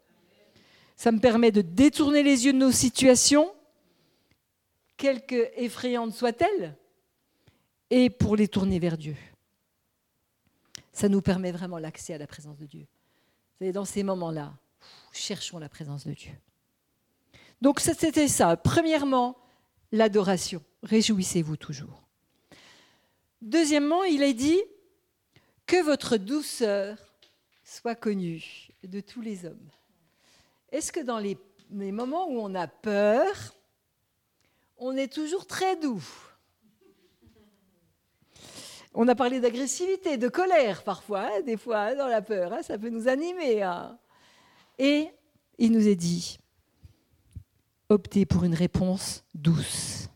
Ça 0.95 1.11
me 1.11 1.19
permet 1.19 1.51
de 1.51 1.61
détourner 1.61 2.21
les 2.21 2.45
yeux 2.45 2.53
de 2.53 2.59
nos 2.59 2.71
situations, 2.71 3.51
quelque 4.95 5.51
effrayantes 5.59 6.13
soient-elles, 6.13 6.77
et 7.89 8.11
pour 8.11 8.35
les 8.35 8.47
tourner 8.47 8.77
vers 8.77 8.95
Dieu. 8.95 9.15
Ça 10.91 11.09
nous 11.09 11.23
permet 11.23 11.51
vraiment 11.51 11.79
l'accès 11.79 12.13
à 12.13 12.19
la 12.19 12.27
présence 12.27 12.59
de 12.59 12.67
Dieu. 12.67 12.81
Vous 12.81 13.57
savez, 13.57 13.71
dans 13.71 13.85
ces 13.85 14.03
moments-là, 14.03 14.53
cherchons 15.11 15.57
la 15.57 15.67
présence 15.67 16.05
de 16.05 16.13
Dieu. 16.13 16.33
Donc 17.59 17.79
c'était 17.79 18.27
ça. 18.27 18.55
Premièrement, 18.55 19.35
l'adoration. 19.91 20.63
Réjouissez-vous 20.83 21.57
toujours. 21.57 22.03
Deuxièmement, 23.41 24.03
il 24.03 24.21
est 24.21 24.33
dit 24.33 24.61
que 25.65 25.81
votre 25.81 26.17
douceur 26.17 26.97
soit 27.63 27.95
connue 27.95 28.69
de 28.83 28.99
tous 28.99 29.21
les 29.21 29.45
hommes. 29.45 29.69
Est-ce 30.71 30.91
que 30.91 30.99
dans 30.99 31.19
les, 31.19 31.37
moments 31.69 32.27
où 32.29 32.39
on 32.39 32.53
a 32.53 32.67
peur, 32.67 33.55
on 34.77 34.95
est 34.97 35.11
toujours 35.11 35.47
très 35.47 35.77
doux? 35.77 36.03
On 38.93 39.07
a 39.07 39.15
parlé 39.15 39.39
d'agressivité, 39.39 40.17
de 40.17 40.27
colère 40.27 40.83
parfois, 40.83 41.21
hein, 41.21 41.41
des 41.45 41.57
fois, 41.57 41.79
hein, 41.79 41.95
dans 41.95 42.07
la 42.07 42.21
peur, 42.21 42.53
hein, 42.53 42.61
ça 42.61 42.77
peut 42.77 42.89
nous 42.89 43.07
animer. 43.07 43.67
Et 44.77 45.09
il 45.57 45.71
nous 45.71 45.87
est 45.87 45.95
dit, 45.95 46.39
optez 47.89 48.25
pour 48.25 48.43
une 48.43 48.53
réponse 48.53 49.23
douce. 49.33 50.09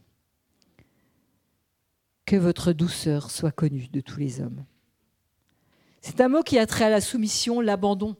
Que 2.27 2.35
votre 2.35 2.73
douceur 2.73 3.31
soit 3.31 3.53
connue 3.53 3.87
de 3.87 4.01
tous 4.01 4.19
les 4.19 4.41
hommes. 4.41 4.65
C'est 6.01 6.19
un 6.19 6.27
mot 6.27 6.43
qui 6.43 6.59
a 6.59 6.65
trait 6.65 6.83
à 6.83 6.89
la 6.89 6.99
soumission, 6.99 7.61
l'abandon. 7.61 8.17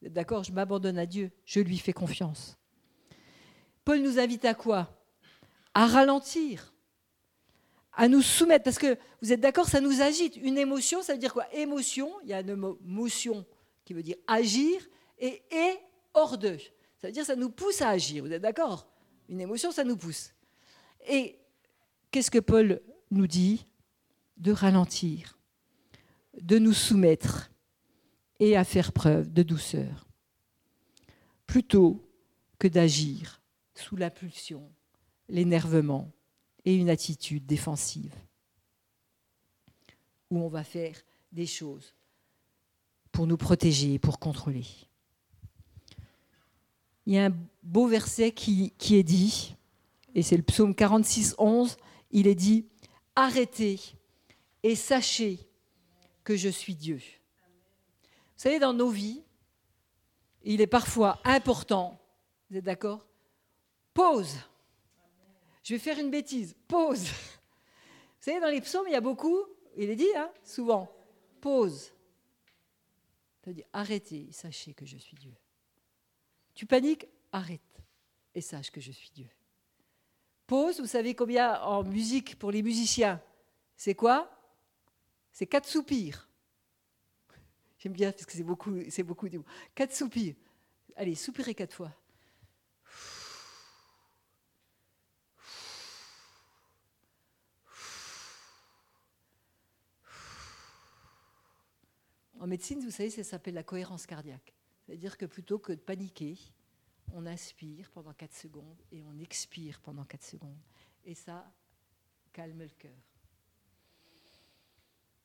D'accord 0.00 0.44
Je 0.44 0.52
m'abandonne 0.52 0.96
à 0.96 1.06
Dieu, 1.06 1.32
je 1.44 1.58
lui 1.58 1.76
fais 1.76 1.92
confiance. 1.92 2.56
Paul 3.84 3.98
nous 3.98 4.20
invite 4.20 4.44
à 4.44 4.54
quoi? 4.54 4.96
À 5.74 5.88
ralentir, 5.88 6.72
à 7.94 8.06
nous 8.06 8.22
soumettre, 8.22 8.62
parce 8.62 8.78
que 8.78 8.96
vous 9.20 9.32
êtes 9.32 9.40
d'accord, 9.40 9.66
ça 9.66 9.80
nous 9.80 10.02
agite. 10.02 10.36
Une 10.36 10.56
émotion, 10.56 11.02
ça 11.02 11.14
veut 11.14 11.18
dire 11.18 11.32
quoi? 11.32 11.52
Émotion, 11.52 12.12
il 12.22 12.28
y 12.28 12.34
a 12.34 12.40
une 12.42 12.54
motion 12.84 13.44
qui 13.84 13.92
veut 13.92 14.04
dire 14.04 14.18
agir, 14.28 14.80
et 15.18 15.42
et 15.50 15.72
hors 16.14 16.38
d'eux. 16.38 16.58
Ça 16.98 17.08
veut 17.08 17.12
dire 17.12 17.24
ça 17.24 17.34
nous 17.34 17.50
pousse 17.50 17.82
à 17.82 17.88
agir, 17.88 18.24
vous 18.24 18.32
êtes 18.32 18.42
d'accord? 18.42 18.86
Une 19.28 19.40
émotion, 19.40 19.72
ça 19.72 19.82
nous 19.82 19.96
pousse. 19.96 20.32
Et 21.08 21.40
qu'est-ce 22.12 22.30
que 22.30 22.38
Paul 22.38 22.80
nous 23.10 23.26
dit 23.26 23.66
De 24.36 24.52
ralentir, 24.52 25.38
de 26.40 26.58
nous 26.58 26.72
soumettre 26.72 27.50
et 28.40 28.56
à 28.56 28.64
faire 28.64 28.92
preuve 28.92 29.32
de 29.32 29.42
douceur, 29.42 30.06
plutôt 31.46 32.04
que 32.58 32.68
d'agir 32.68 33.40
sous 33.74 33.96
la 33.96 34.10
pulsion, 34.10 34.70
l'énervement 35.28 36.10
et 36.64 36.74
une 36.74 36.90
attitude 36.90 37.46
défensive, 37.46 38.14
où 40.30 40.38
on 40.38 40.48
va 40.48 40.64
faire 40.64 40.96
des 41.32 41.46
choses 41.46 41.94
pour 43.12 43.26
nous 43.26 43.36
protéger, 43.36 43.94
et 43.94 43.98
pour 43.98 44.18
contrôler. 44.18 44.64
Il 47.06 47.14
y 47.14 47.18
a 47.18 47.26
un 47.26 47.36
beau 47.62 47.88
verset 47.88 48.32
qui, 48.32 48.72
est 48.90 49.02
dit, 49.02 49.56
et 50.14 50.22
c'est 50.22 50.36
le 50.36 50.42
psaume 50.42 50.74
46, 50.74 51.34
11, 51.38 51.76
il 52.10 52.26
est 52.26 52.34
dit, 52.34 52.66
arrêtez 53.18 53.80
et 54.62 54.76
sachez 54.76 55.38
que 56.22 56.36
je 56.36 56.48
suis 56.48 56.74
Dieu. 56.74 57.00
Vous 58.06 58.42
savez, 58.42 58.60
dans 58.60 58.72
nos 58.72 58.90
vies, 58.90 59.22
il 60.44 60.60
est 60.60 60.68
parfois 60.68 61.20
important, 61.24 62.00
vous 62.48 62.56
êtes 62.56 62.64
d'accord? 62.64 63.04
Pause. 63.92 64.38
Je 65.64 65.74
vais 65.74 65.80
faire 65.80 65.98
une 65.98 66.10
bêtise. 66.10 66.54
Pause. 66.68 67.08
Vous 67.08 68.24
savez, 68.24 68.40
dans 68.40 68.48
les 68.48 68.60
psaumes, 68.60 68.86
il 68.88 68.92
y 68.92 68.96
a 68.96 69.00
beaucoup, 69.00 69.38
il 69.76 69.90
est 69.90 69.96
dit, 69.96 70.08
hein, 70.16 70.30
souvent, 70.42 70.90
pause. 71.40 71.92
C'est-à-dire, 73.40 73.64
arrêtez, 73.72 74.28
sachez 74.32 74.74
que 74.74 74.84
je 74.84 74.96
suis 74.96 75.16
Dieu. 75.16 75.34
Tu 76.54 76.66
paniques, 76.66 77.06
arrête 77.32 77.80
et 78.34 78.40
sache 78.40 78.70
que 78.70 78.80
je 78.80 78.90
suis 78.92 79.10
Dieu. 79.10 79.28
Pause, 80.48 80.80
vous 80.80 80.86
savez 80.86 81.14
combien 81.14 81.60
en 81.60 81.84
musique 81.84 82.38
pour 82.38 82.50
les 82.50 82.62
musiciens 82.62 83.20
C'est 83.76 83.94
quoi? 83.94 84.34
C'est 85.30 85.46
quatre 85.46 85.68
soupirs. 85.68 86.26
J'aime 87.78 87.92
bien 87.92 88.10
parce 88.12 88.24
que 88.24 88.32
c'est 88.32 88.42
beaucoup, 88.42 88.72
c'est 88.88 89.02
beaucoup. 89.02 89.28
Quatre 89.74 89.94
soupirs. 89.94 90.34
Allez, 90.96 91.14
soupirez 91.16 91.54
quatre 91.54 91.74
fois. 91.74 91.92
En 102.40 102.46
médecine, 102.46 102.80
vous 102.82 102.90
savez, 102.90 103.10
ça 103.10 103.22
s'appelle 103.22 103.52
la 103.52 103.64
cohérence 103.64 104.06
cardiaque. 104.06 104.54
C'est-à-dire 104.86 105.18
que 105.18 105.26
plutôt 105.26 105.58
que 105.58 105.72
de 105.74 105.80
paniquer, 105.80 106.38
on 107.14 107.26
inspire 107.26 107.90
pendant 107.90 108.12
4 108.12 108.34
secondes 108.34 108.82
et 108.92 109.02
on 109.02 109.18
expire 109.18 109.80
pendant 109.80 110.04
4 110.04 110.22
secondes. 110.22 110.60
Et 111.04 111.14
ça 111.14 111.50
calme 112.32 112.60
le 112.60 112.68
cœur. 112.68 112.96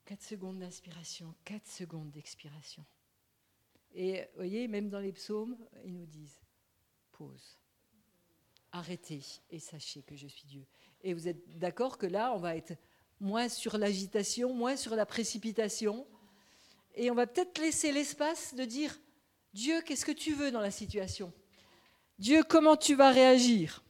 4 0.05 0.21
secondes 0.21 0.59
d'inspiration, 0.59 1.33
4 1.45 1.67
secondes 1.67 2.11
d'expiration. 2.11 2.85
Et 3.93 4.21
vous 4.21 4.37
voyez, 4.37 4.67
même 4.67 4.89
dans 4.89 4.99
les 4.99 5.13
psaumes, 5.13 5.57
ils 5.85 5.93
nous 5.93 6.05
disent 6.05 6.41
pause, 7.11 7.57
arrêtez 8.71 9.21
et 9.49 9.59
sachez 9.59 10.01
que 10.01 10.15
je 10.15 10.27
suis 10.27 10.47
Dieu. 10.47 10.65
Et 11.01 11.13
vous 11.13 11.27
êtes 11.27 11.57
d'accord 11.59 11.97
que 11.97 12.07
là, 12.07 12.33
on 12.33 12.39
va 12.39 12.55
être 12.55 12.73
moins 13.19 13.47
sur 13.47 13.77
l'agitation, 13.77 14.53
moins 14.53 14.75
sur 14.75 14.95
la 14.95 15.05
précipitation, 15.05 16.07
et 16.95 17.09
on 17.09 17.15
va 17.15 17.27
peut-être 17.27 17.57
laisser 17.59 17.91
l'espace 17.91 18.53
de 18.55 18.65
dire 18.65 18.99
Dieu, 19.53 19.81
qu'est-ce 19.81 20.05
que 20.05 20.11
tu 20.11 20.33
veux 20.33 20.51
dans 20.51 20.59
la 20.59 20.71
situation? 20.71 21.31
Dieu, 22.19 22.43
comment 22.43 22.75
tu 22.75 22.95
vas 22.95 23.11
réagir? 23.11 23.83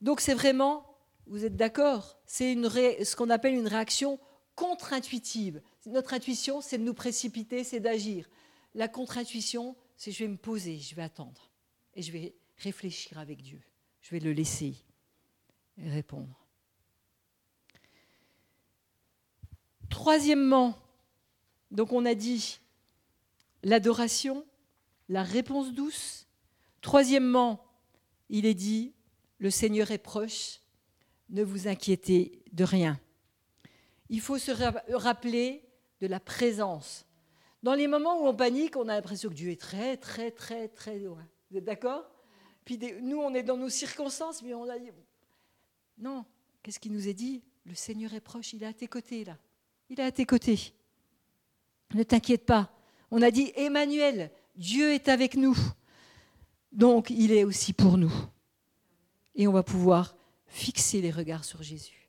Donc 0.00 0.20
c'est 0.20 0.34
vraiment, 0.34 0.96
vous 1.26 1.44
êtes 1.44 1.56
d'accord, 1.56 2.18
c'est 2.26 2.54
ce 2.54 3.16
qu'on 3.16 3.30
appelle 3.30 3.54
une 3.54 3.68
réaction 3.68 4.18
contre-intuitive. 4.54 5.62
Notre 5.86 6.14
intuition, 6.14 6.60
c'est 6.60 6.78
de 6.78 6.84
nous 6.84 6.94
précipiter, 6.94 7.64
c'est 7.64 7.80
d'agir. 7.80 8.28
La 8.74 8.88
contre-intuition, 8.88 9.76
c'est 9.96 10.12
je 10.12 10.24
vais 10.24 10.28
me 10.28 10.36
poser, 10.36 10.78
je 10.78 10.94
vais 10.94 11.02
attendre 11.02 11.50
et 11.94 12.02
je 12.02 12.12
vais 12.12 12.34
réfléchir 12.58 13.18
avec 13.18 13.42
Dieu. 13.42 13.60
Je 14.00 14.10
vais 14.10 14.20
le 14.20 14.32
laisser 14.32 14.74
répondre. 15.78 16.46
Troisièmement, 19.88 20.78
donc 21.70 21.92
on 21.92 22.06
a 22.06 22.14
dit 22.14 22.60
l'adoration, 23.62 24.46
la 25.10 25.24
réponse 25.24 25.74
douce. 25.74 26.26
Troisièmement, 26.80 27.62
il 28.30 28.46
est 28.46 28.54
dit, 28.54 28.94
le 29.38 29.50
Seigneur 29.50 29.90
est 29.90 29.98
proche, 29.98 30.60
ne 31.28 31.42
vous 31.42 31.68
inquiétez 31.68 32.42
de 32.52 32.64
rien. 32.64 32.98
Il 34.08 34.20
faut 34.20 34.38
se 34.38 34.52
rappeler 34.94 35.64
de 36.00 36.06
la 36.06 36.20
présence. 36.20 37.04
Dans 37.62 37.74
les 37.74 37.88
moments 37.88 38.22
où 38.22 38.26
on 38.26 38.34
panique, 38.34 38.76
on 38.76 38.88
a 38.88 38.94
l'impression 38.94 39.28
que 39.28 39.34
Dieu 39.34 39.50
est 39.50 39.60
très, 39.60 39.96
très, 39.96 40.30
très, 40.30 40.68
très 40.68 40.98
loin. 41.00 41.26
Vous 41.50 41.58
êtes 41.58 41.64
d'accord? 41.64 42.08
Puis 42.64 42.78
nous, 43.02 43.18
on 43.18 43.34
est 43.34 43.42
dans 43.42 43.56
nos 43.56 43.68
circonstances, 43.68 44.42
mais 44.42 44.54
on 44.54 44.68
a 44.68 44.78
dit, 44.78 44.90
non, 45.98 46.24
qu'est-ce 46.62 46.78
qui 46.78 46.88
nous 46.88 47.08
est 47.08 47.14
dit? 47.14 47.42
Le 47.66 47.74
Seigneur 47.74 48.14
est 48.14 48.20
proche, 48.20 48.52
il 48.52 48.62
est 48.62 48.66
à 48.66 48.72
tes 48.72 48.88
côtés 48.88 49.24
là. 49.24 49.36
Il 49.88 49.98
est 49.98 50.04
à 50.04 50.12
tes 50.12 50.24
côtés. 50.24 50.72
Ne 51.94 52.04
t'inquiète 52.04 52.46
pas. 52.46 52.72
On 53.10 53.22
a 53.22 53.32
dit 53.32 53.52
Emmanuel, 53.56 54.30
Dieu 54.54 54.92
est 54.92 55.08
avec 55.08 55.34
nous. 55.34 55.56
Donc 56.72 57.10
il 57.10 57.32
est 57.32 57.44
aussi 57.44 57.72
pour 57.72 57.98
nous. 57.98 58.12
Et 59.34 59.46
on 59.46 59.52
va 59.52 59.62
pouvoir 59.62 60.16
fixer 60.46 61.00
les 61.00 61.10
regards 61.10 61.44
sur 61.44 61.62
Jésus. 61.62 62.08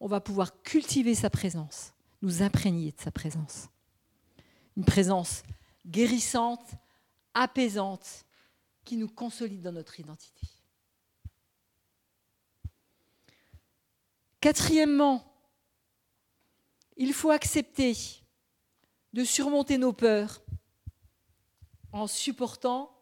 On 0.00 0.06
va 0.06 0.20
pouvoir 0.20 0.62
cultiver 0.62 1.14
sa 1.14 1.30
présence, 1.30 1.92
nous 2.22 2.42
imprégner 2.42 2.92
de 2.92 3.00
sa 3.00 3.10
présence. 3.10 3.68
Une 4.76 4.84
présence 4.84 5.42
guérissante, 5.86 6.70
apaisante, 7.34 8.24
qui 8.84 8.96
nous 8.96 9.08
consolide 9.08 9.62
dans 9.62 9.72
notre 9.72 10.00
identité. 10.00 10.46
Quatrièmement, 14.40 15.24
il 16.96 17.12
faut 17.12 17.30
accepter 17.30 17.96
de 19.12 19.24
surmonter 19.24 19.78
nos 19.78 19.92
peurs 19.92 20.42
en 21.92 22.06
supportant, 22.06 22.94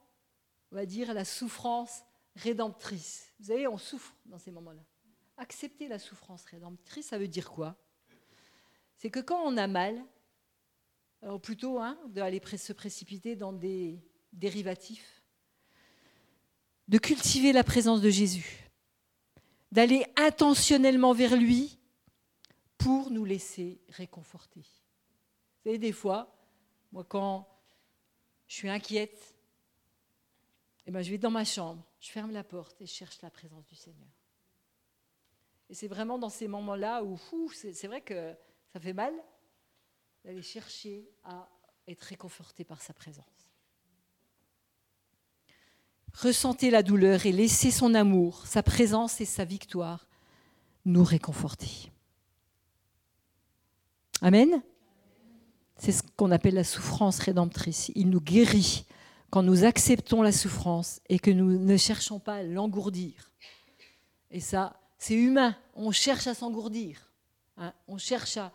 on 0.72 0.76
va 0.76 0.86
dire, 0.86 1.14
la 1.14 1.24
souffrance 1.24 2.02
rédemptrice. 2.36 3.32
Vous 3.38 3.46
savez, 3.46 3.66
on 3.66 3.78
souffre 3.78 4.14
dans 4.26 4.38
ces 4.38 4.50
moments-là. 4.50 4.82
Accepter 5.36 5.88
la 5.88 5.98
souffrance 5.98 6.44
rédemptrice, 6.44 7.06
ça 7.06 7.18
veut 7.18 7.28
dire 7.28 7.50
quoi? 7.50 7.76
C'est 8.98 9.10
que 9.10 9.20
quand 9.20 9.40
on 9.42 9.56
a 9.56 9.66
mal, 9.66 10.04
alors 11.22 11.40
plutôt 11.40 11.78
hein, 11.78 11.98
d'aller 12.08 12.40
se 12.56 12.72
précipiter 12.72 13.36
dans 13.36 13.52
des 13.52 13.98
dérivatifs, 14.32 15.22
de 16.88 16.98
cultiver 16.98 17.52
la 17.52 17.64
présence 17.64 18.00
de 18.00 18.10
Jésus, 18.10 18.68
d'aller 19.72 20.04
intentionnellement 20.16 21.12
vers 21.12 21.36
lui 21.36 21.78
pour 22.76 23.10
nous 23.10 23.24
laisser 23.24 23.80
réconforter. 23.90 24.60
Vous 24.60 25.64
savez, 25.64 25.78
des 25.78 25.92
fois, 25.92 26.34
moi, 26.92 27.04
quand 27.04 27.46
je 28.50 28.56
suis 28.56 28.68
inquiète, 28.68 29.36
eh 30.84 30.90
ben, 30.90 31.02
je 31.02 31.10
vais 31.12 31.18
dans 31.18 31.30
ma 31.30 31.44
chambre, 31.44 31.86
je 32.00 32.10
ferme 32.10 32.32
la 32.32 32.42
porte 32.42 32.80
et 32.80 32.86
je 32.86 32.92
cherche 32.92 33.22
la 33.22 33.30
présence 33.30 33.64
du 33.68 33.76
Seigneur. 33.76 34.10
Et 35.68 35.74
c'est 35.74 35.86
vraiment 35.86 36.18
dans 36.18 36.28
ces 36.28 36.48
moments-là 36.48 37.04
où 37.04 37.16
c'est 37.52 37.86
vrai 37.86 38.00
que 38.00 38.34
ça 38.72 38.80
fait 38.80 38.92
mal 38.92 39.14
d'aller 40.24 40.42
chercher 40.42 41.08
à 41.22 41.48
être 41.86 42.02
réconforté 42.02 42.64
par 42.64 42.82
sa 42.82 42.92
présence. 42.92 43.24
Ressentez 46.12 46.70
la 46.70 46.82
douleur 46.82 47.26
et 47.26 47.30
laissez 47.30 47.70
son 47.70 47.94
amour, 47.94 48.44
sa 48.48 48.64
présence 48.64 49.20
et 49.20 49.26
sa 49.26 49.44
victoire 49.44 50.08
nous 50.84 51.04
réconforter. 51.04 51.92
Amen. 54.20 54.60
Qu'on 56.20 56.32
appelle 56.32 56.52
la 56.52 56.64
souffrance 56.64 57.18
rédemptrice. 57.18 57.90
Il 57.94 58.10
nous 58.10 58.20
guérit 58.20 58.84
quand 59.30 59.42
nous 59.42 59.64
acceptons 59.64 60.20
la 60.20 60.32
souffrance 60.32 61.00
et 61.08 61.18
que 61.18 61.30
nous 61.30 61.58
ne 61.58 61.76
cherchons 61.78 62.18
pas 62.18 62.34
à 62.34 62.42
l'engourdir. 62.42 63.32
Et 64.30 64.40
ça, 64.40 64.78
c'est 64.98 65.14
humain. 65.14 65.56
On 65.74 65.92
cherche 65.92 66.26
à 66.26 66.34
s'engourdir. 66.34 67.10
Hein. 67.56 67.72
On 67.88 67.96
cherche 67.96 68.36
à... 68.36 68.52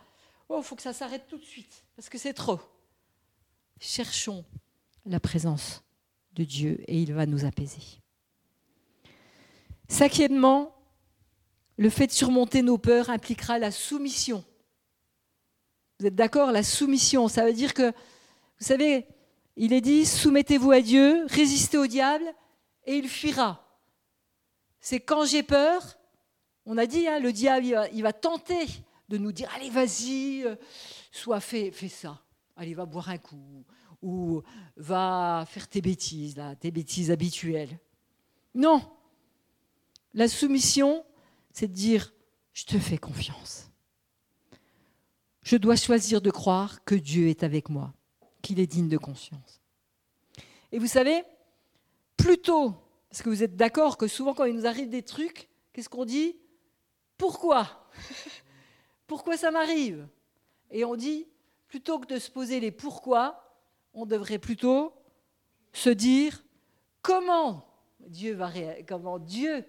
Oh, 0.48 0.60
il 0.60 0.64
faut 0.64 0.76
que 0.76 0.82
ça 0.82 0.92
s'arrête 0.92 1.26
tout 1.28 1.38
de 1.38 1.44
suite, 1.44 1.82
parce 1.96 2.08
que 2.08 2.18
c'est 2.18 2.34
trop. 2.34 2.60
Cherchons 3.80 4.44
la 5.04 5.18
présence 5.18 5.82
de 6.34 6.44
Dieu 6.44 6.78
et 6.86 7.02
il 7.02 7.12
va 7.14 7.26
nous 7.26 7.44
apaiser. 7.44 7.82
Cinquièmement, 9.88 10.72
le 11.78 11.90
fait 11.90 12.06
de 12.06 12.12
surmonter 12.12 12.62
nos 12.62 12.78
peurs 12.78 13.10
impliquera 13.10 13.58
la 13.58 13.72
soumission 13.72 14.44
vous 15.98 16.06
êtes 16.06 16.14
d'accord 16.14 16.52
La 16.52 16.62
soumission, 16.62 17.28
ça 17.28 17.44
veut 17.44 17.52
dire 17.52 17.74
que, 17.74 17.90
vous 17.90 18.64
savez, 18.66 19.06
il 19.56 19.72
est 19.72 19.80
dit, 19.80 20.04
soumettez-vous 20.04 20.70
à 20.70 20.80
Dieu, 20.80 21.24
résistez 21.28 21.78
au 21.78 21.86
diable, 21.86 22.24
et 22.84 22.96
il 22.96 23.08
fuira. 23.08 23.66
C'est 24.80 25.00
quand 25.00 25.24
j'ai 25.24 25.42
peur, 25.42 25.98
on 26.66 26.76
a 26.78 26.86
dit, 26.86 27.08
hein, 27.08 27.18
le 27.18 27.32
diable, 27.32 27.88
il 27.92 28.02
va, 28.02 28.12
tenter 28.12 28.66
de 29.08 29.18
nous 29.18 29.32
dire, 29.32 29.48
allez, 29.54 29.70
vas-y, 29.70 30.42
euh, 30.44 30.56
soit 31.10 31.40
fais, 31.40 31.72
ça. 31.88 32.20
Allez, 32.56 32.74
va 32.74 32.86
boire 32.86 33.08
un 33.08 33.18
coup, 33.18 33.64
ou 34.02 34.42
va 34.76 35.44
faire 35.48 35.68
tes 35.68 35.80
bêtises, 35.80 36.36
tes 36.60 36.70
bêtises 36.70 37.10
habituelles. 37.10 37.78
Non. 38.54 38.82
La 40.14 40.28
soumission, 40.28 41.04
c'est 41.52 41.68
de 41.68 41.72
dire, 41.72 42.12
je 42.52 42.64
te 42.64 42.78
fais 42.78 42.98
confiance 42.98 43.70
je 45.46 45.56
dois 45.56 45.76
choisir 45.76 46.20
de 46.20 46.32
croire 46.32 46.84
que 46.84 46.96
Dieu 46.96 47.28
est 47.28 47.44
avec 47.44 47.68
moi, 47.68 47.94
qu'il 48.42 48.58
est 48.58 48.66
digne 48.66 48.88
de 48.88 48.98
conscience. 48.98 49.62
Et 50.72 50.80
vous 50.80 50.88
savez, 50.88 51.22
plutôt, 52.16 52.74
parce 53.08 53.22
que 53.22 53.28
vous 53.28 53.44
êtes 53.44 53.54
d'accord 53.54 53.96
que 53.96 54.08
souvent 54.08 54.34
quand 54.34 54.46
il 54.46 54.56
nous 54.56 54.66
arrive 54.66 54.88
des 54.88 55.04
trucs, 55.04 55.48
qu'est-ce 55.72 55.88
qu'on 55.88 56.04
dit? 56.04 56.36
Pourquoi? 57.16 57.88
Pourquoi 59.06 59.36
ça 59.36 59.52
m'arrive? 59.52 60.08
Et 60.72 60.84
on 60.84 60.96
dit, 60.96 61.28
plutôt 61.68 62.00
que 62.00 62.12
de 62.12 62.18
se 62.18 62.28
poser 62.28 62.58
les 62.58 62.72
pourquoi, 62.72 63.56
on 63.94 64.04
devrait 64.04 64.40
plutôt 64.40 64.92
se 65.72 65.90
dire 65.90 66.42
comment 67.02 67.64
Dieu 68.00 68.34
va, 68.34 68.50
comment 68.88 69.20
Dieu 69.20 69.64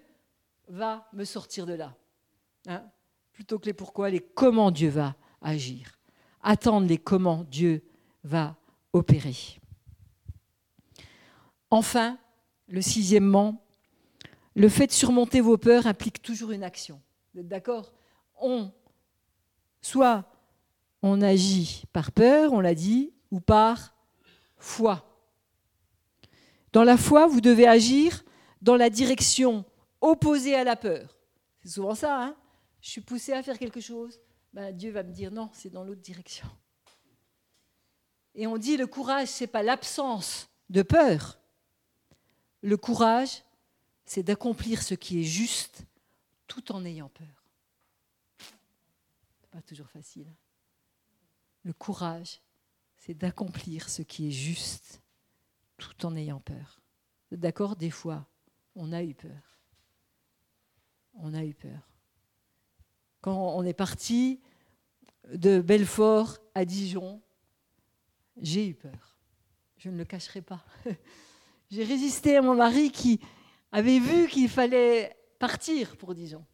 va 0.66 1.08
me 1.12 1.24
sortir 1.24 1.66
de 1.66 1.74
là. 1.74 1.94
Hein? 2.66 2.84
Plutôt 3.32 3.60
que 3.60 3.66
les 3.66 3.74
pourquoi, 3.74 4.10
les 4.10 4.18
comment 4.18 4.72
Dieu 4.72 4.88
va 4.88 5.14
agir. 5.42 5.98
Attendre 6.42 6.86
les 6.86 6.98
comment 6.98 7.44
Dieu 7.44 7.82
va 8.24 8.56
opérer. 8.92 9.36
Enfin, 11.70 12.18
le 12.68 12.80
sixièmement, 12.80 13.62
le 14.54 14.68
fait 14.68 14.86
de 14.86 14.92
surmonter 14.92 15.40
vos 15.40 15.58
peurs 15.58 15.86
implique 15.86 16.22
toujours 16.22 16.50
une 16.50 16.64
action. 16.64 17.00
Vous 17.32 17.40
êtes 17.40 17.48
d'accord? 17.48 17.92
On, 18.40 18.72
soit 19.82 20.24
on 21.02 21.20
agit 21.20 21.84
par 21.92 22.12
peur, 22.12 22.52
on 22.52 22.60
l'a 22.60 22.74
dit, 22.74 23.12
ou 23.30 23.40
par 23.40 23.94
foi. 24.56 25.04
Dans 26.72 26.84
la 26.84 26.96
foi, 26.96 27.26
vous 27.26 27.40
devez 27.40 27.66
agir 27.66 28.24
dans 28.62 28.76
la 28.76 28.90
direction 28.90 29.64
opposée 30.00 30.54
à 30.54 30.64
la 30.64 30.76
peur. 30.76 31.16
C'est 31.62 31.70
souvent 31.70 31.94
ça, 31.94 32.22
hein? 32.22 32.36
Je 32.80 32.90
suis 32.90 33.00
poussé 33.00 33.32
à 33.32 33.42
faire 33.42 33.58
quelque 33.58 33.80
chose, 33.80 34.20
ben, 34.58 34.76
Dieu 34.76 34.90
va 34.90 35.04
me 35.04 35.12
dire 35.12 35.30
non, 35.30 35.50
c'est 35.52 35.70
dans 35.70 35.84
l'autre 35.84 36.00
direction. 36.00 36.48
Et 38.34 38.48
on 38.48 38.58
dit 38.58 38.76
le 38.76 38.88
courage, 38.88 39.28
ce 39.28 39.44
n'est 39.44 39.48
pas 39.48 39.62
l'absence 39.62 40.50
de 40.68 40.82
peur. 40.82 41.38
Le 42.62 42.76
courage, 42.76 43.44
c'est 44.04 44.24
d'accomplir 44.24 44.82
ce 44.82 44.94
qui 44.94 45.20
est 45.20 45.24
juste 45.24 45.84
tout 46.48 46.72
en 46.72 46.84
ayant 46.84 47.08
peur. 47.08 47.44
n'est 48.40 49.48
pas 49.52 49.62
toujours 49.62 49.88
facile. 49.90 50.26
Le 51.62 51.72
courage, 51.72 52.40
c'est 52.96 53.14
d'accomplir 53.14 53.88
ce 53.88 54.02
qui 54.02 54.26
est 54.26 54.32
juste 54.32 55.00
tout 55.76 56.04
en 56.04 56.16
ayant 56.16 56.40
peur. 56.40 56.80
D'accord 57.30 57.76
Des 57.76 57.90
fois, 57.90 58.26
on 58.74 58.92
a 58.92 59.04
eu 59.04 59.14
peur. 59.14 59.56
On 61.14 61.32
a 61.32 61.44
eu 61.44 61.54
peur. 61.54 61.88
Quand 63.20 63.54
on 63.56 63.62
est 63.62 63.72
parti 63.72 64.40
de 65.34 65.60
Belfort 65.60 66.38
à 66.54 66.64
Dijon, 66.64 67.20
j'ai 68.40 68.68
eu 68.68 68.74
peur. 68.74 69.18
Je 69.76 69.90
ne 69.90 69.96
le 69.96 70.04
cacherai 70.04 70.42
pas. 70.42 70.64
j'ai 71.70 71.84
résisté 71.84 72.36
à 72.36 72.42
mon 72.42 72.54
mari 72.54 72.90
qui 72.90 73.20
avait 73.72 73.98
vu 73.98 74.28
qu'il 74.28 74.48
fallait 74.48 75.16
partir 75.38 75.96
pour 75.96 76.14
Dijon. 76.14 76.44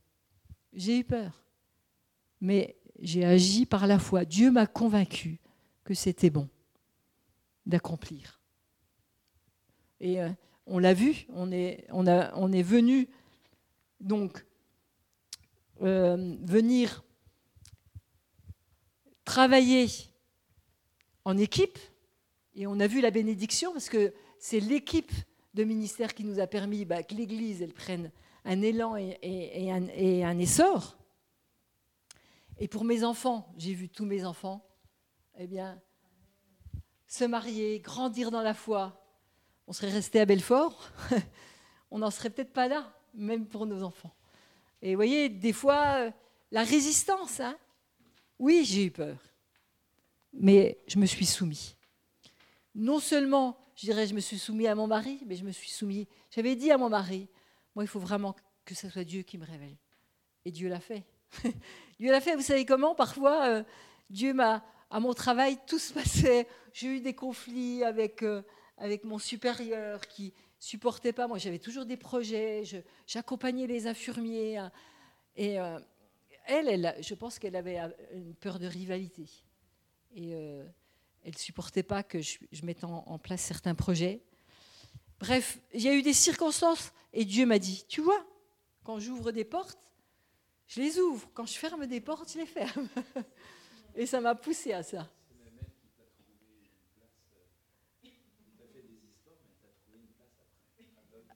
J'ai 0.72 0.98
eu 0.98 1.04
peur. 1.04 1.44
Mais 2.40 2.76
j'ai 3.00 3.24
agi 3.24 3.66
par 3.66 3.86
la 3.86 3.98
foi. 3.98 4.24
Dieu 4.24 4.50
m'a 4.50 4.66
convaincu 4.66 5.40
que 5.84 5.94
c'était 5.94 6.30
bon 6.30 6.48
d'accomplir. 7.66 8.40
Et 10.00 10.20
euh, 10.20 10.28
on 10.66 10.78
l'a 10.78 10.92
vu, 10.92 11.26
on 11.30 11.50
est, 11.52 11.86
on, 11.90 12.06
on 12.06 12.52
est 12.52 12.62
venu 12.62 13.08
donc 14.00 14.44
euh, 15.82 16.36
venir 16.42 17.04
travailler 19.24 19.88
en 21.24 21.36
équipe, 21.38 21.78
et 22.54 22.66
on 22.66 22.78
a 22.80 22.86
vu 22.86 23.00
la 23.00 23.10
bénédiction, 23.10 23.72
parce 23.72 23.88
que 23.88 24.14
c'est 24.38 24.60
l'équipe 24.60 25.12
de 25.54 25.64
ministère 25.64 26.14
qui 26.14 26.24
nous 26.24 26.40
a 26.40 26.46
permis 26.46 26.84
bah, 26.84 27.02
que 27.02 27.14
l'Église 27.14 27.62
elle 27.62 27.72
prenne 27.72 28.10
un 28.44 28.60
élan 28.60 28.96
et, 28.96 29.70
un, 29.72 30.38
essor. 30.38 30.96
Et 32.58 32.68
pour 32.68 32.84
mes 32.84 33.04
enfants, 33.04 33.52
j'ai 33.56 33.72
vu 33.72 33.88
tous 33.88 34.04
mes 34.04 34.24
enfants, 34.24 34.64
eh 35.38 35.46
bien, 35.46 35.80
se 37.06 37.24
marier, 37.24 37.80
grandir 37.80 38.30
dans 38.30 38.42
la 38.42 38.54
foi. 38.54 39.00
On 39.66 39.72
serait 39.72 39.90
resté 39.90 40.20
à 40.20 40.26
Belfort, 40.26 40.90
on 41.90 41.98
n'en 41.98 42.10
serait 42.10 42.30
peut-être 42.30 42.52
pas 42.52 42.68
là, 42.68 42.92
même 43.14 43.46
pour 43.46 43.66
nos 43.66 43.82
enfants. 43.82 44.14
Et 44.82 44.90
vous 44.90 44.98
voyez, 44.98 45.30
des 45.30 45.54
fois, 45.54 46.12
la 46.50 46.64
résistance, 46.64 47.40
hein 47.40 47.56
oui, 48.44 48.62
j'ai 48.66 48.84
eu 48.84 48.90
peur, 48.90 49.16
mais 50.34 50.76
je 50.86 50.98
me 50.98 51.06
suis 51.06 51.24
soumis. 51.24 51.76
Non 52.74 52.98
seulement, 52.98 53.56
je 53.74 53.86
dirais, 53.86 54.06
je 54.06 54.12
me 54.12 54.20
suis 54.20 54.38
soumis 54.38 54.66
à 54.66 54.74
mon 54.74 54.86
mari, 54.86 55.18
mais 55.24 55.34
je 55.34 55.44
me 55.44 55.50
suis 55.50 55.70
soumis. 55.70 56.06
J'avais 56.30 56.54
dit 56.54 56.70
à 56.70 56.76
mon 56.76 56.90
mari, 56.90 57.26
moi, 57.74 57.84
il 57.84 57.86
faut 57.86 58.00
vraiment 58.00 58.36
que 58.66 58.74
ce 58.74 58.90
soit 58.90 59.02
Dieu 59.04 59.22
qui 59.22 59.38
me 59.38 59.46
révèle. 59.46 59.74
Et 60.44 60.50
Dieu 60.50 60.68
l'a 60.68 60.80
fait. 60.80 61.04
Dieu 61.98 62.10
l'a 62.10 62.20
fait, 62.20 62.36
vous 62.36 62.42
savez 62.42 62.66
comment? 62.66 62.94
Parfois, 62.94 63.48
euh, 63.48 63.62
Dieu 64.10 64.34
m'a, 64.34 64.62
à 64.90 65.00
mon 65.00 65.14
travail, 65.14 65.56
tout 65.66 65.78
se 65.78 65.94
passait. 65.94 66.46
J'ai 66.74 66.88
eu 66.88 67.00
des 67.00 67.14
conflits 67.14 67.82
avec, 67.82 68.22
euh, 68.22 68.42
avec 68.76 69.04
mon 69.04 69.18
supérieur 69.18 70.06
qui 70.06 70.34
supportait 70.58 71.14
pas. 71.14 71.26
Moi, 71.28 71.38
j'avais 71.38 71.58
toujours 71.58 71.86
des 71.86 71.96
projets, 71.96 72.62
j'accompagnais 73.06 73.66
les 73.66 73.86
infirmiers. 73.86 74.58
Hein. 74.58 74.70
et 75.34 75.58
euh, 75.58 75.78
elle, 76.44 76.96
je 77.00 77.14
pense 77.14 77.38
qu'elle 77.38 77.56
avait 77.56 77.78
une 78.12 78.34
peur 78.34 78.58
de 78.58 78.66
rivalité. 78.66 79.28
Et 80.14 80.30
elle 80.30 81.32
ne 81.32 81.38
supportait 81.38 81.82
pas 81.82 82.02
que 82.02 82.20
je, 82.20 82.38
mette 82.62 82.84
en, 82.84 83.04
en, 83.06 83.18
place 83.18 83.40
certains 83.40 83.74
projets. 83.74 84.22
Bref, 85.18 85.58
il 85.72 85.80
y 85.82 85.88
a 85.88 85.94
eu 85.94 86.02
des 86.02 86.12
circonstances 86.12 86.92
et 87.12 87.24
Dieu 87.24 87.46
m'a 87.46 87.58
dit, 87.58 87.84
tu 87.88 88.00
vois, 88.00 88.24
quand 88.84 88.98
j'ouvre 88.98 89.32
des 89.32 89.44
portes, 89.44 89.78
je 90.66 90.80
les 90.80 90.98
ouvre. 90.98 91.28
Quand 91.34 91.46
je 91.46 91.54
ferme 91.54 91.86
des 91.86 92.00
portes, 92.00 92.32
je 92.32 92.38
les 92.38 92.46
ferme. 92.46 92.88
Et 93.94 94.06
ça 94.06 94.20
m'a 94.20 94.34
poussé 94.34 94.72
à 94.72 94.82
ça. 94.82 95.08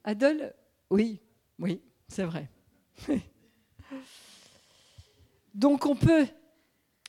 Adol 0.03 0.53
Oui, 0.89 1.21
oui, 1.57 1.81
c'est 2.07 2.25
vrai. 2.25 2.49
Donc 5.53 5.85
on 5.85 5.95
peut 5.95 6.27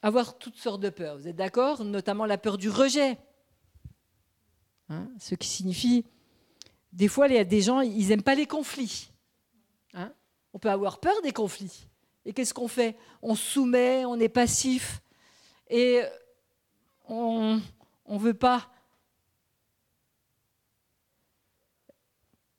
avoir 0.03 0.38
toutes 0.38 0.57
sortes 0.57 0.80
de 0.80 0.88
peurs, 0.88 1.18
vous 1.18 1.28
êtes 1.28 1.36
d'accord? 1.36 1.84
Notamment 1.84 2.24
la 2.24 2.38
peur 2.38 2.59
du 2.59 2.70
rejet. 2.70 3.18
Hein? 4.88 5.09
Ce 5.18 5.34
qui 5.34 5.49
signifie, 5.49 6.05
des 6.93 7.09
fois, 7.09 7.28
il 7.28 7.34
y 7.34 7.38
a 7.38 7.45
des 7.45 7.61
gens, 7.61 7.80
ils 7.80 8.09
n'aiment 8.09 8.22
pas 8.22 8.34
les 8.34 8.47
conflits. 8.47 9.11
Hein? 9.95 10.12
On 10.53 10.59
peut 10.59 10.70
avoir 10.70 10.99
peur 10.99 11.20
des 11.22 11.32
conflits. 11.32 11.86
Et 12.24 12.32
qu'est-ce 12.32 12.55
qu'on 12.55 12.68
fait? 12.68 12.97
On 13.22 13.34
soumet, 13.34 14.05
on 14.05 14.18
est 14.18 14.28
passif 14.28 15.01
et 15.68 16.03
on 17.09 17.61
ne 18.09 18.18
veut 18.18 18.34
pas 18.34 18.70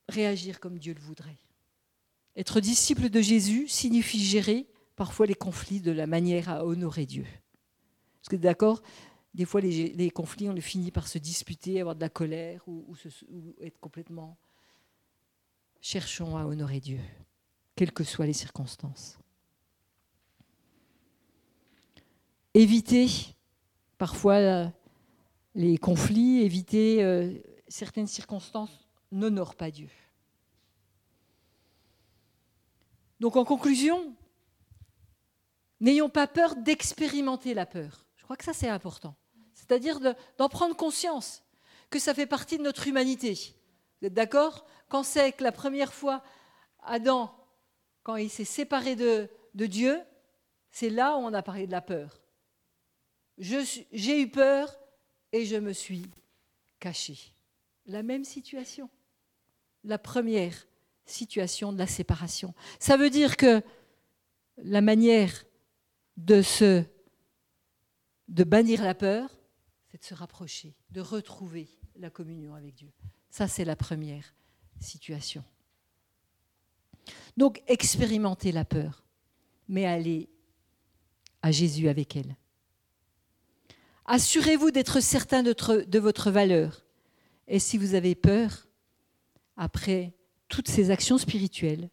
réagir 0.07 0.59
comme 0.59 0.77
Dieu 0.77 0.93
le 0.93 0.99
voudrait. 0.99 1.37
Être 2.35 2.59
disciple 2.59 3.09
de 3.09 3.21
Jésus 3.21 3.67
signifie 3.67 4.23
gérer 4.23 4.67
parfois 5.01 5.25
les 5.25 5.33
conflits 5.33 5.81
de 5.81 5.91
la 5.91 6.05
manière 6.05 6.47
à 6.47 6.63
honorer 6.63 7.07
Dieu. 7.07 7.25
Parce 8.19 8.29
que 8.29 8.35
d'accord, 8.35 8.83
des 9.33 9.45
fois 9.45 9.59
les, 9.59 10.11
conflits, 10.11 10.47
on 10.47 10.55
finit 10.61 10.91
par 10.91 11.07
se 11.07 11.17
disputer, 11.17 11.81
avoir 11.81 11.95
de 11.95 12.01
la 12.01 12.09
colère 12.09 12.61
ou, 12.67 12.95
être 13.61 13.79
complètement... 13.79 14.37
Cherchons 15.81 16.37
à 16.37 16.45
honorer 16.45 16.79
Dieu, 16.79 16.99
quelles 17.75 17.91
que 17.91 18.03
soient 18.03 18.27
les 18.27 18.33
circonstances. 18.33 19.17
éviter 22.53 23.07
parfois 23.97 24.71
les 25.55 25.79
conflits, 25.79 26.43
éviter 26.43 27.03
euh, 27.03 27.33
certaines 27.67 28.05
circonstances 28.05 28.87
n'honore 29.11 29.55
pas 29.55 29.71
Dieu. 29.71 29.89
Donc 33.19 33.35
en 33.35 33.45
conclusion, 33.45 34.15
n'ayons 35.81 36.09
pas 36.09 36.27
peur 36.27 36.55
d'expérimenter 36.55 37.53
la 37.53 37.65
peur. 37.65 38.05
Je 38.15 38.23
crois 38.23 38.37
que 38.37 38.45
ça 38.45 38.53
c'est 38.53 38.69
important. 38.69 39.15
C'est-à-dire 39.53 39.99
d'en 40.37 40.49
prendre 40.49 40.75
conscience, 40.75 41.43
que 41.89 41.99
ça 41.99 42.13
fait 42.13 42.25
partie 42.25 42.57
de 42.57 42.63
notre 42.63 42.87
humanité. 42.87 43.53
Vous 43.99 44.07
êtes 44.07 44.13
d'accord? 44.13 44.65
Quand 44.87 45.03
c'est 45.03 45.33
que 45.33 45.43
la 45.43 45.51
première 45.51 45.93
fois, 45.93 46.23
Adam, 46.83 47.35
quand 48.03 48.15
il 48.15 48.29
s'est 48.29 48.45
séparé 48.45 48.95
de, 48.95 49.29
Dieu, 49.53 50.01
c'est 50.71 50.89
là 50.89 51.17
où 51.17 51.19
on 51.19 51.33
a 51.33 51.43
parlé 51.43 51.67
de 51.67 51.71
la 51.71 51.81
peur 51.81 52.21
j'ai 53.41 54.21
eu 54.21 54.29
peur 54.29 54.79
et 55.31 55.45
je 55.45 55.55
me 55.55 55.73
suis 55.73 56.05
caché. 56.79 57.17
La 57.85 58.03
même 58.03 58.23
situation. 58.23 58.89
La 59.83 59.97
première 59.97 60.67
situation 61.05 61.73
de 61.73 61.79
la 61.79 61.87
séparation. 61.87 62.53
Ça 62.79 62.97
veut 62.97 63.09
dire 63.09 63.35
que 63.35 63.63
la 64.57 64.81
manière 64.81 65.43
de 66.25 66.41
se 66.41 66.83
de 68.27 68.43
bannir 68.43 68.83
la 68.83 68.95
peur, 68.95 69.29
c'est 69.89 69.99
de 69.99 70.05
se 70.05 70.13
rapprocher, 70.13 70.73
de 70.91 71.01
retrouver 71.01 71.67
la 71.97 72.09
communion 72.09 72.55
avec 72.55 72.75
Dieu. 72.75 72.91
Ça, 73.29 73.47
c'est 73.47 73.65
la 73.65 73.75
première 73.75 74.33
situation. 74.79 75.43
Donc, 77.35 77.61
expérimenter 77.67 78.51
la 78.51 78.63
peur, 78.63 79.03
mais 79.67 79.85
aller 79.85 80.29
à 81.41 81.51
Jésus 81.51 81.89
avec 81.89 82.15
elle. 82.15 82.37
Assurez-vous 84.05 84.71
d'être 84.71 85.01
certain 85.01 85.43
de 85.43 85.99
votre 85.99 86.31
valeur. 86.31 86.85
Et 87.47 87.59
si 87.59 87.77
vous 87.77 87.95
avez 87.95 88.15
peur, 88.15 88.67
après 89.57 90.13
toutes 90.47 90.69
ces 90.69 90.89
actions 90.89 91.17
spirituelles, 91.17 91.89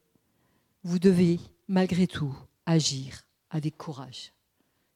vous 0.85 0.99
devez 0.99 1.41
malgré 1.66 2.07
tout 2.07 2.37
agir 2.66 3.28
avec 3.51 3.77
courage. 3.77 4.33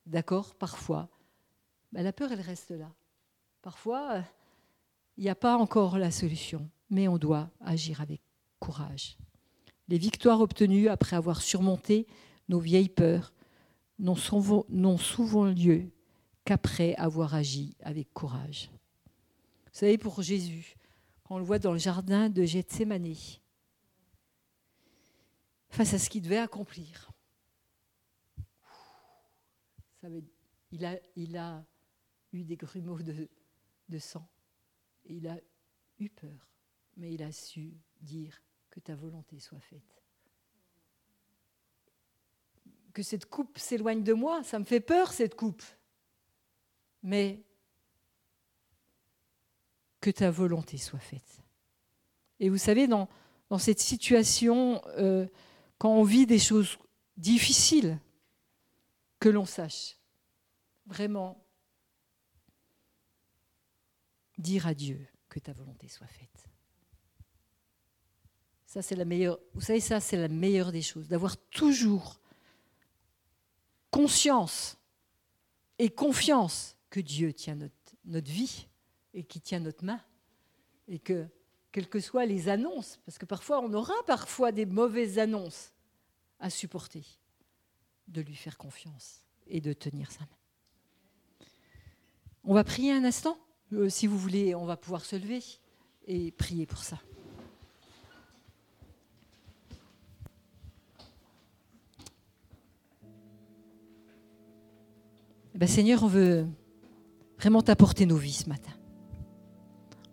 D'accord? 0.07 0.55
Parfois, 0.55 1.09
ben, 1.93 2.03
la 2.03 2.13
peur, 2.13 2.33
elle 2.33 2.41
reste 2.41 2.71
là. 2.71 2.93
Parfois, 3.61 4.25
il 5.17 5.25
n'y 5.25 5.31
a 5.31 5.35
pas 5.35 5.57
encore 5.57 5.99
la 5.99 6.11
solution, 6.11 6.69
mais 6.91 7.09
on 7.09 7.19
doit 7.19 7.51
agir 7.61 8.01
avec 8.01 8.21
courage. 8.59 9.17
Les 9.89 9.99
victoires 9.99 10.41
obtenues 10.41 10.89
après 10.89 11.17
avoir 11.17 11.43
surmonté 11.43 12.07
nos 12.49 12.61
vieilles 12.61 12.89
peurs 12.89 13.33
n'ont 13.99 14.17
souvent, 14.17 14.67
souvent 14.99 15.45
lieu 15.45 15.91
qu'après 16.45 16.95
avoir 16.97 17.35
agi 17.35 17.77
avec 17.83 18.13
courage. 18.13 18.71
Vous 19.67 19.79
savez, 19.79 19.99
pour 19.99 20.23
Jésus, 20.23 20.77
quand 21.25 21.37
on 21.37 21.39
le 21.39 21.45
voit 21.45 21.59
dans 21.59 21.73
le 21.73 21.79
jardin 21.79 22.29
de 22.29 22.43
Gethsemane, 22.45 23.15
face 25.71 25.95
à 25.95 25.99
ce 25.99 26.11
qu'il 26.11 26.23
devait 26.23 26.39
accomplir, 26.39 27.12
il, 30.71 30.85
a, 31.37 31.65
eu 32.33 32.45
des 32.45 32.57
grumeaux 32.57 33.01
de, 33.01 33.99
sang, 33.99 34.29
il 35.05 35.29
a 35.29 35.39
eu 35.99 36.09
peur, 36.09 36.49
mais 36.97 37.15
il 37.15 37.23
a 37.23 37.33
su 37.33 37.75
dire 38.01 38.41
que 38.71 38.81
ta 38.81 38.95
volonté 38.95 39.39
soit 39.39 39.61
faite. 39.61 40.03
Que 42.93 43.03
cette 43.03 43.27
coupe 43.27 43.59
s'éloigne 43.59 44.03
de 44.03 44.13
moi, 44.13 44.43
ça 44.43 44.59
me 44.59 44.65
fait 44.65 44.81
peur 44.81 45.13
cette 45.13 45.35
coupe. 45.35 45.63
Mais 47.03 47.43
que 50.01 50.11
ta 50.11 50.31
volonté 50.31 50.79
soit 50.79 50.99
faite. 50.99 51.43
Et 52.41 52.49
vous 52.49 52.59
savez, 52.59 52.87
dans, 52.87 53.09
dans 53.49 53.59
cette 53.59 53.81
situation, 53.81 54.83
euh, 54.99 55.27
quand 55.79 55.95
on 55.95 56.03
vit 56.03 56.27
des 56.27 56.39
choses 56.39 56.79
difficiles, 57.17 57.99
que 59.23 59.29
l'on 59.29 59.47
sache 59.47 59.97
vraiment 60.85 61.47
dire 64.37 64.66
à 64.66 64.75
Dieu 64.75 65.07
que 65.29 65.39
ta 65.39 65.53
volonté 65.53 65.87
soit 65.87 66.09
faite. 66.09 66.49
Ça, 68.66 68.83
c'est 68.83 68.97
la 68.97 69.05
meilleure. 69.05 69.39
Vous 69.55 69.61
savez, 69.61 69.79
ça, 69.79 70.01
c'est 70.01 70.16
la 70.16 70.27
meilleure 70.27 70.73
des 70.73 70.83
choses, 70.83 71.07
d'avoir 71.07 71.37
toujours 71.37 72.20
conscience 73.93 74.77
et 75.79 75.89
confiance 75.89 76.77
que 76.91 76.99
Dieu 76.99 77.33
tient 77.33 77.55
notre, 77.55 77.95
notre 78.05 78.31
vie 78.31 78.66
et 79.14 79.23
qui 79.23 79.41
tient 79.41 79.61
notre 79.61 79.85
main. 79.85 80.01
Et 80.89 80.99
que, 80.99 81.29
quelles 81.70 81.89
que 81.89 82.01
soient 82.01 82.27
les 82.27 82.49
annonces, 82.49 82.99
parce 83.07 83.18
que 83.18 83.27
parfois 83.27 83.61
on 83.61 83.73
aura 83.73 83.95
parfois 84.05 84.51
des 84.51 84.66
mauvaises 84.66 85.20
annonces 85.20 85.73
à 86.41 86.51
supporter, 86.51 87.22
de 88.09 88.21
lui 88.21 88.35
faire 88.35 88.59
confiance 88.59 89.25
et 89.47 89.61
de 89.61 89.73
tenir 89.73 90.11
sa 90.11 90.21
main. 90.21 91.49
On 92.45 92.55
va 92.55 92.65
prier 92.65 92.93
un 92.93 93.05
instant. 93.05 93.39
Euh, 93.73 93.89
si 93.89 94.07
vous 94.07 94.19
voulez, 94.19 94.55
on 94.55 94.67
va 94.67 94.77
pouvoir 94.77 95.05
se 95.05 95.17
lever 95.17 95.41
et 96.07 96.33
prier 96.33 96.67
pour 96.67 96.83
ça. 96.83 96.99
Eh 105.55 105.59
ben, 105.59 105.69
Seigneur, 105.69 106.03
on 106.03 106.09
veut 106.09 106.47
vraiment 107.39 107.63
t'apporter 107.63 108.07
nos 108.07 108.17
vies 108.17 108.33
ce 108.33 108.49
matin. 108.49 108.73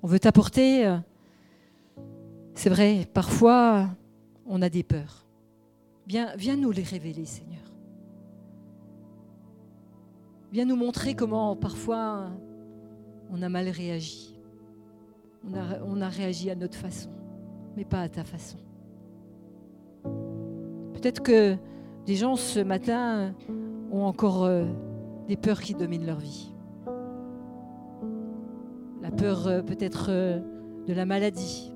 On 0.01 0.07
veut 0.07 0.19
t'apporter, 0.19 0.85
euh, 0.85 0.97
c'est 2.55 2.69
vrai, 2.69 3.07
parfois 3.13 3.89
on 4.45 4.61
a 4.61 4.69
des 4.69 4.83
peurs. 4.83 5.25
Viens, 6.07 6.35
viens 6.35 6.55
nous 6.55 6.71
les 6.71 6.83
révéler, 6.83 7.25
Seigneur. 7.25 7.61
Viens 10.51 10.65
nous 10.65 10.75
montrer 10.75 11.13
comment 11.13 11.55
parfois 11.55 12.31
on 13.31 13.41
a 13.41 13.49
mal 13.49 13.69
réagi. 13.69 14.35
On 15.47 15.53
a, 15.53 15.79
on 15.85 16.01
a 16.01 16.09
réagi 16.09 16.49
à 16.49 16.55
notre 16.55 16.77
façon, 16.77 17.09
mais 17.77 17.85
pas 17.85 18.01
à 18.01 18.09
ta 18.09 18.23
façon. 18.23 18.57
Peut-être 20.93 21.21
que 21.21 21.55
des 22.05 22.15
gens 22.15 22.35
ce 22.35 22.59
matin 22.59 23.33
ont 23.91 24.03
encore 24.03 24.43
euh, 24.43 24.65
des 25.27 25.37
peurs 25.37 25.61
qui 25.61 25.75
dominent 25.75 26.05
leur 26.05 26.19
vie. 26.19 26.51
La 29.01 29.11
peur 29.11 29.47
euh, 29.47 29.61
peut-être 29.61 30.07
euh, 30.09 30.39
de 30.87 30.93
la 30.93 31.05
maladie, 31.05 31.71